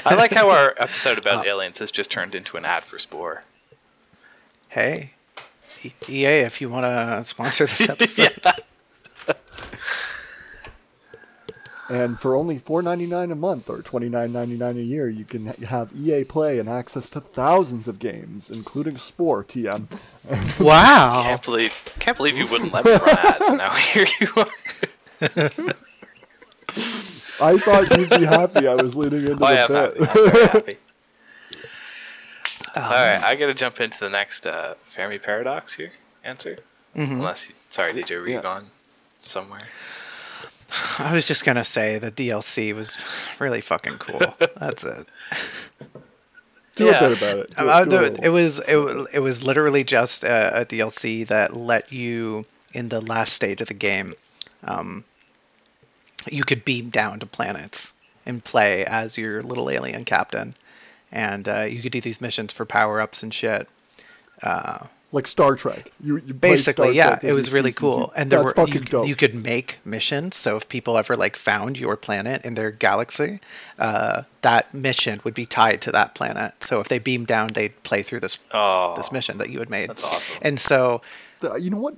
I 0.06 0.16
like 0.16 0.32
how 0.34 0.50
our 0.50 0.74
episode 0.78 1.18
about 1.18 1.46
Uh, 1.46 1.50
aliens 1.50 1.80
has 1.80 1.92
just 1.92 2.12
turned 2.12 2.36
into 2.36 2.58
an 2.58 2.66
ad 2.66 2.84
for 2.84 3.00
Spore. 3.00 3.44
Hey, 4.68 5.14
EA, 6.08 6.40
if 6.44 6.62
you 6.62 6.70
want 6.70 6.86
to 6.86 7.24
sponsor 7.26 7.66
this 7.66 7.90
episode, 7.90 8.42
And 11.90 12.20
for 12.20 12.36
only 12.36 12.60
four 12.60 12.82
ninety 12.84 13.08
nine 13.08 13.32
a 13.32 13.36
month 13.36 13.68
or 13.70 13.82
twenty 13.82 14.10
nine 14.10 14.32
ninety 14.32 14.56
nine 14.58 14.78
a 14.78 14.82
year, 14.82 15.10
you 15.10 15.26
can 15.26 15.48
have 15.48 15.92
EA 15.96 16.24
Play 16.24 16.60
and 16.60 16.70
access 16.70 17.10
to 17.10 17.20
thousands 17.20 17.88
of 17.88 17.98
games, 17.98 18.52
including 18.52 18.96
Spore 18.98 19.44
TM. 19.44 19.88
wow, 20.60 21.24
Can't 21.24 21.44
believe 21.44 21.74
can't 21.98 22.16
believe 22.16 22.38
you 22.38 22.46
wouldn't 22.52 22.72
let 22.74 22.86
me 22.86 22.92
run 22.92 23.10
ads. 23.10 23.50
Now 23.52 23.74
here 23.74 24.06
you 24.22 24.28
are. 24.38 24.48
I 27.42 27.58
thought 27.58 27.98
you'd 27.98 28.10
be 28.10 28.26
happy. 28.26 28.68
I 28.68 28.76
was 28.76 28.96
leading 28.96 29.26
into 29.26 29.44
I 29.44 29.54
the 29.54 29.62
am 29.62 29.68
bit. 29.68 30.04
happy. 30.08 30.20
I'm 30.20 30.48
happy. 30.48 30.78
Um, 32.76 32.84
All 32.84 32.90
right, 32.92 33.22
I 33.24 33.36
got 33.36 33.48
to 33.48 33.54
jump 33.54 33.82
into 33.82 34.00
the 34.00 34.10
next 34.10 34.46
uh, 34.46 34.76
Fermi 34.76 35.18
paradox 35.18 35.74
here. 35.76 35.94
Answer. 36.24 36.60
Mm-hmm. 36.96 37.14
Unless, 37.14 37.50
you, 37.50 37.56
sorry, 37.70 37.94
DJ, 37.94 38.20
were 38.20 38.28
you 38.28 38.36
Yeah. 38.36 38.42
gone 38.42 38.68
somewhere? 39.22 39.68
I 41.00 41.14
was 41.14 41.28
just 41.28 41.46
gonna 41.46 41.66
say 41.66 41.98
the 42.00 42.12
DLC 42.12 42.74
was 42.76 42.98
really 43.40 43.62
fucking 43.62 43.98
cool. 43.98 44.20
That's 44.58 44.84
it. 44.84 45.08
Do 46.76 46.86
Yeah. 46.86 47.04
a 47.04 47.10
bit 47.10 47.18
about 47.18 47.38
it. 47.40 47.56
Do, 47.58 47.70
Uh, 47.70 47.86
do 47.86 47.98
a 47.98 48.10
the- 48.10 48.26
it 48.26 48.30
was 48.30 48.60
it, 48.60 48.78
it 49.14 49.20
was 49.20 49.44
literally 49.44 49.84
just 49.84 50.24
a, 50.24 50.62
a 50.62 50.66
DLC 50.66 51.28
that 51.28 51.56
let 51.58 51.92
you 51.92 52.46
in 52.74 52.90
the 52.90 53.02
last 53.02 53.34
stage 53.34 53.62
of 53.62 53.68
the 53.68 53.74
game 53.74 54.14
um, 54.64 55.04
you 56.30 56.44
could 56.44 56.64
beam 56.66 56.90
down 56.90 57.20
to 57.20 57.26
planets 57.26 57.94
and 58.26 58.44
play 58.44 58.86
as 58.86 59.18
your 59.18 59.42
little 59.42 59.70
alien 59.70 60.04
captain, 60.06 60.54
and 61.12 61.48
uh, 61.48 61.62
you 61.62 61.82
could 61.82 61.94
do 61.94 62.02
these 62.02 62.20
missions 62.22 62.52
for 62.54 62.66
power 62.66 63.00
ups 63.02 63.24
and 63.24 63.34
shit. 63.34 63.68
Like 65.12 65.28
Star 65.28 65.56
Trek. 65.56 65.92
You, 66.00 66.18
you 66.18 66.36
basically, 66.36 66.74
Star 66.74 66.92
yeah, 66.94 67.10
Trek 67.12 67.24
it 67.24 67.34
was 67.34 67.52
really 67.52 67.72
cool, 67.72 68.00
You- 68.00 68.12
and 68.16 68.32
there 68.32 68.44
were 68.44 68.54
you, 68.68 68.80
dope. 68.82 69.08
you 69.08 69.16
could 69.16 69.34
make 69.34 69.80
missions. 69.84 70.36
So 70.36 70.56
if 70.58 70.70
people 70.70 70.98
ever 70.98 71.16
like 71.16 71.36
found 71.36 71.80
your 71.80 71.96
planet 71.98 72.46
in 72.46 72.54
their 72.54 72.70
galaxy, 72.70 73.40
uh, 73.80 74.22
that 74.42 74.72
mission 74.74 75.20
would 75.24 75.34
be 75.34 75.48
tied 75.48 75.82
to 75.82 75.92
that 75.94 76.14
planet. 76.14 76.54
So 76.64 76.80
if 76.80 76.90
they 76.90 77.00
beamed 77.00 77.26
down, 77.26 77.48
they'd 77.54 77.82
play 77.84 78.04
through 78.04 78.20
this 78.20 78.38
Oh, 78.54 78.94
this 78.98 79.12
mission 79.12 79.40
that 79.40 79.50
you 79.50 79.58
had 79.60 79.70
made. 79.72 79.90
That's 79.90 80.04
awesome. 80.04 80.36
And 80.44 80.60
so 80.60 81.02
The- 81.40 81.56
you 81.56 81.72
know 81.72 81.80
what? 81.80 81.96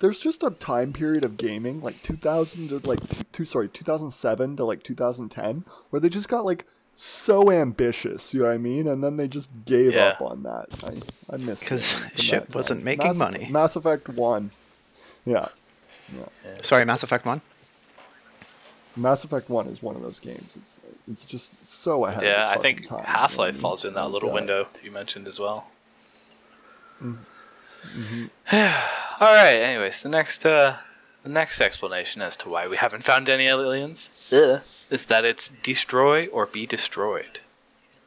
There's 0.00 0.20
just 0.20 0.42
a 0.44 0.50
time 0.50 0.92
period 0.92 1.24
of 1.24 1.36
gaming, 1.36 1.80
like 1.82 2.00
2000 2.04 2.68
to 2.68 2.78
like 2.88 3.00
two, 3.08 3.22
two 3.32 3.44
sorry, 3.44 3.68
2007 3.68 4.56
to 4.56 4.64
like 4.64 4.82
2010, 4.84 5.64
where 5.90 5.98
they 6.00 6.08
just 6.08 6.28
got 6.28 6.44
like 6.44 6.64
so 7.00 7.50
ambitious. 7.50 8.34
You 8.34 8.40
know 8.40 8.46
what 8.46 8.54
I 8.54 8.58
mean? 8.58 8.88
And 8.88 9.02
then 9.04 9.16
they 9.16 9.28
just 9.28 9.48
gave 9.64 9.94
Yeah. 9.94 10.06
up 10.08 10.20
on 10.22 10.42
that. 10.42 10.66
I 10.82 11.00
I 11.32 11.36
miss 11.36 11.62
'Cause 11.62 11.92
gaming 11.94 12.08
from 12.16 12.18
shit 12.22 12.46
that 12.48 12.54
wasn't 12.54 12.80
time. 12.80 12.84
making 12.84 13.06
Mass, 13.06 13.16
money. 13.18 13.48
Mass 13.50 13.76
Effect 13.76 14.08
One, 14.08 14.50
yeah, 15.24 15.48
yeah. 16.12 16.24
sorry, 16.62 16.84
Mass 16.84 17.02
Effect 17.04 17.24
One. 17.24 17.40
Mass 18.96 19.22
Effect 19.22 19.48
One 19.48 19.68
is 19.68 19.80
one 19.80 19.94
of 19.94 20.02
those 20.02 20.18
games. 20.18 20.56
It's 20.56 20.80
it's 21.10 21.24
just 21.24 21.68
so 21.68 22.04
ahead. 22.06 22.18
of 22.18 22.24
yeah, 22.24 22.48
its 22.48 22.58
I 22.58 22.60
think 22.60 22.84
time, 22.88 23.04
Half 23.04 23.36
what 23.38 23.44
I 23.44 23.46
Life 23.50 23.60
falls 23.60 23.84
in 23.84 23.94
that 23.94 24.10
little 24.10 24.30
uh, 24.30 24.34
window 24.34 24.66
that 24.72 24.82
you 24.82 24.90
mentioned 24.90 25.28
as 25.28 25.38
well. 25.38 25.68
Mm-hmm. 27.00 28.24
All 29.20 29.34
right. 29.34 29.56
Anyways, 29.56 30.02
the 30.02 30.08
next 30.08 30.44
uh, 30.44 30.78
the 31.22 31.28
next 31.28 31.60
explanation 31.60 32.22
as 32.22 32.36
to 32.38 32.48
why 32.48 32.66
we 32.66 32.76
haven't 32.76 33.04
found 33.04 33.28
any 33.28 33.46
aliens 33.46 34.10
is 34.90 35.04
that 35.04 35.24
it's 35.24 35.48
destroy 35.48 36.26
or 36.28 36.46
be 36.46 36.66
destroyed. 36.66 37.40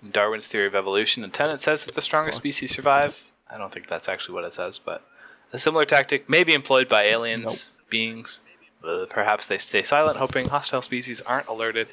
In 0.04 0.12
Darwin's 0.12 0.48
theory 0.48 0.68
of 0.68 0.76
evolution, 0.76 1.24
and 1.24 1.34
tenet 1.34 1.60
says 1.60 1.86
that 1.86 1.96
the 1.96 2.02
stronger 2.02 2.32
species 2.32 2.72
survive. 2.72 3.26
I 3.50 3.58
don't 3.58 3.72
think 3.72 3.88
that's 3.88 4.10
actually 4.10 4.36
what 4.36 4.46
it 4.46 4.54
says, 4.54 4.80
but 4.80 5.06
a 5.54 5.60
similar 5.60 5.86
tactic 5.86 6.30
may 6.30 6.44
be 6.44 6.54
employed 6.54 6.90
by 6.90 7.04
aliens, 7.04 7.72
beings. 7.90 8.42
Uh, 8.84 9.06
perhaps 9.08 9.46
they 9.46 9.60
stay 9.60 9.84
silent, 9.84 10.18
hoping 10.18 10.48
hostile 10.48 10.82
species 10.82 11.22
aren't 11.22 11.48
alerted, 11.48 11.90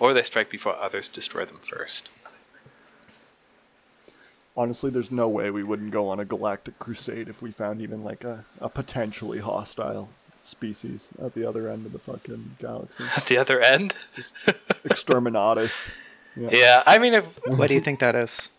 or 0.00 0.12
they 0.12 0.22
strike 0.22 0.50
before 0.50 0.74
others 0.76 1.08
destroy 1.08 1.44
them 1.44 1.58
first. 1.58 2.08
Honestly, 4.56 4.90
there's 4.90 5.10
no 5.10 5.28
way 5.28 5.50
we 5.50 5.62
wouldn't 5.62 5.90
go 5.90 6.08
on 6.08 6.18
a 6.18 6.24
galactic 6.24 6.78
crusade 6.78 7.28
if 7.28 7.42
we 7.42 7.50
found 7.50 7.80
even 7.80 8.02
like 8.02 8.24
a, 8.24 8.44
a 8.58 8.70
potentially 8.70 9.38
hostile 9.38 10.08
species 10.46 11.10
at 11.22 11.34
the 11.34 11.46
other 11.48 11.68
end 11.68 11.86
of 11.86 11.92
the 11.92 11.98
fucking 11.98 12.56
galaxy. 12.58 13.04
At 13.16 13.26
the 13.26 13.36
other 13.38 13.60
end, 13.60 13.94
Exterminatus. 14.84 15.92
Yeah. 16.38 16.48
yeah. 16.52 16.82
I 16.84 16.98
mean, 16.98 17.14
if 17.14 17.38
What 17.46 17.68
do 17.68 17.74
you 17.74 17.80
think 17.80 18.00
that 18.00 18.14
is? 18.14 18.50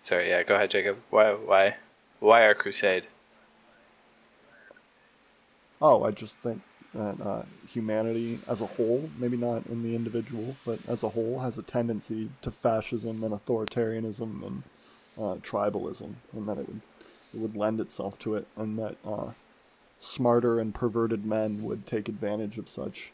Sorry, 0.00 0.28
yeah, 0.28 0.44
go 0.44 0.54
ahead, 0.54 0.70
Jacob. 0.70 0.98
Why, 1.10 1.32
why, 1.32 1.76
why 2.20 2.44
our 2.46 2.54
crusade? 2.54 3.08
Oh, 5.80 6.04
I 6.04 6.12
just 6.12 6.38
think 6.38 6.62
that 6.94 7.20
uh, 7.20 7.42
humanity 7.68 8.38
as 8.46 8.60
a 8.60 8.66
whole, 8.66 9.10
maybe 9.18 9.36
not 9.36 9.66
in 9.66 9.82
the 9.82 9.96
individual, 9.96 10.54
but 10.64 10.78
as 10.88 11.02
a 11.02 11.08
whole, 11.08 11.40
has 11.40 11.58
a 11.58 11.62
tendency 11.62 12.30
to 12.42 12.50
fascism 12.52 13.24
and 13.24 13.34
authoritarianism 13.34 14.46
and 14.46 14.62
uh, 15.18 15.34
tribalism, 15.42 16.14
and 16.32 16.48
that 16.48 16.58
it 16.58 16.68
would 16.68 16.80
it 17.34 17.40
would 17.40 17.56
lend 17.56 17.80
itself 17.80 18.18
to 18.20 18.34
it, 18.36 18.46
and 18.56 18.78
that 18.78 18.96
uh, 19.04 19.30
smarter 20.02 20.58
and 20.58 20.74
perverted 20.74 21.24
men 21.24 21.62
would 21.62 21.86
take 21.86 22.08
advantage 22.08 22.58
of 22.58 22.68
such 22.68 23.12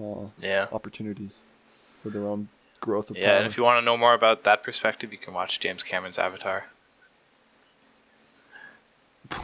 uh, 0.00 0.26
Yeah, 0.38 0.68
opportunities 0.72 1.42
for 2.02 2.10
their 2.10 2.22
own 2.22 2.48
growth 2.80 3.10
of 3.10 3.16
yeah. 3.16 3.26
power. 3.30 3.36
And 3.38 3.46
if 3.46 3.56
you 3.56 3.64
want 3.64 3.80
to 3.80 3.84
know 3.84 3.96
more 3.96 4.14
about 4.14 4.44
that 4.44 4.62
perspective, 4.62 5.12
you 5.12 5.18
can 5.18 5.34
watch 5.34 5.58
James 5.58 5.82
Cameron's 5.82 6.18
Avatar. 6.18 6.66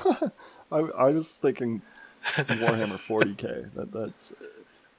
I, 0.72 0.78
I 0.78 1.10
was 1.10 1.36
thinking 1.36 1.82
Warhammer 2.24 2.98
40k. 2.98 3.70
That 3.74 3.92
that's 3.92 4.32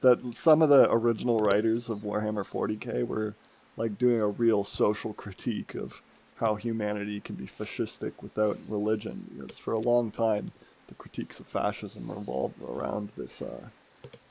that 0.02 0.34
some 0.34 0.62
of 0.62 0.70
the 0.70 0.92
original 0.92 1.40
writers 1.40 1.90
of 1.90 2.00
Warhammer 2.00 2.46
40k 2.46 3.08
were 3.08 3.34
like 3.78 3.98
doing 3.98 4.22
a 4.22 4.28
real 4.28 4.64
social 4.64 5.14
critique 5.14 5.76
of 5.76 6.02
how 6.40 6.56
humanity 6.56 7.20
can 7.20 7.36
be 7.36 7.46
fascistic 7.48 8.14
without 8.22 8.60
religion. 8.68 9.32
Because 9.36 9.58
for 9.58 9.74
a 9.74 9.80
long 9.80 10.12
time, 10.12 10.52
the 10.88 10.96
critiques 10.96 11.40
of 11.40 11.48
fascism 11.48 12.10
revolved 12.10 12.62
around 12.62 13.10
this 13.18 13.42
uh, 13.42 13.70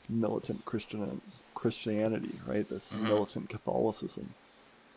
militant 0.09 0.65
Christian 0.65 1.21
Christianity, 1.55 2.39
right? 2.47 2.69
This 2.69 2.95
militant 2.95 3.49
Catholicism, 3.49 4.35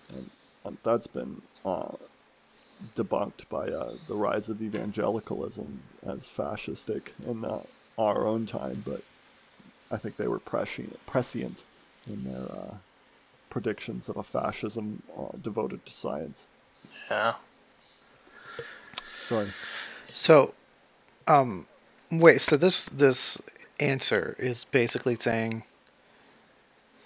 and, 0.09 0.29
and 0.63 0.77
that's 0.83 1.07
been 1.07 1.41
uh, 1.65 1.93
debunked 2.95 3.49
by 3.49 3.67
uh, 3.67 3.95
the 4.07 4.15
rise 4.15 4.49
of 4.49 4.61
evangelicalism 4.61 5.81
as 6.05 6.29
fascistic 6.29 7.09
in 7.25 7.43
uh, 7.43 7.61
our 7.97 8.25
own 8.25 8.45
time, 8.45 8.83
but 8.85 9.03
I 9.91 9.97
think 9.97 10.17
they 10.17 10.27
were 10.27 10.39
prescient, 10.39 11.05
prescient 11.05 11.63
in 12.09 12.23
their 12.23 12.51
uh, 12.51 12.75
predictions 13.49 14.07
of 14.07 14.17
a 14.17 14.23
fascism 14.23 15.03
uh, 15.17 15.35
devoted 15.41 15.85
to 15.85 15.91
science. 15.91 16.47
Yeah, 17.09 17.33
Sorry. 19.29 19.49
So, 20.11 20.55
um, 21.29 21.65
wait. 22.11 22.41
So 22.41 22.57
this 22.57 22.85
this 22.87 23.39
answer 23.79 24.35
is 24.39 24.65
basically 24.65 25.15
saying 25.19 25.63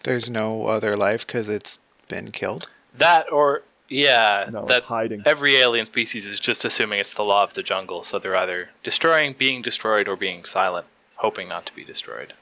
there's 0.03 0.29
no 0.29 0.65
other 0.65 0.95
life 0.97 1.25
because 1.27 1.47
it's 1.49 1.79
been 2.07 2.31
killed. 2.31 2.65
that 2.97 3.31
or 3.31 3.61
yeah, 3.89 4.49
No, 4.51 4.59
it's 4.61 4.69
that 4.69 4.83
hiding. 4.83 5.21
every 5.25 5.55
alien 5.57 5.85
species 5.85 6.25
is 6.25 6.39
just 6.39 6.65
assuming 6.65 6.99
it's 6.99 7.13
the 7.13 7.23
law 7.23 7.43
of 7.43 7.53
the 7.53 7.61
jungle. 7.61 8.01
So 8.03 8.17
they're 8.17 8.35
either 8.35 8.69
destroying, 8.81 9.33
being 9.33 9.61
destroyed, 9.61 10.07
or 10.07 10.15
being 10.15 10.45
silent, 10.45 10.87
hoping 11.17 11.47
not 11.49 11.65
to 11.67 11.75
be 11.75 11.83
destroyed. 11.83 12.33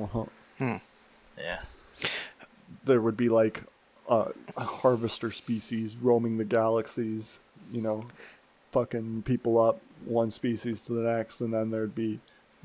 Uh-huh. 0.00 0.24
Yeah, 1.38 1.60
There 2.84 3.00
would 3.00 3.16
be 3.16 3.28
like 3.28 3.62
uh, 4.08 4.30
harvester 4.56 5.30
species 5.30 5.96
roaming 5.96 6.36
the 6.38 6.44
galaxies, 6.44 7.38
you 7.70 7.80
know, 7.80 8.06
fucking 8.72 9.22
people 9.22 9.60
up 9.60 9.80
one 10.04 10.30
species 10.30 10.82
to 10.82 10.92
the 10.92 11.02
next, 11.02 11.40
and 11.40 11.52
then 11.52 11.70
there'd 11.70 11.94
be 11.94 12.20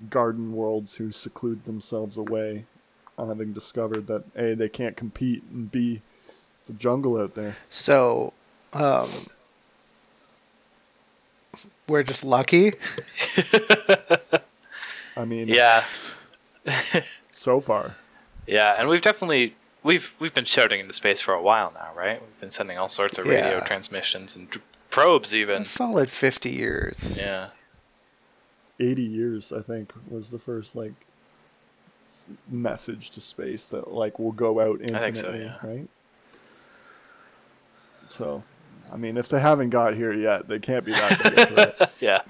garden 0.10 0.54
worlds 0.54 0.95
who 0.95 1.12
seclude 1.12 1.66
themselves 1.66 2.18
away, 2.18 2.66
on 3.18 3.28
having 3.30 3.54
discovered 3.54 4.08
that 4.08 4.24
A, 4.36 4.56
they 4.56 4.70
can't 4.70 4.97
compete, 4.97 5.43
and 5.51 5.72
B, 5.72 6.01
it's 6.62 6.70
a 6.70 6.74
jungle 6.74 7.18
out 7.20 7.36
there. 7.36 7.56
So, 7.70 8.34
um, 8.74 9.08
we're 11.88 12.04
just 12.04 12.24
lucky. 12.24 12.74
I 15.18 15.26
mean, 15.26 15.47
yeah, 15.47 15.84
so 17.32 17.60
far. 17.60 17.95
yeah. 18.47 18.76
And 18.80 18.89
we've 18.89 19.01
definitely 19.01 19.56
we've 19.84 20.14
we've 20.20 20.34
been 20.34 20.45
shouting 20.45 20.80
into 20.80 20.93
space 20.93 21.22
for 21.22 21.34
a 21.34 21.41
while 21.41 21.72
now, 21.76 21.89
right? 21.95 22.20
We've 22.20 22.39
been 22.39 22.51
sending 22.51 22.78
all 22.80 22.89
sorts 22.89 23.20
of 23.20 23.28
radio 23.28 23.58
Yeah. 23.58 23.64
transmissions 23.64 24.36
and 24.36 24.49
dr- 24.49 24.64
probes, 24.94 25.34
even. 25.34 25.64
A 25.64 25.66
solid 25.66 26.10
fifty 26.10 26.52
years. 26.52 27.18
Yeah. 27.18 27.50
80 28.80 29.04
years, 29.04 29.54
I 29.54 29.62
think, 29.62 29.94
was 30.10 30.32
the 30.32 30.39
first, 30.39 30.76
like, 30.76 30.94
message 32.50 33.12
to 33.12 33.22
space 33.22 33.68
that, 33.68 33.94
like, 33.94 34.18
will 34.18 34.32
go 34.32 34.60
out 34.60 34.82
infinitely, 34.82 34.98
I 34.98 35.00
think 35.02 35.16
so, 35.16 35.34
yeah. 35.34 35.58
right? 35.64 35.88
So, 38.10 38.44
I 38.91 38.98
mean, 38.98 39.18
if 39.18 39.30
they 39.30 39.39
haven't 39.39 39.70
got 39.70 39.94
here 39.96 40.14
yet, 40.14 40.48
they 40.48 40.60
can't 40.60 40.84
be 40.86 40.91
that 40.91 41.36
big 41.36 41.58
a. 41.58 41.89
Yeah. 42.00 42.22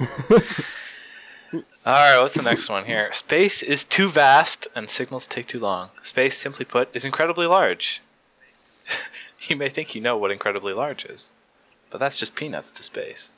All 1.85 1.93
right, 1.93 2.21
what's 2.21 2.35
the 2.35 2.43
next 2.43 2.69
one 2.69 2.85
here? 2.85 3.11
Space 3.13 3.61
is 3.63 3.83
too 3.83 4.09
vast 4.09 4.67
and 4.75 4.89
signals 4.89 5.27
take 5.27 5.47
too 5.47 5.59
long. 5.59 5.89
Space, 6.01 6.37
simply 6.37 6.65
put, 6.65 6.93
is 6.95 7.05
incredibly 7.05 7.45
large. 7.45 8.01
you 9.47 9.55
may 9.55 9.69
think 9.69 9.95
you 9.95 10.01
know 10.01 10.17
what 10.17 10.31
incredibly 10.31 10.73
large 10.73 11.05
is, 11.05 11.29
but 11.93 11.99
that's 11.99 12.17
just 12.17 12.33
peanuts 12.33 12.71
to 12.71 12.81
space. 12.81 13.29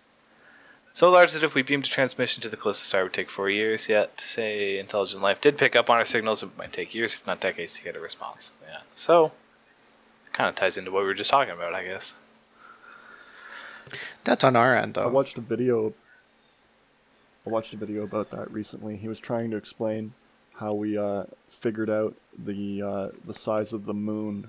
So 0.94 1.12
large 1.12 1.34
that 1.34 1.44
if 1.44 1.56
we 1.56 1.62
beamed 1.62 1.88
a 1.88 1.90
transmission 1.90 2.42
to 2.42 2.48
the 2.48 2.56
closest 2.56 2.88
star, 2.88 3.02
it 3.02 3.04
would 3.04 3.14
take 3.14 3.30
four 3.30 3.50
years. 3.50 3.90
Yet, 3.90 4.16
to 4.18 4.26
say 4.26 4.80
intelligent 4.80 5.22
life 5.22 5.42
did 5.42 5.58
pick 5.58 5.76
up 5.76 5.90
on 5.90 5.98
our 5.98 6.06
signals, 6.06 6.42
it 6.42 6.58
might 6.58 6.72
take 6.72 6.96
years, 6.96 7.14
if 7.16 7.28
not 7.28 7.42
decades, 7.42 7.74
to 7.74 7.84
get 7.84 7.98
a 7.98 8.00
response. 8.00 8.54
Yeah. 8.62 8.78
So, 8.96 9.26
it 9.26 10.32
kind 10.32 10.48
of 10.48 10.56
ties 10.56 10.78
into 10.78 10.90
what 10.90 11.02
we 11.02 11.08
were 11.08 11.14
just 11.14 11.32
talking 11.32 11.54
about, 11.54 11.74
I 11.74 11.84
guess. 11.84 12.16
That's 14.24 14.46
on 14.46 14.56
our 14.56 14.74
end, 14.74 14.94
though. 14.94 15.04
I 15.04 15.08
watched 15.08 15.38
a 15.38 15.42
video. 15.42 15.94
I 17.46 17.50
watched 17.50 17.74
a 17.74 17.78
video 17.78 18.04
about 18.04 18.32
that 18.32 18.50
recently. 18.50 18.96
He 18.96 19.10
was 19.10 19.20
trying 19.20 19.52
to 19.52 19.58
explain 19.58 20.14
how 20.54 20.74
we 20.74 20.98
uh, 20.98 21.26
figured 21.50 21.90
out 21.90 22.16
the 22.38 22.82
uh, 22.82 23.10
the 23.26 23.34
size 23.34 23.74
of 23.74 23.86
the 23.86 23.94
moon 23.94 24.48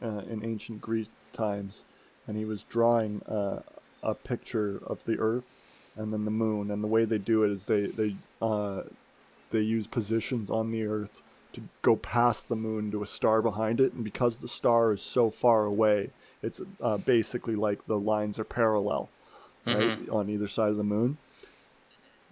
uh, 0.00 0.22
in 0.30 0.44
ancient 0.44 0.80
Greek 0.80 1.08
times, 1.32 1.82
and 2.28 2.36
he 2.36 2.44
was 2.44 2.62
drawing 2.62 3.22
uh, 3.22 3.62
a 4.02 4.14
picture 4.14 4.80
of 4.86 5.04
the 5.04 5.18
Earth 5.18 5.92
and 5.96 6.12
then 6.12 6.24
the 6.24 6.30
moon. 6.30 6.70
And 6.70 6.84
the 6.84 6.86
way 6.88 7.04
they 7.04 7.18
do 7.18 7.42
it 7.42 7.50
is 7.50 7.64
they 7.64 7.86
they 7.86 8.14
uh, 8.40 8.82
they 9.50 9.60
use 9.62 9.86
positions 9.88 10.50
on 10.50 10.70
the 10.70 10.84
Earth 10.84 11.22
to 11.54 11.62
go 11.82 11.96
past 11.96 12.48
the 12.48 12.54
moon 12.56 12.90
to 12.92 13.02
a 13.02 13.06
star 13.06 13.40
behind 13.40 13.80
it, 13.80 13.94
and 13.94 14.04
because 14.04 14.36
the 14.36 14.46
star 14.48 14.92
is 14.92 15.00
so 15.00 15.30
far 15.30 15.64
away, 15.64 16.10
it's 16.42 16.60
uh, 16.82 16.98
basically 16.98 17.56
like 17.56 17.86
the 17.86 17.98
lines 17.98 18.38
are 18.38 18.44
parallel, 18.44 19.08
right, 19.66 19.98
on 20.10 20.28
either 20.28 20.46
side 20.46 20.68
of 20.68 20.76
the 20.76 20.84
moon. 20.84 21.16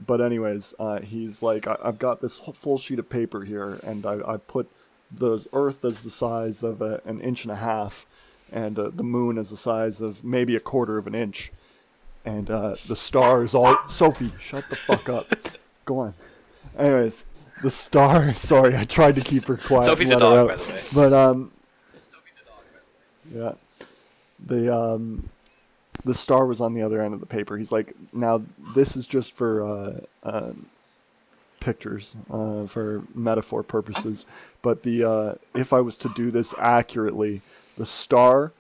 But 0.07 0.21
anyways, 0.21 0.75
uh, 0.79 1.01
he's 1.01 1.43
like, 1.43 1.67
I- 1.67 1.79
I've 1.83 1.99
got 1.99 2.21
this 2.21 2.39
full 2.39 2.77
sheet 2.77 2.99
of 2.99 3.09
paper 3.09 3.45
here, 3.45 3.81
and 3.83 4.05
I, 4.05 4.21
I 4.35 4.37
put 4.37 4.69
the 5.11 5.45
Earth 5.55 5.83
as 5.83 6.03
the 6.03 6.11
size 6.11 6.63
of 6.63 6.83
a, 6.83 7.01
an 7.07 7.21
inch 7.23 7.45
and 7.45 7.53
a 7.53 7.57
half, 7.57 8.05
and 8.53 8.79
uh, 8.79 8.91
the 8.91 9.03
moon 9.03 9.39
is 9.39 9.51
the 9.51 9.57
size 9.57 10.01
of 10.01 10.25
maybe 10.25 10.57
a 10.57 10.61
quarter 10.61 10.99
of 10.99 11.07
an 11.07 11.15
inch, 11.15 11.53
and 12.25 12.51
uh, 12.51 12.75
the 12.87 12.97
stars 12.97 13.55
all. 13.55 13.77
Sophie, 13.89 14.33
shut 14.39 14.69
the 14.69 14.77
fuck 14.77 15.09
up. 15.09 15.27
Go 15.85 15.99
on. 15.99 16.15
Anyways, 16.79 17.25
the 17.63 17.71
star. 17.71 18.35
Sorry, 18.37 18.77
I 18.77 18.85
tried 18.85 19.15
to 19.17 19.21
keep 19.21 19.47
her 19.47 19.57
quiet. 19.57 19.85
Sophie's 19.85 20.11
a 20.11 20.19
dog, 20.19 20.39
out. 20.39 20.49
by 20.49 20.57
the 20.57 20.73
way. 20.73 20.81
But 20.95 21.13
um, 21.13 21.53
yeah, 23.33 23.53
the 24.45 24.77
um, 24.77 25.29
the 26.05 26.15
star 26.15 26.47
was 26.47 26.61
on 26.61 26.75
the 26.75 26.83
other 26.83 27.03
end 27.03 27.15
of 27.15 27.21
the 27.21 27.27
paper. 27.27 27.57
He's 27.57 27.73
like, 27.73 27.95
now 28.13 28.43
this 28.75 28.97
is 28.97 29.07
just 29.07 29.33
for 29.35 29.67
uh, 29.67 30.01
uh, 30.23 30.53
pictures, 31.61 32.15
uh, 32.31 32.67
for 32.67 33.03
metaphor 33.15 33.63
purposes. 33.63 34.25
But 34.63 34.83
the 34.83 35.05
uh, 35.05 35.35
if 35.55 35.73
I 35.73 35.81
was 35.81 35.99
to 35.99 36.11
do 36.15 36.31
this 36.31 36.55
accurately, 36.59 37.43
the 37.77 37.87
star. 37.87 38.53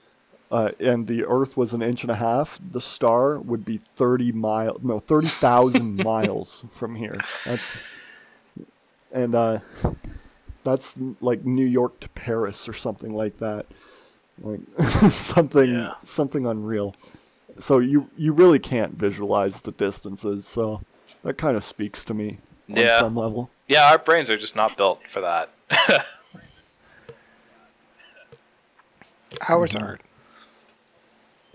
Uh, 0.49 0.71
and 0.79 1.09
the 1.09 1.25
Earth 1.25 1.57
was 1.57 1.75
an 1.75 1.83
inch 1.83 2.03
and 2.05 2.11
a 2.11 2.15
half. 2.17 2.61
The 2.71 2.81
star 2.81 3.37
would 3.37 3.65
be 3.65 3.79
thirty 3.79 4.31
mile, 4.31 4.77
no, 4.81 5.01
thirty 5.01 5.27
thousand 5.27 5.97
miles 6.05 6.65
from 6.73 6.95
here. 6.95 7.17
That's 7.45 7.83
and 9.11 9.35
uh, 9.35 9.59
that's 10.63 10.97
like 11.21 11.45
New 11.45 11.65
York 11.67 11.99
to 11.99 12.09
Paris 12.11 12.69
or 12.69 12.75
something 12.75 13.13
like 13.13 13.39
that. 13.39 13.67
Like 14.41 14.61
something 15.11 15.69
Yeah. 15.73 15.95
something 16.05 16.47
unreal. 16.47 16.95
So 17.59 17.79
you 17.81 18.09
you 18.17 18.33
really 18.33 18.61
can't 18.61 18.93
visualize 18.95 19.63
the 19.63 19.73
distances. 19.73 20.47
So 20.47 20.83
that 21.25 21.39
kind 21.39 21.57
of 21.57 21.65
speaks 21.65 22.05
to 22.05 22.15
me 22.15 22.39
on 22.71 22.77
Yeah. 22.77 23.01
some 23.01 23.17
level. 23.17 23.51
Yeah, 23.67 23.91
our 23.91 23.99
brains 23.99 24.31
are 24.31 24.37
just 24.37 24.55
not 24.55 24.77
built 24.77 25.09
for 25.09 25.21
that. 25.23 25.51
Ours 29.49 29.73
Mm-hmm. 29.75 29.85
aren't. 29.85 30.01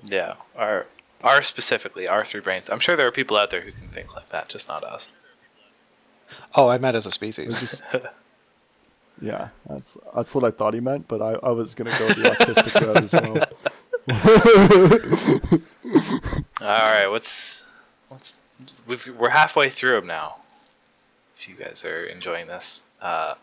yeah, 0.04 0.34
our 0.56 0.86
our 1.24 1.42
specifically 1.42 2.08
our 2.08 2.26
three 2.26 2.42
brains. 2.42 2.70
I'm 2.70 2.80
sure 2.80 2.96
there 2.96 3.08
are 3.08 3.12
people 3.12 3.38
out 3.38 3.50
there 3.52 3.62
who 3.62 3.72
can 3.72 3.88
think 3.90 4.16
like 4.16 4.30
that, 4.30 4.50
just 4.50 4.68
not 4.68 4.84
us. 4.84 5.08
Oh, 6.56 6.68
I 6.68 6.78
meant 6.78 6.96
as 6.96 7.06
a 7.06 7.12
species. 7.12 7.82
Yeah, 9.24 9.50
that's 9.70 9.98
that's 10.16 10.34
what 10.34 10.44
I 10.44 10.50
thought 10.50 10.74
he 10.74 10.80
meant, 10.80 11.08
but 11.08 11.22
I, 11.22 11.34
I 11.48 11.52
was 11.52 11.76
gonna 11.76 11.92
go 11.92 12.08
the 12.08 12.24
autistic 12.24 12.74
route 12.82 13.04
as 13.04 13.12
well. 13.14 13.38
All 16.62 16.94
right, 16.94 17.08
what's 17.08 17.64
what's 18.10 18.34
we've, 18.88 19.06
we're 19.16 19.30
halfway 19.30 19.70
through 19.70 19.98
them 20.00 20.08
now. 20.08 20.38
If 21.38 21.48
you 21.48 21.54
guys 21.54 21.86
are 21.86 22.04
enjoying 22.04 22.48
this, 22.48 22.82
uh, 23.00 23.36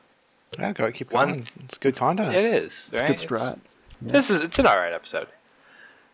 yeah, 0.58 0.72
go 0.72 0.90
keep 0.90 1.12
One- 1.12 1.28
going. 1.28 1.46
It's 1.64 1.78
good 1.78 1.94
content. 1.94 2.34
it 2.34 2.44
is. 2.44 2.90
It's 2.92 3.00
right? 3.00 3.06
good 3.08 3.18
strat. 3.18 3.58
This 4.00 4.30
is 4.30 4.40
it's 4.40 4.58
an 4.58 4.66
alright 4.66 4.92
episode. 4.92 5.28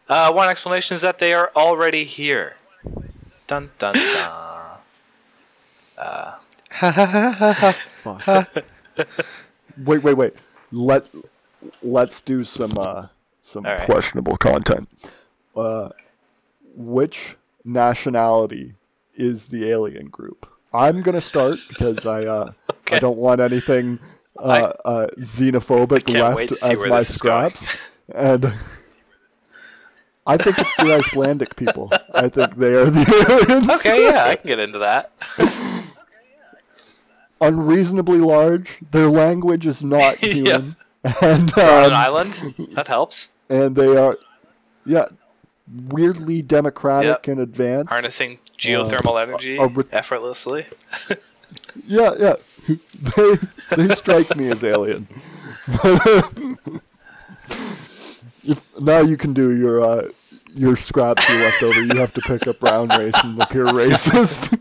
Uh, 0.09 0.33
one 0.33 0.49
explanation 0.49 0.95
is 0.95 1.01
that 1.03 1.19
they 1.19 1.33
are 1.33 1.51
already 1.57 2.05
here. 2.05 2.57
Dun 3.47 3.71
dun 3.79 3.95
dun. 3.95 4.79
Fuck. 8.03 8.49
wait, 9.85 10.03
wait, 10.03 10.15
wait. 10.15 10.35
Let 10.73 11.09
let's 11.83 12.21
do 12.21 12.45
some 12.45 12.73
uh 12.79 13.09
some 13.41 13.67
All 13.67 13.73
right. 13.73 13.85
questionable 13.87 14.37
content. 14.37 14.89
Uh, 15.57 15.91
which 16.75 17.37
nationality 17.65 18.75
is 19.15 19.47
the 19.47 19.69
alien 19.71 20.09
group? 20.09 20.51
I'm 20.73 21.03
gonna 21.03 21.21
start 21.21 21.57
because 21.69 22.07
I 22.07 22.25
uh 22.25 22.53
Okay. 22.87 22.97
I 22.97 22.99
don't 22.99 23.17
want 23.17 23.41
anything 23.41 23.99
uh, 24.39 24.73
uh 24.85 25.07
xenophobic 25.19 26.09
left 26.13 26.53
as 26.53 26.63
my 26.85 26.99
this 26.99 27.11
is 27.11 27.19
going. 27.19 27.51
scraps, 27.51 27.79
and 28.15 28.45
I 30.27 30.37
think 30.39 30.59
it's 30.59 30.75
the 30.77 30.95
Icelandic 30.95 31.55
people. 31.57 31.91
I 32.15 32.29
think 32.29 32.57
they 32.57 32.73
are 32.75 32.87
the 32.91 33.47
aliens. 33.49 33.69
Okay, 33.71 34.07
yeah, 34.09 34.25
I 34.25 34.37
can 34.37 34.47
get 34.47 34.59
into 34.59 34.79
that. 34.79 35.13
unreasonably 37.41 38.19
large. 38.19 38.79
Their 38.91 39.09
language 39.09 39.67
is 39.67 39.83
not 39.85 40.23
Yeah. 40.23 40.33
human, 40.33 40.77
and 41.21 41.53
On 41.55 41.61
an 41.61 41.85
um, 41.85 41.93
island, 41.93 42.55
that 42.75 42.89
helps. 42.89 43.29
and 43.51 43.77
they 43.77 43.97
are, 43.97 44.17
yeah, 44.87 45.07
weirdly 45.91 46.41
democratic 46.43 47.27
Yep. 47.27 47.29
and 47.29 47.41
advanced. 47.41 47.93
Harnessing 47.93 48.39
geothermal 48.57 49.21
energy 49.23 49.57
a 49.59 49.67
re- 49.67 49.85
effortlessly. 49.93 50.67
Yeah, 51.87 52.15
yeah. 52.19 52.35
they 53.17 53.37
they 53.77 53.95
strike 53.95 54.37
me 54.37 54.49
as 54.49 54.65
alien. 54.65 55.07
if, 58.45 58.63
now 58.81 59.01
you 59.01 59.17
can 59.17 59.35
do 59.35 59.57
your 59.57 59.85
uh, 59.85 60.09
your 60.55 60.77
scraps 60.77 61.29
you 61.29 61.35
left 61.37 61.63
over. 61.63 61.83
You 61.83 61.99
have 62.01 62.13
to 62.15 62.21
pick 62.23 62.47
up 62.47 62.61
brown 62.61 62.89
race 62.89 63.15
and 63.23 63.41
appear 63.43 63.67
racist. 63.67 64.59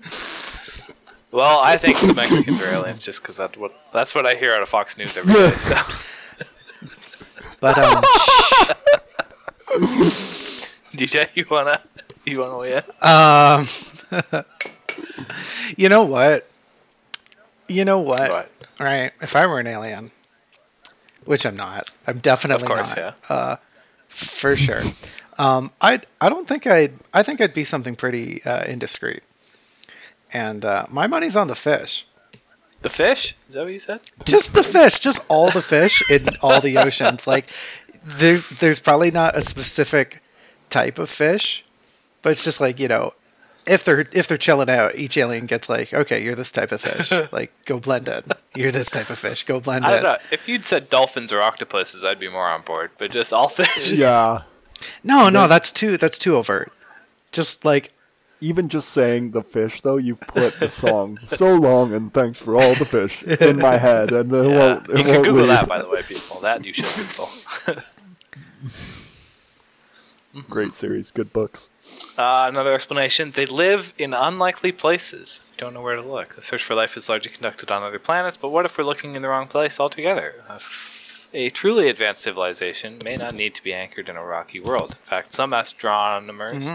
Well, 1.32 1.59
I 1.61 1.78
think 1.78 1.97
the 1.99 2.14
Mexicans 2.14 2.64
are 2.64 2.76
aliens 2.76 2.99
just 2.99 3.22
because 3.22 3.38
that's 3.38 3.57
what 3.57 3.74
that's 3.91 4.14
what 4.14 4.26
I 4.28 4.36
hear 4.36 4.53
out 4.53 4.61
of 4.61 4.70
Fox 4.70 4.97
News 4.97 5.18
every 5.18 5.34
day. 5.34 5.51
So. 5.51 5.78
But 7.59 7.78
um, 7.78 8.03
DJ, 10.91 11.30
you 11.34 11.45
wanna 11.49 11.80
you 12.26 12.41
wanna 12.41 12.57
weigh 12.57 12.74
in? 12.74 12.84
um, 13.01 13.66
you 15.78 15.88
know 15.88 16.03
what? 16.03 16.45
You 17.74 17.86
know 17.86 17.99
what? 17.99 18.30
What? 18.30 18.49
Right. 18.80 19.11
If 19.21 19.36
I 19.36 19.47
were 19.47 19.59
an 19.59 19.67
alien, 19.67 20.11
which 21.26 21.45
I'm 21.45 21.55
not, 21.55 21.89
I'm 22.07 22.19
definitely 22.19 22.63
Of 22.65 22.69
course, 22.69 22.89
not. 22.95 22.97
yeah. 22.97 23.13
Uh, 23.36 23.55
for 24.07 24.55
sure. 24.55 24.82
Um, 25.39 25.71
I 25.82 26.01
I 26.21 26.30
don't 26.30 26.47
think 26.47 26.67
I'd 26.67 26.93
I 27.13 27.24
think 27.24 27.41
I'd 27.41 27.53
be 27.53 27.63
something 27.63 27.95
pretty 27.95 28.43
uh, 28.45 28.63
indiscreet. 28.65 29.24
And 30.32 30.63
uh, 30.65 30.86
my 30.89 31.07
money's 31.07 31.36
on 31.36 31.47
the 31.47 31.55
fish. 31.55 32.05
The 32.82 32.89
fish? 32.89 33.36
Is 33.47 33.55
that 33.55 33.63
what 33.63 33.71
you 33.74 33.80
said? 33.80 34.01
Just 34.26 34.53
the 34.53 34.63
fish, 34.63 34.99
just 34.99 35.19
all 35.30 35.49
the 35.49 35.61
fish 35.61 36.03
in 36.09 36.28
all 36.41 36.59
the 36.61 36.78
oceans. 36.78 37.26
Like 37.34 37.45
there's 38.03 38.47
there's 38.49 38.80
probably 38.80 39.09
not 39.11 39.36
a 39.38 39.41
specific 39.41 40.21
type 40.69 40.99
of 40.99 41.09
fish, 41.09 41.63
but 42.21 42.34
it's 42.34 42.43
just 42.43 42.59
like, 42.59 42.80
you 42.80 42.88
know, 42.89 43.13
if 43.66 43.84
they're 43.86 44.05
if 44.11 44.28
they're 44.28 44.38
chilling 44.38 44.70
out, 44.70 44.95
each 44.95 45.18
alien 45.18 45.45
gets 45.45 45.70
like, 45.70 45.93
okay, 45.93 46.24
you're 46.24 46.36
this 46.36 46.51
type 46.51 46.72
of 46.72 46.82
fish. 46.82 47.11
like 47.32 47.51
go 47.66 47.80
blend 47.80 48.07
in. 48.07 48.24
You're 48.55 48.72
this 48.72 48.89
type 48.91 49.09
of 49.09 49.18
fish. 49.20 49.43
Go 49.45 49.59
blend 49.59 49.86
I 49.86 49.89
don't 49.89 49.97
in. 49.99 50.03
know. 50.03 50.18
If 50.32 50.47
you'd 50.47 50.66
said 50.66 50.89
dolphins 50.89 51.32
or 51.32 51.41
octopuses, 51.41 52.03
I'd 52.03 52.20
be 52.20 52.30
more 52.30 52.47
on 52.47 52.61
board. 52.64 52.91
But 52.99 53.11
just 53.11 53.32
all 53.34 53.47
fish. 53.49 53.91
yeah, 53.93 54.41
No, 55.03 55.30
no, 55.30 55.47
that's 55.47 55.72
too 55.72 55.97
that's 55.97 56.18
too 56.20 56.36
overt. 56.38 56.72
Just 57.32 57.64
like 57.66 57.91
even 58.41 58.68
just 58.68 58.89
saying 58.89 59.32
the 59.32 59.41
fish 59.41 59.80
though, 59.82 59.95
you've 59.97 60.20
put 60.20 60.53
the 60.59 60.70
song 60.70 61.18
"So 61.26 61.55
Long" 61.55 61.93
and 61.93 62.14
"Thanks 62.14 62.38
for 62.39 62.55
All 62.55 62.76
the 62.76 62.84
Fish" 62.86 63.24
in 63.24 63.57
my 63.57 63.78
head, 63.78 64.11
and 64.11 64.32
it 64.34 64.45
Yeah. 64.49 64.57
won't. 64.57 64.89
It 64.89 64.97
You 64.97 65.03
can 65.03 65.14
won't 65.14 65.26
Google 65.28 65.39
leave. 65.41 65.47
that, 65.47 65.68
by 65.70 65.82
the 65.82 65.88
way, 65.89 66.01
people. 66.03 66.41
That 66.41 66.66
you 66.66 66.74
should 66.74 66.86
Google. 67.07 67.30
Great 70.49 70.74
series, 70.74 71.11
good 71.11 71.32
books. 71.32 71.70
Uh, 72.17 72.45
another 72.47 72.73
explanation: 72.73 73.31
they 73.31 73.45
live 73.45 73.93
in 73.97 74.13
unlikely 74.13 74.71
places. 74.71 75.41
Don't 75.57 75.73
know 75.73 75.81
where 75.81 75.95
to 75.95 76.01
look. 76.01 76.36
The 76.36 76.41
search 76.41 76.63
for 76.63 76.75
life 76.75 76.95
is 76.95 77.09
largely 77.09 77.31
conducted 77.31 77.71
on 77.71 77.84
other 77.84 77.99
planets, 77.99 78.38
but 78.38 78.49
what 78.49 78.65
if 78.65 78.77
we're 78.77 78.84
looking 78.84 79.15
in 79.15 79.21
the 79.21 79.29
wrong 79.29 79.47
place 79.47 79.79
altogether? 79.79 80.36
A, 80.49 80.53
f- 80.53 81.29
a 81.34 81.49
truly 81.49 81.89
advanced 81.89 82.21
civilization 82.21 82.99
may 83.03 83.15
not 83.15 83.34
need 83.34 83.55
to 83.55 83.63
be 83.63 83.73
anchored 83.73 84.09
in 84.09 84.15
a 84.15 84.23
rocky 84.23 84.59
world. 84.59 84.91
In 84.91 85.07
fact, 85.09 85.34
some 85.34 85.53
astronomers 85.53 86.67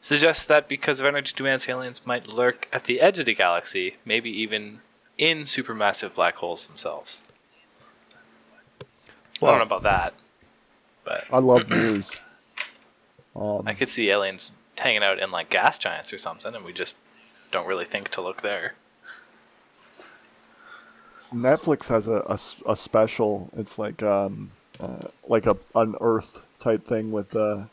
suggest 0.00 0.48
that 0.48 0.68
because 0.68 0.98
of 1.00 1.06
energy 1.06 1.32
demands, 1.36 1.68
aliens 1.68 2.04
might 2.04 2.26
lurk 2.26 2.68
at 2.72 2.84
the 2.84 3.00
edge 3.00 3.18
of 3.18 3.26
the 3.26 3.34
galaxy, 3.34 3.96
maybe 4.04 4.30
even 4.30 4.80
in 5.16 5.40
supermassive 5.40 6.14
black 6.14 6.36
holes 6.36 6.66
themselves. 6.66 7.20
I 9.42 9.46
don't 9.46 9.58
know 9.58 9.62
about 9.62 9.82
that, 9.84 10.14
but 11.04 11.24
I 11.32 11.38
love 11.38 11.70
news. 11.70 12.20
Um, 13.40 13.62
I 13.66 13.72
could 13.72 13.88
see 13.88 14.10
aliens 14.10 14.52
hanging 14.76 15.02
out 15.02 15.18
in 15.18 15.30
like 15.30 15.48
gas 15.48 15.78
giants 15.78 16.12
or 16.12 16.18
something, 16.18 16.54
and 16.54 16.64
we 16.64 16.72
just 16.72 16.96
don't 17.50 17.66
really 17.66 17.86
think 17.86 18.10
to 18.10 18.20
look 18.20 18.42
there. 18.42 18.74
Netflix 21.32 21.88
has 21.88 22.06
a 22.06 22.38
a 22.70 22.76
special. 22.76 23.50
It's 23.56 23.78
like 23.78 24.02
um, 24.02 24.50
uh, 24.78 25.08
like 25.26 25.46
a 25.46 25.56
an 25.74 25.94
Earth 26.00 26.42
type 26.58 26.84
thing 26.84 27.12
with 27.12 27.34
uh, 27.34 27.64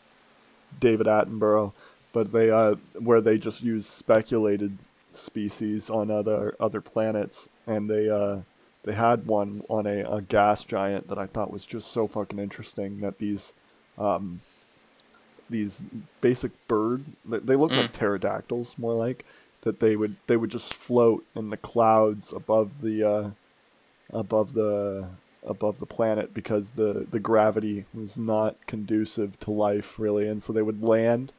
David 0.79 1.07
Attenborough, 1.07 1.73
but 2.13 2.31
they 2.31 2.49
uh, 2.49 2.75
where 2.99 3.19
they 3.21 3.37
just 3.37 3.63
use 3.63 3.85
speculated 3.85 4.77
species 5.13 5.89
on 5.89 6.11
other 6.11 6.55
other 6.59 6.81
planets, 6.81 7.49
and 7.65 7.89
they 7.89 8.09
uh, 8.09 8.37
they 8.83 8.93
had 8.93 9.25
one 9.25 9.63
on 9.69 9.85
a, 9.87 10.03
a 10.03 10.21
gas 10.21 10.63
giant 10.63 11.09
that 11.09 11.17
I 11.17 11.25
thought 11.25 11.51
was 11.51 11.65
just 11.65 11.91
so 11.91 12.07
fucking 12.07 12.39
interesting. 12.39 13.01
That 13.01 13.17
these 13.17 13.53
um, 13.97 14.41
these 15.49 15.81
basic 16.21 16.51
bird 16.67 17.03
they, 17.25 17.39
they 17.39 17.55
look 17.55 17.71
like 17.71 17.91
pterodactyls 17.91 18.75
more 18.77 18.93
like 18.93 19.25
that 19.61 19.79
they 19.79 19.95
would 19.95 20.15
they 20.27 20.37
would 20.37 20.51
just 20.51 20.73
float 20.73 21.25
in 21.35 21.49
the 21.49 21.57
clouds 21.57 22.33
above 22.33 22.81
the 22.81 23.03
uh, 23.03 23.29
above 24.11 24.53
the 24.53 25.07
above 25.45 25.79
the 25.79 25.85
planet 25.85 26.33
because 26.33 26.71
the 26.73 27.07
the 27.09 27.19
gravity 27.19 27.85
was 27.93 28.17
not 28.17 28.55
conducive 28.67 29.39
to 29.39 29.51
life 29.51 29.97
really 29.97 30.27
and 30.27 30.41
so 30.43 30.51
they 30.51 30.61
would 30.61 30.83
land 30.83 31.31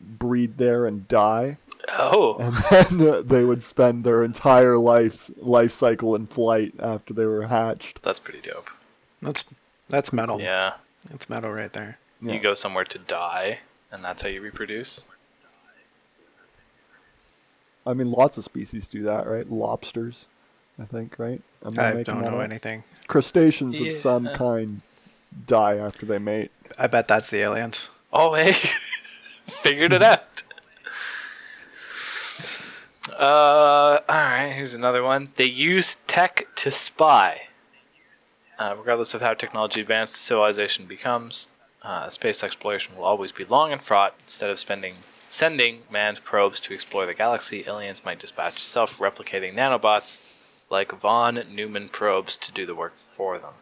breed 0.00 0.58
there 0.58 0.86
and 0.86 1.08
die 1.08 1.56
Oh, 1.90 2.36
and 2.40 2.98
then 2.98 3.08
uh, 3.08 3.22
they 3.22 3.44
would 3.44 3.62
spend 3.62 4.04
their 4.04 4.22
entire 4.22 4.76
life 4.76 5.30
life 5.38 5.72
cycle 5.72 6.14
in 6.14 6.26
flight 6.26 6.74
after 6.78 7.14
they 7.14 7.24
were 7.24 7.46
hatched 7.46 8.02
that's 8.02 8.20
pretty 8.20 8.40
dope. 8.40 8.68
That's 9.22 9.44
that's 9.88 10.12
metal. 10.12 10.40
Yeah. 10.40 10.74
That's 11.08 11.30
metal 11.30 11.50
right 11.50 11.72
there. 11.72 11.98
Yeah. 12.20 12.34
You 12.34 12.40
go 12.40 12.54
somewhere 12.54 12.84
to 12.84 12.98
die, 12.98 13.60
and 13.92 14.02
that's 14.02 14.22
how 14.22 14.28
you 14.28 14.40
reproduce. 14.40 15.00
I 17.86 17.94
mean 17.94 18.10
lots 18.10 18.36
of 18.36 18.44
species 18.44 18.86
do 18.88 19.02
that 19.04 19.26
right 19.26 19.48
lobsters 19.48 20.26
I 20.78 20.84
think 20.84 21.18
right 21.18 21.40
Am 21.64 21.78
I 21.78 21.94
making 21.94 22.14
don't 22.14 22.22
that 22.22 22.32
know 22.32 22.38
up? 22.40 22.44
anything. 22.44 22.84
crustaceans 23.06 23.80
of 23.80 23.92
some 23.92 24.28
kind 24.34 24.82
die 25.46 25.76
after 25.78 26.04
they 26.04 26.18
mate 26.18 26.50
I 26.76 26.86
bet 26.86 27.08
that's 27.08 27.30
the 27.30 27.38
aliens. 27.38 27.88
Oh, 28.12 28.34
hey, 28.34 28.52
figured 29.46 29.92
it 29.94 30.02
out. 30.02 30.42
Uh, 33.18 33.98
all 34.08 34.16
right. 34.16 34.52
Here's 34.54 34.74
another 34.74 35.02
one. 35.02 35.32
They 35.36 35.44
use 35.46 35.96
tech 36.06 36.46
to 36.56 36.70
spy. 36.70 37.48
Uh, 38.58 38.74
regardless 38.78 39.14
of 39.14 39.22
how 39.22 39.34
technology 39.34 39.80
advanced 39.80 40.16
civilization 40.16 40.86
becomes, 40.86 41.48
uh, 41.82 42.08
space 42.10 42.42
exploration 42.42 42.96
will 42.96 43.04
always 43.04 43.32
be 43.32 43.44
long 43.44 43.72
and 43.72 43.80
fraught. 43.82 44.14
Instead 44.22 44.50
of 44.50 44.58
spending 44.58 44.94
sending 45.28 45.80
manned 45.90 46.24
probes 46.24 46.58
to 46.60 46.72
explore 46.74 47.04
the 47.06 47.14
galaxy, 47.14 47.64
aliens 47.66 48.04
might 48.04 48.18
dispatch 48.18 48.62
self-replicating 48.62 49.54
nanobots 49.54 50.22
like 50.70 50.92
von 50.92 51.42
Neumann 51.50 51.88
probes 51.88 52.36
to 52.38 52.50
do 52.52 52.64
the 52.66 52.74
work 52.74 52.96
for 52.96 53.38
them. 53.38 53.54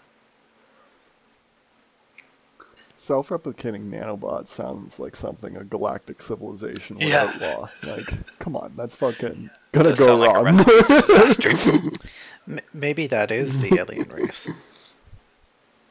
Self-replicating 2.94 3.90
nanobots 3.90 4.46
sounds 4.46 4.98
like 4.98 5.16
something 5.16 5.54
a 5.56 5.64
galactic 5.64 6.22
civilization 6.22 6.96
would 6.96 7.06
Yeah. 7.08 7.24
outlaw. 7.34 7.68
Like, 7.86 8.38
come 8.38 8.56
on, 8.56 8.72
that's 8.76 8.94
fucking 8.94 9.50
gonna 9.72 9.90
go 9.90 9.94
sound 10.06 10.20
like 10.20 10.34
wrong. 10.34 10.44
recipe 10.44 10.82
for 10.82 11.06
disaster. 11.34 11.80
M- 12.48 12.60
maybe 12.72 13.06
that 13.08 13.30
is 13.30 13.60
the 13.60 13.78
alien 13.78 14.08
race. 14.08 14.48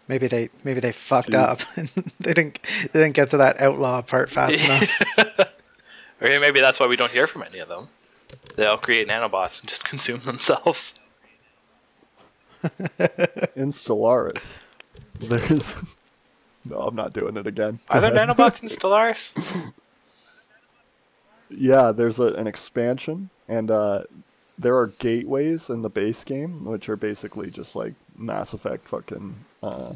Maybe 0.08 0.28
they 0.28 0.50
maybe 0.64 0.80
they 0.80 0.92
fucked 0.92 1.32
Jeez. 1.32 1.40
up 1.40 1.60
and 1.78 1.88
they 2.20 2.34
didn't 2.34 2.60
they 2.92 3.00
didn't 3.02 3.16
get 3.16 3.32
to 3.32 3.38
that 3.38 3.60
outlaw 3.60 4.02
part 4.02 4.30
fast 4.30 4.64
enough. 4.66 5.52
Or 6.22 6.28
maybe 6.40 6.62
that's 6.62 6.80
why 6.80 6.88
we 6.88 6.96
don't 6.96 7.12
hear 7.12 7.28
from 7.28 7.44
any 7.44 7.60
of 7.60 7.68
them. 7.68 7.90
They 8.56 8.66
all 8.66 8.78
create 8.78 9.06
nanobots 9.08 9.60
and 9.60 9.68
just 9.68 9.84
consume 9.90 10.22
themselves. 10.22 11.00
in 12.64 13.70
Stellaris, 13.70 14.60
there's. 15.20 15.76
No, 16.64 16.80
I'm 16.80 16.96
not 16.96 17.12
doing 17.12 17.36
it 17.36 17.46
again. 17.46 17.80
Are 17.90 18.00
there 18.00 18.12
nanobots 18.12 18.64
in 18.64 18.70
Stellaris? 18.70 19.74
Yeah, 21.50 21.92
there's 21.92 22.18
a, 22.18 22.34
an 22.34 22.48
expansion, 22.48 23.30
and 23.48 23.70
uh, 23.70 24.04
there 24.58 24.76
are 24.78 24.88
gateways 24.88 25.70
in 25.70 25.82
the 25.84 25.90
base 25.90 26.24
game, 26.24 26.66
which 26.66 26.90
are 26.90 26.96
basically 26.96 27.52
just 27.52 27.76
like 27.76 27.94
Mass 28.18 28.54
Effect 28.54 28.88
fucking 28.88 29.36
uh, 29.64 29.94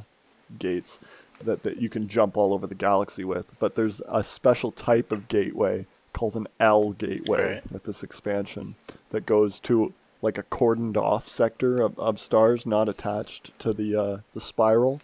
gates 0.57 0.99
that, 1.43 1.63
that 1.63 1.78
you 1.82 1.89
can 1.89 2.07
jump 2.07 2.36
all 2.38 2.53
over 2.53 2.67
the 2.67 2.76
galaxy 2.76 3.24
with. 3.24 3.57
But 3.59 3.76
there's 3.76 4.01
a 4.07 4.24
special 4.24 4.72
type 4.72 5.11
of 5.11 5.28
gateway 5.28 5.86
called 6.13 6.36
an 6.36 6.47
L 6.59 6.91
gateway 6.91 7.53
Right. 7.55 7.72
with 7.72 7.84
this 7.84 8.03
expansion 8.03 8.76
that 9.11 9.26
goes 9.26 9.59
to 9.61 9.93
like 10.22 10.38
a 10.38 10.43
cordoned 10.43 10.97
off 10.97 11.28
sector 11.28 11.82
of, 11.82 11.97
of 11.97 12.20
stars 12.20 12.65
not 12.65 12.89
attached 12.89 13.57
to 13.59 13.72
the 13.74 13.95
uh, 13.95 14.17
the 14.34 14.41
spiral. 14.41 14.99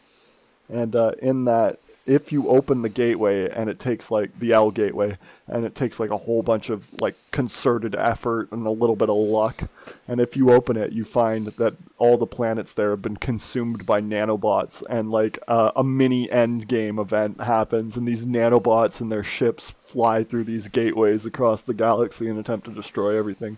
And 0.68 0.96
uh, 0.96 1.12
in 1.22 1.46
that, 1.46 1.80
if 2.06 2.32
you 2.32 2.48
open 2.50 2.82
the 2.84 2.90
gateway 2.90 3.50
and 3.50 3.70
it 3.70 3.80
takes 3.80 4.12
like 4.12 4.38
the 4.40 4.54
L 4.54 4.70
gateway, 4.72 5.18
and 5.48 5.66
it 5.66 5.74
takes 5.74 6.00
like 6.00 6.12
a 6.12 6.18
whole 6.18 6.44
bunch 6.44 6.70
of 6.70 6.86
like 7.02 7.16
concerted 7.32 7.96
effort 7.96 8.52
and 8.52 8.66
a 8.68 8.70
little 8.70 8.96
bit 8.96 9.10
of 9.10 9.16
luck, 9.18 9.70
and 10.08 10.20
if 10.22 10.38
you 10.38 10.52
open 10.52 10.78
it, 10.78 10.92
you 10.92 11.04
find 11.04 11.48
that 11.48 11.76
all 11.98 12.18
the 12.18 12.28
planets 12.28 12.74
there 12.74 12.92
have 12.92 13.02
been 13.02 13.18
consumed 13.18 13.86
by 13.86 14.02
nanobots, 14.02 14.84
and 14.90 15.10
like 15.10 15.40
uh, 15.48 15.72
a 15.76 15.84
mini 15.84 16.30
end 16.30 16.68
game 16.68 17.00
event 17.00 17.42
happens, 17.42 17.98
and 17.98 18.08
these 18.08 18.26
nanobots 18.26 19.02
and 19.02 19.12
their 19.12 19.24
ships 19.24 19.72
fly 19.72 20.24
through 20.24 20.44
these 20.44 20.68
gateways 20.68 21.26
across 21.26 21.62
the 21.64 21.74
galaxy 21.74 22.28
and 22.30 22.38
attempt 22.38 22.66
to 22.66 22.72
destroy 22.72 23.18
everything. 23.18 23.58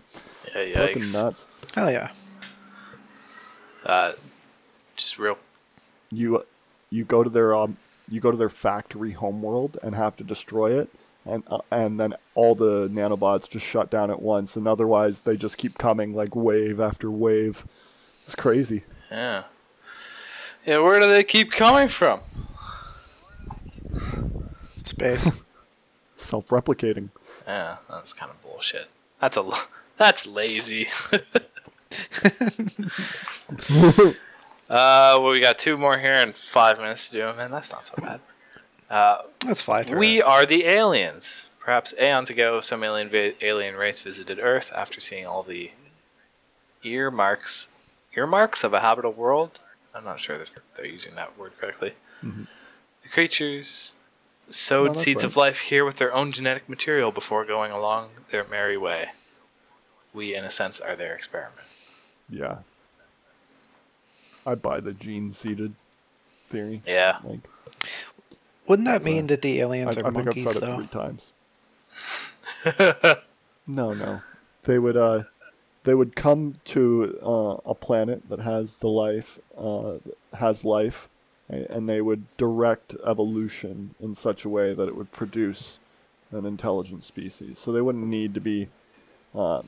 Yeah, 0.54 0.60
It's 0.62 0.76
fucking 0.76 0.96
yikes. 1.02 1.12
nuts. 1.22 1.46
Hell 1.74 1.90
yeah. 1.90 2.10
Uh, 3.84 4.12
just 4.96 5.18
real. 5.18 5.38
you 6.10 6.44
you 6.90 7.04
go 7.04 7.22
to 7.22 7.30
their 7.30 7.54
um 7.54 7.76
you 8.10 8.20
go 8.20 8.30
to 8.30 8.36
their 8.36 8.48
factory 8.48 9.12
homeworld 9.12 9.78
and 9.82 9.94
have 9.94 10.16
to 10.16 10.24
destroy 10.24 10.78
it 10.78 10.88
and 11.26 11.42
uh, 11.48 11.58
and 11.70 11.98
then 12.00 12.14
all 12.34 12.54
the 12.54 12.88
nanobots 12.88 13.48
just 13.48 13.66
shut 13.66 13.90
down 13.90 14.10
at 14.10 14.20
once 14.22 14.56
and 14.56 14.66
otherwise 14.68 15.22
they 15.22 15.36
just 15.36 15.56
keep 15.58 15.76
coming 15.78 16.14
like 16.14 16.34
wave 16.36 16.80
after 16.80 17.10
wave 17.10 17.64
it's 18.24 18.34
crazy 18.34 18.84
Yeah. 19.10 19.44
Yeah, 20.66 20.78
where 20.80 21.00
do 21.00 21.06
they 21.06 21.24
keep 21.24 21.50
coming 21.50 21.88
from? 21.88 22.20
Space. 24.82 25.26
self-replicating 26.16 27.08
Yeah, 27.46 27.76
that's 27.88 28.12
kind 28.12 28.30
of 28.30 28.42
bullshit. 28.42 28.88
That's 29.20 29.36
a. 29.36 29.40
l- 29.40 29.58
That's 29.96 30.26
lazy. 30.26 30.88
uh, 34.68 35.16
well, 35.20 35.30
we 35.30 35.40
got 35.40 35.58
two 35.58 35.76
more 35.76 35.98
here 35.98 36.12
and 36.12 36.36
five 36.36 36.78
minutes 36.78 37.06
to 37.08 37.12
do 37.12 37.18
them, 37.20 37.38
and 37.38 37.52
that's 37.52 37.72
not 37.72 37.86
so 37.86 37.94
bad. 37.98 38.20
Uh, 38.90 39.22
Let's 39.46 39.62
fly 39.62 39.82
through. 39.82 39.98
We 39.98 40.18
it. 40.18 40.22
are 40.24 40.44
the 40.46 40.64
aliens. 40.66 41.48
Perhaps 41.60 41.92
aeons 42.00 42.30
ago, 42.30 42.60
some 42.60 42.82
alien 42.82 43.10
va- 43.10 43.34
alien 43.44 43.76
race 43.76 44.00
visited 44.00 44.38
Earth 44.40 44.72
after 44.74 45.00
seeing 45.00 45.26
all 45.26 45.42
the 45.42 45.70
earmarks 46.84 47.68
earmarks 48.16 48.64
of 48.64 48.72
a 48.72 48.80
habitable 48.80 49.12
world. 49.12 49.60
I'm 49.94 50.04
not 50.04 50.20
sure 50.20 50.36
if 50.36 50.54
they're 50.76 50.86
using 50.86 51.14
that 51.16 51.38
word 51.38 51.52
correctly. 51.60 51.94
The 52.22 53.08
creatures 53.12 53.92
sowed 54.50 54.88
No, 54.88 54.92
seeds 54.94 55.18
right. 55.22 55.24
of 55.30 55.36
life 55.36 55.60
here 55.60 55.84
with 55.84 55.96
their 55.96 56.12
own 56.14 56.32
genetic 56.32 56.68
material 56.68 57.10
before 57.12 57.44
going 57.44 57.70
along 57.70 58.10
their 58.30 58.44
merry 58.44 58.76
way. 58.76 59.08
We, 60.14 60.34
in 60.34 60.44
a 60.44 60.50
sense, 60.50 60.80
are 60.80 60.96
their 60.96 61.14
experiment. 61.14 61.66
yeah 62.30 62.58
i'd 64.46 64.62
buy 64.62 64.80
the 64.80 64.92
gene 64.92 65.32
seeded 65.32 65.74
theory. 66.48 66.80
Yeah. 66.86 67.18
like 67.24 67.40
Wouldn't 68.66 68.86
that 68.86 69.02
a- 69.02 69.04
mean 69.04 69.26
that 69.28 69.42
the 69.42 69.60
I, 69.60 69.64
aliens 69.64 69.88
I 69.88 69.90
are 69.90 69.94
think 69.94 70.06
i've 70.06 70.24
monkeys 70.24 70.52
said 70.52 70.62
it 70.62 70.74
three 70.74 70.86
times. 70.86 71.32
No 73.66 73.92
no. 73.92 74.22
They 74.62 74.78
would 74.78 74.96
uh 74.96 75.24
they 75.84 75.94
would 75.94 76.16
come 76.16 76.54
to 76.66 77.18
uh, 77.22 77.56
a 77.70 77.74
planet 77.74 78.28
that 78.30 78.40
has 78.40 78.76
the 78.76 78.88
life 78.88 79.38
uh, 79.56 79.98
has 80.34 80.64
life 80.64 81.08
and 81.48 81.88
they 81.88 82.00
would 82.02 82.24
direct 82.36 82.94
evolution 83.06 83.94
in 84.00 84.14
such 84.14 84.44
a 84.44 84.48
way 84.50 84.74
that 84.74 84.86
it 84.88 84.96
would 84.96 85.12
produce 85.12 85.78
an 86.30 86.44
intelligent 86.44 87.04
species. 87.04 87.58
So 87.58 87.72
they 87.72 87.80
wouldn't 87.80 88.06
need 88.06 88.34
to 88.34 88.40
be 88.40 88.68
uh, 89.34 89.62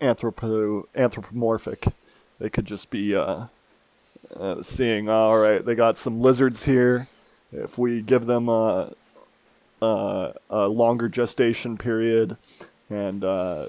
anthropo- 0.00 0.84
anthropomorphic. 0.94 1.84
They 2.38 2.48
could 2.48 2.64
just 2.66 2.90
be 2.90 3.14
uh, 4.36 4.62
seeing 4.62 5.08
all 5.08 5.38
right 5.38 5.64
they 5.64 5.74
got 5.74 5.98
some 5.98 6.20
lizards 6.20 6.64
here 6.64 7.08
if 7.52 7.78
we 7.78 8.00
give 8.00 8.26
them 8.26 8.48
a, 8.48 8.92
a, 9.82 10.34
a 10.50 10.68
longer 10.68 11.08
gestation 11.08 11.76
period 11.76 12.36
and 12.88 13.24
uh, 13.24 13.66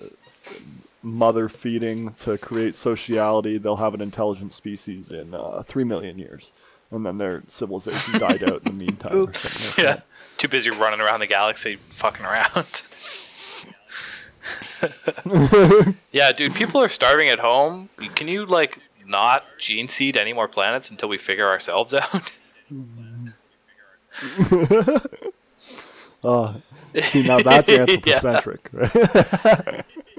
mother 1.02 1.50
feeding 1.50 2.12
to 2.12 2.38
create 2.38 2.76
sociality, 2.76 3.58
they'll 3.58 3.78
have 3.78 3.94
an 3.94 4.02
intelligent 4.02 4.54
species 4.54 5.12
in 5.12 5.34
uh, 5.34 5.64
three 5.64 5.84
million 5.84 6.20
years, 6.20 6.54
and 6.92 7.06
then 7.06 7.18
their 7.18 7.44
civilization 7.48 8.20
died 8.20 8.44
out 8.44 8.66
in 8.66 8.78
the 8.78 8.86
meantime. 8.86 9.16
Oops. 9.16 9.40
something 9.40 9.86
like 9.86 9.98
Yeah. 9.98 10.04
Too 10.38 10.48
busy 10.48 10.70
running 10.70 11.02
around 11.02 11.22
the 11.22 11.28
galaxy, 11.28 11.76
fucking 11.76 12.26
around. 12.26 12.84
yeah, 16.12 16.32
dude, 16.32 16.56
people 16.56 16.82
are 16.82 16.90
starving 16.90 17.30
at 17.30 17.40
home. 17.40 17.90
Can 18.16 18.28
you 18.28 18.46
like 18.46 18.80
not 19.08 19.44
gene 19.58 19.88
seed 19.88 20.18
any 20.18 20.34
more 20.34 20.48
planets 20.48 20.90
until 20.90 21.10
we 21.10 21.18
figure 21.18 21.48
ourselves 21.48 21.94
out? 21.94 22.32
Uh, 26.24 26.54
see, 27.04 27.24
now 27.24 27.40
that's 27.40 27.70
anthropocentric. 27.70 28.70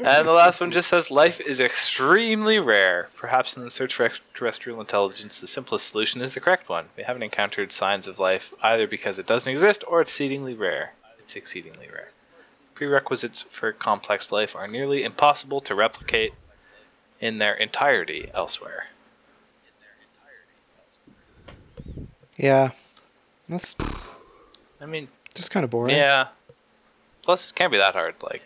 And 0.05 0.27
the 0.27 0.33
last 0.33 0.61
one 0.61 0.73
just 0.73 0.89
says 0.89 1.13
life 1.13 1.41
is 1.41 1.61
extremely 1.61 2.59
rare. 2.59 3.09
Perhaps 3.17 3.57
in 3.57 3.63
the 3.63 3.71
search 3.71 3.95
for 3.95 4.05
extraterrestrial 4.05 4.81
intelligence, 4.81 5.41
the 5.41 5.47
simplest 5.47 5.89
solution 5.91 6.21
is 6.21 6.35
the 6.35 6.41
correct 6.41 6.69
one. 6.69 6.87
We 6.97 7.05
haven't 7.05 7.23
encountered 7.23 7.71
signs 7.71 8.09
of 8.09 8.19
life 8.19 8.53
either 8.63 8.89
because 8.89 9.21
it 9.21 9.27
doesn't 9.27 9.51
exist 9.51 9.85
or 9.87 10.01
it's 10.01 10.11
exceedingly 10.11 10.55
rare. 10.55 10.95
It's 11.21 11.37
exceedingly 11.37 11.87
rare. 11.87 12.11
Prerequisites 12.75 13.43
for 13.43 13.71
complex 13.71 14.33
life 14.33 14.57
are 14.57 14.67
nearly 14.67 15.05
impossible 15.05 15.61
to 15.61 15.75
replicate 15.75 16.33
in 17.23 17.39
their 17.39 17.55
entirety 17.55 18.29
elsewhere. 18.35 18.89
Yeah, 22.37 22.73
that's 23.49 23.77
I 24.81 24.87
mean, 24.87 25.09
just 25.33 25.53
kind 25.53 25.65
of 25.65 25.71
boring. 25.71 25.97
yeah. 25.97 26.29
Plus, 27.23 27.51
it 27.51 27.55
can't 27.55 27.71
be 27.71 27.79
that 27.79 27.95
hard. 27.95 28.17
Like, 28.21 28.43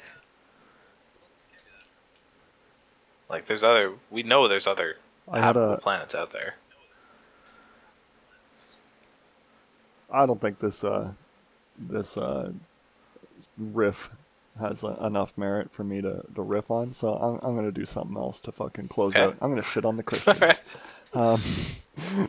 like 3.31 3.47
there's 3.47 3.65
other. 3.65 3.95
We 4.11 4.23
know 4.23 4.47
there's 4.47 4.67
other 4.67 4.99
I 5.27 5.39
had 5.39 5.47
habitable 5.47 5.75
a. 5.75 5.79
planets 5.79 6.15
out 6.15 6.31
there. 6.33 6.57
I 10.13 10.27
don't 10.27 10.41
think 10.41 10.59
this 10.59 10.85
uh, 10.85 11.13
this 11.79 12.19
uh, 12.19 12.53
riff 13.57 14.11
has 14.59 14.83
uh, 14.85 14.97
enough 15.05 15.37
merit 15.37 15.71
for 15.73 15.85
me 15.85 16.01
to, 16.01 16.23
to 16.35 16.43
riff 16.43 16.71
on. 16.71 16.93
So 16.95 17.15
I'm 17.15 17.39
I'm 17.49 17.55
gonna 17.57 17.73
do 17.73 17.85
something 17.87 18.17
else 18.17 18.41
to 18.43 18.53
fucking 18.53 18.89
close 18.89 19.15
Okay. 19.15 19.25
out. 19.25 19.37
I'm 19.41 19.51
gonna 19.51 19.63
shit 19.63 19.85
on 19.85 19.97
the 19.97 20.03
Christians. 20.11 20.77
um, 21.15 21.41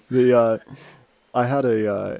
the 0.11 0.37
uh, 0.37 0.57
I 1.33 1.45
had 1.45 1.65
a 1.65 1.93
uh, 1.93 2.17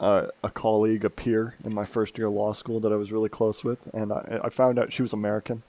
a, 0.00 0.28
a 0.44 0.50
colleague, 0.50 1.04
a 1.04 1.10
peer 1.10 1.54
in 1.64 1.74
my 1.74 1.84
first 1.84 2.16
year 2.18 2.28
of 2.28 2.32
law 2.34 2.52
school 2.52 2.80
that 2.80 2.92
I 2.92 2.96
was 2.96 3.12
really 3.12 3.28
close 3.28 3.62
with, 3.64 3.88
and 3.94 4.12
I, 4.12 4.40
I 4.44 4.48
found 4.48 4.78
out 4.78 4.92
she 4.92 5.02
was 5.02 5.12
American, 5.12 5.62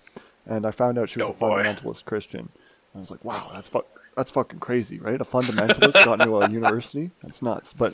and 0.46 0.66
I 0.66 0.72
found 0.72 0.98
out 0.98 1.10
she 1.10 1.20
was 1.20 1.28
Oh, 1.28 1.32
a 1.32 1.34
boy. 1.34 1.62
fundamentalist 1.64 2.06
Christian. 2.06 2.50
I 2.96 3.00
was 3.00 3.12
like, 3.12 3.24
wow, 3.26 3.50
that's 3.54 3.68
fu- 3.70 3.84
that's 4.16 4.32
fucking 4.32 4.60
crazy, 4.60 5.00
right? 5.00 5.20
A 5.20 5.24
fundamentalist 5.26 6.04
got 6.06 6.20
into 6.22 6.38
a 6.38 6.50
university? 6.50 7.12
That's 7.22 7.42
nuts. 7.42 7.74
But 7.74 7.94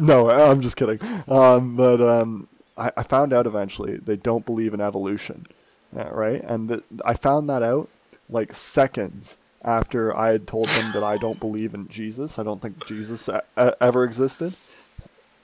no, 0.00 0.30
I'm 0.30 0.60
just 0.60 0.76
kidding. 0.76 0.98
Um, 1.28 1.74
but 1.76 2.00
um, 2.00 2.48
I, 2.78 2.92
I 2.96 3.02
found 3.02 3.32
out 3.32 3.46
eventually 3.46 3.96
they 3.96 4.16
don't 4.16 4.46
believe 4.46 4.72
in 4.72 4.80
evolution, 4.80 5.46
yeah, 5.94 6.08
right? 6.08 6.42
And 6.42 6.68
th- 6.68 6.84
I 7.04 7.14
found 7.14 7.48
that 7.50 7.62
out 7.62 7.88
like 8.30 8.54
seconds 8.54 9.36
after 9.64 10.16
I 10.16 10.30
had 10.30 10.46
told 10.46 10.68
them 10.68 10.92
that 10.92 11.02
I 11.02 11.16
don't 11.16 11.40
believe 11.40 11.74
in 11.74 11.88
Jesus. 11.88 12.38
I 12.38 12.42
don't 12.42 12.62
think 12.62 12.86
Jesus 12.86 13.28
e- 13.28 13.32
e- 13.60 13.70
ever 13.80 14.04
existed. 14.04 14.54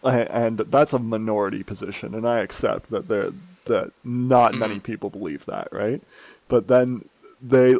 And 0.02 0.58
that's 0.58 0.92
a 0.92 0.98
minority 0.98 1.62
position, 1.62 2.14
and 2.14 2.28
I 2.28 2.40
accept 2.40 2.90
that 2.90 3.08
there 3.08 3.30
that 3.64 3.92
not 4.04 4.50
mm-hmm. 4.50 4.60
many 4.60 4.80
people 4.80 5.08
believe 5.08 5.46
that, 5.46 5.68
right? 5.72 6.02
But 6.48 6.68
then 6.68 7.08
they 7.42 7.76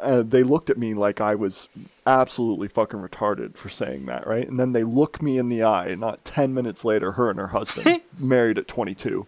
uh, 0.00 0.22
they 0.22 0.42
looked 0.42 0.70
at 0.70 0.78
me 0.78 0.94
like 0.94 1.20
I 1.20 1.34
was 1.34 1.68
absolutely 2.06 2.68
fucking 2.68 3.00
retarded 3.00 3.56
for 3.56 3.68
saying 3.68 4.06
that, 4.06 4.26
right? 4.26 4.46
And 4.48 4.58
then 4.58 4.72
they 4.72 4.84
look 4.84 5.22
me 5.22 5.38
in 5.38 5.48
the 5.48 5.62
eye. 5.64 5.94
Not 5.94 6.24
ten 6.24 6.54
minutes 6.54 6.84
later, 6.84 7.12
her 7.12 7.30
and 7.30 7.38
her 7.38 7.48
husband, 7.48 8.00
married 8.20 8.58
at 8.58 8.68
twenty 8.68 8.94
two, 8.94 9.26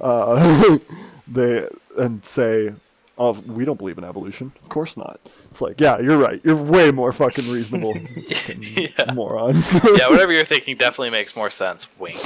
uh, 0.00 0.78
they 1.28 1.68
and 1.98 2.24
say, 2.24 2.72
"Oh, 3.16 3.32
we 3.32 3.64
don't 3.64 3.78
believe 3.78 3.98
in 3.98 4.04
evolution. 4.04 4.52
Of 4.62 4.68
course 4.68 4.96
not." 4.96 5.20
It's 5.50 5.60
like, 5.60 5.80
yeah, 5.80 5.98
you're 6.00 6.18
right. 6.18 6.40
You're 6.44 6.56
way 6.56 6.90
more 6.90 7.12
fucking 7.12 7.50
reasonable, 7.50 7.94
fucking 8.34 8.62
Yeah. 8.98 9.12
morons. 9.14 9.72
yeah, 9.96 10.08
whatever 10.10 10.32
you're 10.32 10.44
thinking 10.44 10.76
definitely 10.76 11.10
makes 11.10 11.34
more 11.36 11.50
sense. 11.50 11.86
Wink. 11.98 12.20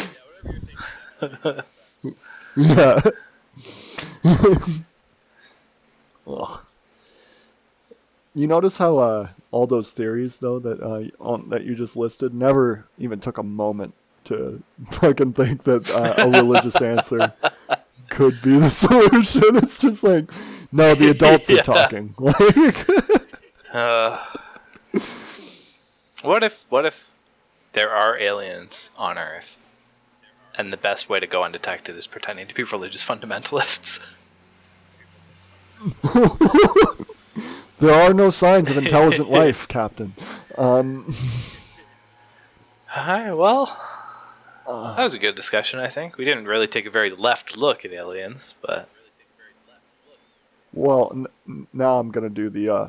Yeah. 2.56 3.00
Ugh. 6.26 6.60
You 8.38 8.46
notice 8.46 8.78
how 8.78 8.98
uh, 8.98 9.28
all 9.50 9.66
those 9.66 9.92
theories, 9.92 10.38
though, 10.38 10.60
that 10.60 10.80
uh, 10.80 11.02
on, 11.20 11.48
that 11.48 11.64
you 11.64 11.74
just 11.74 11.96
listed, 11.96 12.32
never 12.32 12.86
even 12.96 13.18
took 13.18 13.36
a 13.36 13.42
moment 13.42 13.94
to 14.26 14.62
fucking 14.92 15.32
think 15.32 15.64
that 15.64 15.90
uh, 15.90 16.14
a 16.18 16.30
religious 16.30 16.76
answer 16.80 17.32
could 18.10 18.40
be 18.40 18.56
the 18.56 18.70
solution. 18.84 19.56
It's 19.56 19.76
just 19.78 20.04
like, 20.04 20.30
no, 20.70 20.94
the 20.94 21.10
adults 21.10 21.50
Yeah. 21.50 21.60
are 21.60 21.64
talking. 21.64 22.14
Like, 22.16 22.86
what 26.22 26.44
if 26.44 26.64
what 26.70 26.86
if 26.86 27.12
there 27.72 27.90
are 27.90 28.16
aliens 28.18 28.92
on 28.96 29.18
Earth, 29.18 29.58
and 30.56 30.72
the 30.72 30.76
best 30.76 31.08
way 31.08 31.18
to 31.18 31.26
go 31.26 31.42
undetected 31.42 31.96
is 31.96 32.06
pretending 32.06 32.46
to 32.46 32.54
be 32.54 32.62
religious 32.62 33.04
fundamentalists? 33.04 34.14
There 37.80 37.94
are 37.94 38.12
no 38.14 38.30
signs 38.30 38.70
of 38.70 38.76
intelligent 38.76 39.30
life, 39.42 39.66
Captain. 39.68 40.12
Um, 40.56 41.08
Alright, 42.96 43.36
well, 43.36 43.66
that 44.66 45.04
was 45.04 45.14
a 45.14 45.18
good 45.18 45.34
discussion. 45.34 45.78
I 45.78 45.88
think 45.88 46.16
we 46.16 46.24
didn't 46.24 46.46
really 46.46 46.66
take 46.66 46.86
a 46.86 46.90
very 46.90 47.10
left 47.10 47.56
look 47.56 47.84
at 47.84 47.92
aliens, 47.92 48.54
but 48.62 48.88
Well, 50.72 51.10
n- 51.46 51.66
now 51.72 51.98
I'm 51.98 52.10
gonna 52.10 52.30
do 52.30 52.48
the 52.50 52.68
uh, 52.68 52.88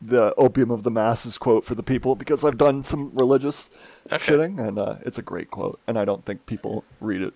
the 0.00 0.34
opium 0.36 0.70
of 0.70 0.82
the 0.82 0.90
masses 0.90 1.38
quote 1.38 1.64
for 1.64 1.74
the 1.74 1.82
people 1.82 2.14
because 2.16 2.44
I've 2.44 2.58
done 2.58 2.82
some 2.84 3.10
religious 3.14 3.70
Okay. 4.10 4.16
shitting, 4.32 4.58
and 4.64 4.78
uh, 4.78 4.96
it's 5.02 5.18
a 5.18 5.22
great 5.22 5.50
quote, 5.50 5.80
and 5.86 5.98
I 5.98 6.04
don't 6.04 6.24
think 6.24 6.46
people 6.46 6.84
read 7.00 7.22
it. 7.22 7.34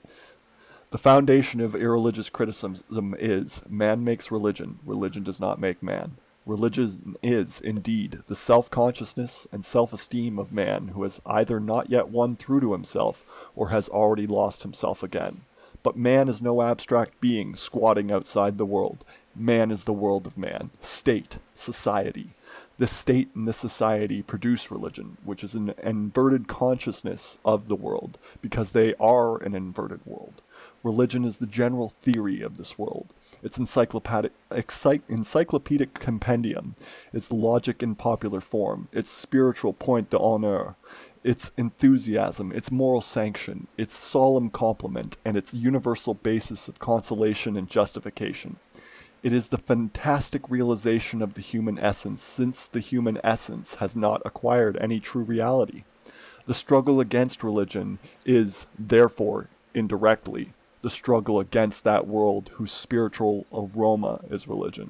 The 0.90 0.98
foundation 0.98 1.60
of 1.60 1.74
irreligious 1.74 2.28
criticism 2.30 3.14
is 3.18 3.62
man 3.68 4.04
makes 4.04 4.30
religion, 4.30 4.78
religion 4.84 5.22
does 5.24 5.40
not 5.40 5.60
make 5.60 5.82
man. 5.82 6.16
Religion 6.46 7.16
is, 7.24 7.60
indeed, 7.60 8.20
the 8.28 8.36
self 8.36 8.70
consciousness 8.70 9.48
and 9.50 9.64
self 9.64 9.92
esteem 9.92 10.38
of 10.38 10.52
man 10.52 10.88
who 10.88 11.02
has 11.02 11.20
either 11.26 11.58
not 11.58 11.90
yet 11.90 12.08
won 12.08 12.36
through 12.36 12.60
to 12.60 12.72
himself 12.72 13.28
or 13.56 13.70
has 13.70 13.88
already 13.88 14.28
lost 14.28 14.62
himself 14.62 15.02
again. 15.02 15.40
But 15.82 15.96
man 15.96 16.28
is 16.28 16.40
no 16.40 16.62
abstract 16.62 17.20
being 17.20 17.56
squatting 17.56 18.12
outside 18.12 18.58
the 18.58 18.64
world. 18.64 19.04
Man 19.34 19.72
is 19.72 19.84
the 19.84 19.92
world 19.92 20.26
of 20.26 20.38
man, 20.38 20.70
state, 20.80 21.38
society. 21.52 22.30
This 22.78 22.92
state 22.92 23.28
and 23.34 23.48
this 23.48 23.56
society 23.56 24.22
produce 24.22 24.70
religion, 24.70 25.16
which 25.24 25.42
is 25.42 25.54
an 25.54 25.74
inverted 25.82 26.46
consciousness 26.46 27.38
of 27.44 27.68
the 27.68 27.76
world, 27.76 28.18
because 28.40 28.70
they 28.70 28.94
are 29.00 29.42
an 29.42 29.54
inverted 29.54 30.00
world. 30.04 30.42
Religion 30.86 31.24
is 31.24 31.38
the 31.38 31.48
general 31.48 31.88
theory 31.88 32.40
of 32.40 32.58
this 32.58 32.78
world. 32.78 33.12
Its 33.42 33.58
encyclopedic, 33.58 34.30
encyclopedic 35.08 35.94
compendium, 35.94 36.76
its 37.12 37.32
logic 37.32 37.82
in 37.82 37.96
popular 37.96 38.40
form, 38.40 38.86
its 38.92 39.10
spiritual 39.10 39.72
point 39.72 40.10
d'honneur, 40.10 40.76
its 41.24 41.50
enthusiasm, 41.56 42.52
its 42.52 42.70
moral 42.70 43.02
sanction, 43.02 43.66
its 43.76 43.96
solemn 43.96 44.48
complement. 44.48 45.16
and 45.24 45.36
its 45.36 45.52
universal 45.52 46.14
basis 46.14 46.68
of 46.68 46.78
consolation 46.78 47.56
and 47.56 47.68
justification. 47.68 48.54
It 49.24 49.32
is 49.32 49.48
the 49.48 49.58
fantastic 49.58 50.48
realization 50.48 51.20
of 51.20 51.34
the 51.34 51.40
human 51.40 51.80
essence, 51.80 52.22
since 52.22 52.68
the 52.68 52.78
human 52.78 53.18
essence 53.24 53.74
has 53.76 53.96
not 53.96 54.22
acquired 54.24 54.76
any 54.76 55.00
true 55.00 55.24
reality. 55.24 55.82
The 56.46 56.54
struggle 56.54 57.00
against 57.00 57.42
religion 57.42 57.98
is, 58.24 58.68
therefore, 58.78 59.48
indirectly, 59.74 60.52
the 60.86 60.90
struggle 60.90 61.40
against 61.40 61.82
that 61.82 62.06
world 62.06 62.48
whose 62.54 62.70
spiritual 62.70 63.44
aroma 63.52 64.20
is 64.30 64.46
religion. 64.46 64.88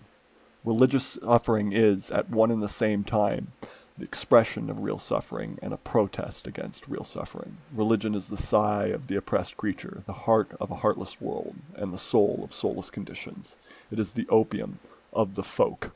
Religious 0.63 1.19
suffering 1.23 1.73
is, 1.73 2.11
at 2.11 2.29
one 2.29 2.51
and 2.51 2.63
the 2.63 2.69
same 2.69 3.03
time, 3.03 3.53
the 3.97 4.05
expression 4.05 4.69
of 4.69 4.83
real 4.83 4.99
suffering 4.99 5.59
and 5.63 5.73
a 5.73 5.79
protest 5.79 6.47
against 6.47 6.87
real 6.87 7.03
suffering. 7.03 7.57
Religion 7.73 8.15
is 8.15 8.29
the 8.29 8.37
sigh 8.37 8.89
of 8.89 9.07
the 9.07 9.17
oppressed 9.17 9.57
creature, 9.57 10.03
the 10.05 10.13
heart 10.13 10.51
of 10.61 10.71
a 10.71 10.83
heartless 10.85 11.19
world, 11.19 11.55
and 11.75 11.95
the 11.95 11.99
soul 11.99 12.43
of 12.45 12.53
soulless 12.53 12.91
conditions. 12.91 13.57
It 13.91 13.99
is 13.99 14.13
the 14.13 14.29
opium 14.29 14.81
of 15.15 15.35
the 15.35 15.43
folk. 15.43 15.96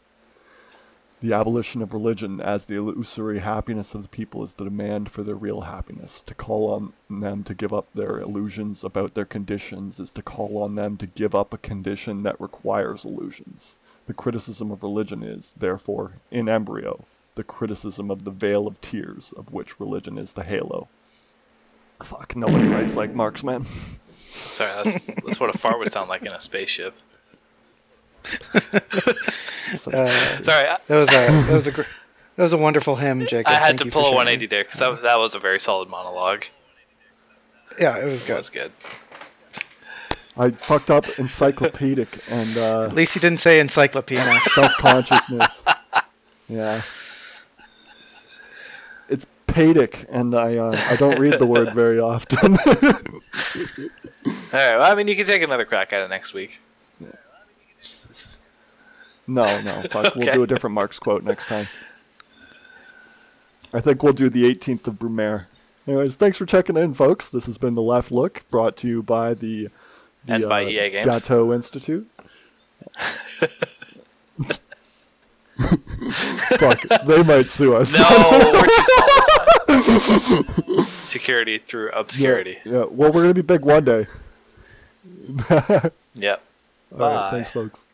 The 1.21 1.35
abolition 1.35 1.83
of 1.83 1.93
religion 1.93 2.41
as 2.41 2.65
the 2.65 2.77
illusory 2.77 3.41
happiness 3.41 3.95
of 3.95 4.03
the 4.03 4.09
people 4.09 4.43
is 4.43 4.55
the 4.55 4.65
demand 4.65 5.11
for 5.11 5.23
their 5.23 5.35
real 5.35 5.63
happiness. 5.63 6.23
To 6.23 6.35
call 6.35 6.73
on 6.73 6.95
them 7.11 7.45
to 7.45 7.53
give 7.53 7.75
up 7.75 7.89
their 7.95 8.21
illusions 8.21 8.83
about 8.83 9.13
their 9.13 9.27
conditions 9.27 10.01
is 10.01 10.13
to 10.13 10.23
call 10.23 10.63
on 10.63 10.77
them 10.77 10.97
to 10.97 11.07
give 11.07 11.35
up 11.35 11.53
a 11.53 11.59
condition 11.59 12.23
that 12.23 12.41
requires 12.41 13.05
illusions. 13.05 13.77
The 14.07 14.15
criticism 14.15 14.71
of 14.71 14.83
religion 14.83 15.23
is, 15.23 15.53
therefore, 15.53 16.15
in 16.31 16.49
embryo, 16.49 17.05
the 17.35 17.45
criticism 17.45 18.11
of 18.11 18.25
the 18.25 18.31
vale 18.31 18.67
of 18.67 18.81
tears 18.81 19.33
of 19.37 19.53
which 19.53 19.79
religion 19.79 20.17
is 20.17 20.33
the 20.33 20.43
halo. 20.43 20.89
Fuck, 22.03 22.35
nobody 22.35 22.67
writes 22.69 22.97
like 22.97 23.15
Marx, 23.15 23.45
man. 23.45 23.65
sorry, 24.15 24.71
that's, 24.85 25.05
that's 25.05 25.41
what 25.41 25.55
a 25.55 25.59
fart 25.59 25.79
would 25.79 25.93
sound 25.93 26.09
like 26.09 26.23
in 26.23 26.33
a 26.33 26.41
spaceship. 26.41 26.95
Such 28.23 29.95
Uh, 29.95 30.07
Sorry, 30.43 30.69
I, 30.69 30.79
That 30.89 30.97
was 30.97 31.09
a 31.09 31.13
that 31.13 31.53
was 31.53 31.67
a 31.67 31.73
gr- 31.73 31.83
that 32.37 32.43
was 32.43 32.53
a 32.53 32.59
wonderful 32.59 32.97
hymn, 32.97 33.27
Jacob. 33.27 33.49
I 33.53 33.55
had 33.55 33.79
Thank 33.79 33.83
to 33.83 33.91
pull 33.91 34.07
a 34.07 34.11
180 34.15 34.47
there 34.47 34.65
because 34.65 34.79
that, 34.81 35.03
that 35.03 35.19
was 35.19 35.35
a 35.35 35.39
very 35.39 35.61
solid 35.61 35.89
monologue. 35.89 36.45
Yeah, 37.79 37.97
it 37.99 38.07
was 38.07 38.23
good. 38.23 38.25
It 38.25 38.27
good. 38.29 38.37
was 38.39 38.51
good. 38.51 38.73
I 40.37 40.51
fucked 40.51 40.91
up 40.91 41.07
encyclopedic 41.19 42.09
and 42.31 42.57
uh, 42.57 42.83
At 42.85 42.95
least 42.95 43.15
you 43.15 43.21
didn't 43.21 43.41
say 43.41 43.61
encyclopedia. 43.61 44.25
self 44.55 44.73
consciousness. 44.79 45.63
yeah. 46.49 46.81
It's 49.09 49.27
pedic, 49.49 50.07
and 50.11 50.35
I 50.35 50.57
uh, 50.57 50.77
I 50.89 50.97
don't 50.97 51.19
read 51.19 51.39
the 51.41 51.47
word 51.47 51.75
very 51.75 51.99
often. 51.99 52.53
All 52.67 52.71
right. 54.53 54.77
Well, 54.79 54.91
I 54.93 54.95
mean, 54.95 55.09
you 55.09 55.17
can 55.17 55.27
take 55.27 55.43
another 55.43 55.65
crack 55.65 55.93
at 55.93 56.03
it 56.03 56.09
next 56.09 56.33
week. 56.33 56.61
No, 59.27 59.45
no, 59.63 59.83
fuck. 59.91 60.15
We'll 60.17 60.33
do 60.33 60.43
a 60.43 60.47
different 60.47 60.75
Marx 60.75 60.99
quote 60.99 61.23
next 61.23 61.47
time. 61.47 61.67
I 63.73 63.81
think 63.81 64.03
we'll 64.03 64.13
do 64.13 64.29
the 64.29 64.43
18th 64.53 64.89
of 64.89 64.95
Brumaire. 64.95 65.47
Anyways, 65.87 66.17
thanks 66.17 66.37
for 66.37 66.47
checking 66.47 66.77
in, 66.77 66.95
folks. 66.95 67.29
This 67.29 67.47
has 67.47 67.57
been 67.57 67.75
the 67.77 67.83
Left 67.83 68.11
Look, 68.11 68.43
brought 68.51 68.77
to 68.79 68.89
you 68.89 69.03
by 69.03 69.35
the, 69.35 69.69
the 70.25 70.33
And 70.35 70.49
by 70.49 70.65
uh, 70.65 70.69
EA 70.69 70.91
Games. 70.91 71.07
Cato 71.09 71.53
Institute. 71.53 72.09
Fuck, 76.59 76.81
they 77.07 77.23
might 77.23 77.51
sue 77.51 77.77
us. 77.77 77.97
No, 77.97 78.07
we're 78.53 78.65
too 78.67 78.83
small. 78.85 79.09
It's 79.69 80.29
fine. 80.29 80.85
Security 80.85 81.59
through 81.59 81.91
obscurity. 81.91 82.59
Yeah, 82.65 82.85
well, 82.91 83.13
we're 83.13 83.23
gonna 83.23 83.35
be 83.35 83.43
big 83.43 83.65
one 83.65 83.85
day. 83.85 84.07
Yep. 86.15 86.43
All 86.93 86.99
right, 86.99 87.31
thanks, 87.31 87.53
folks. 87.53 87.85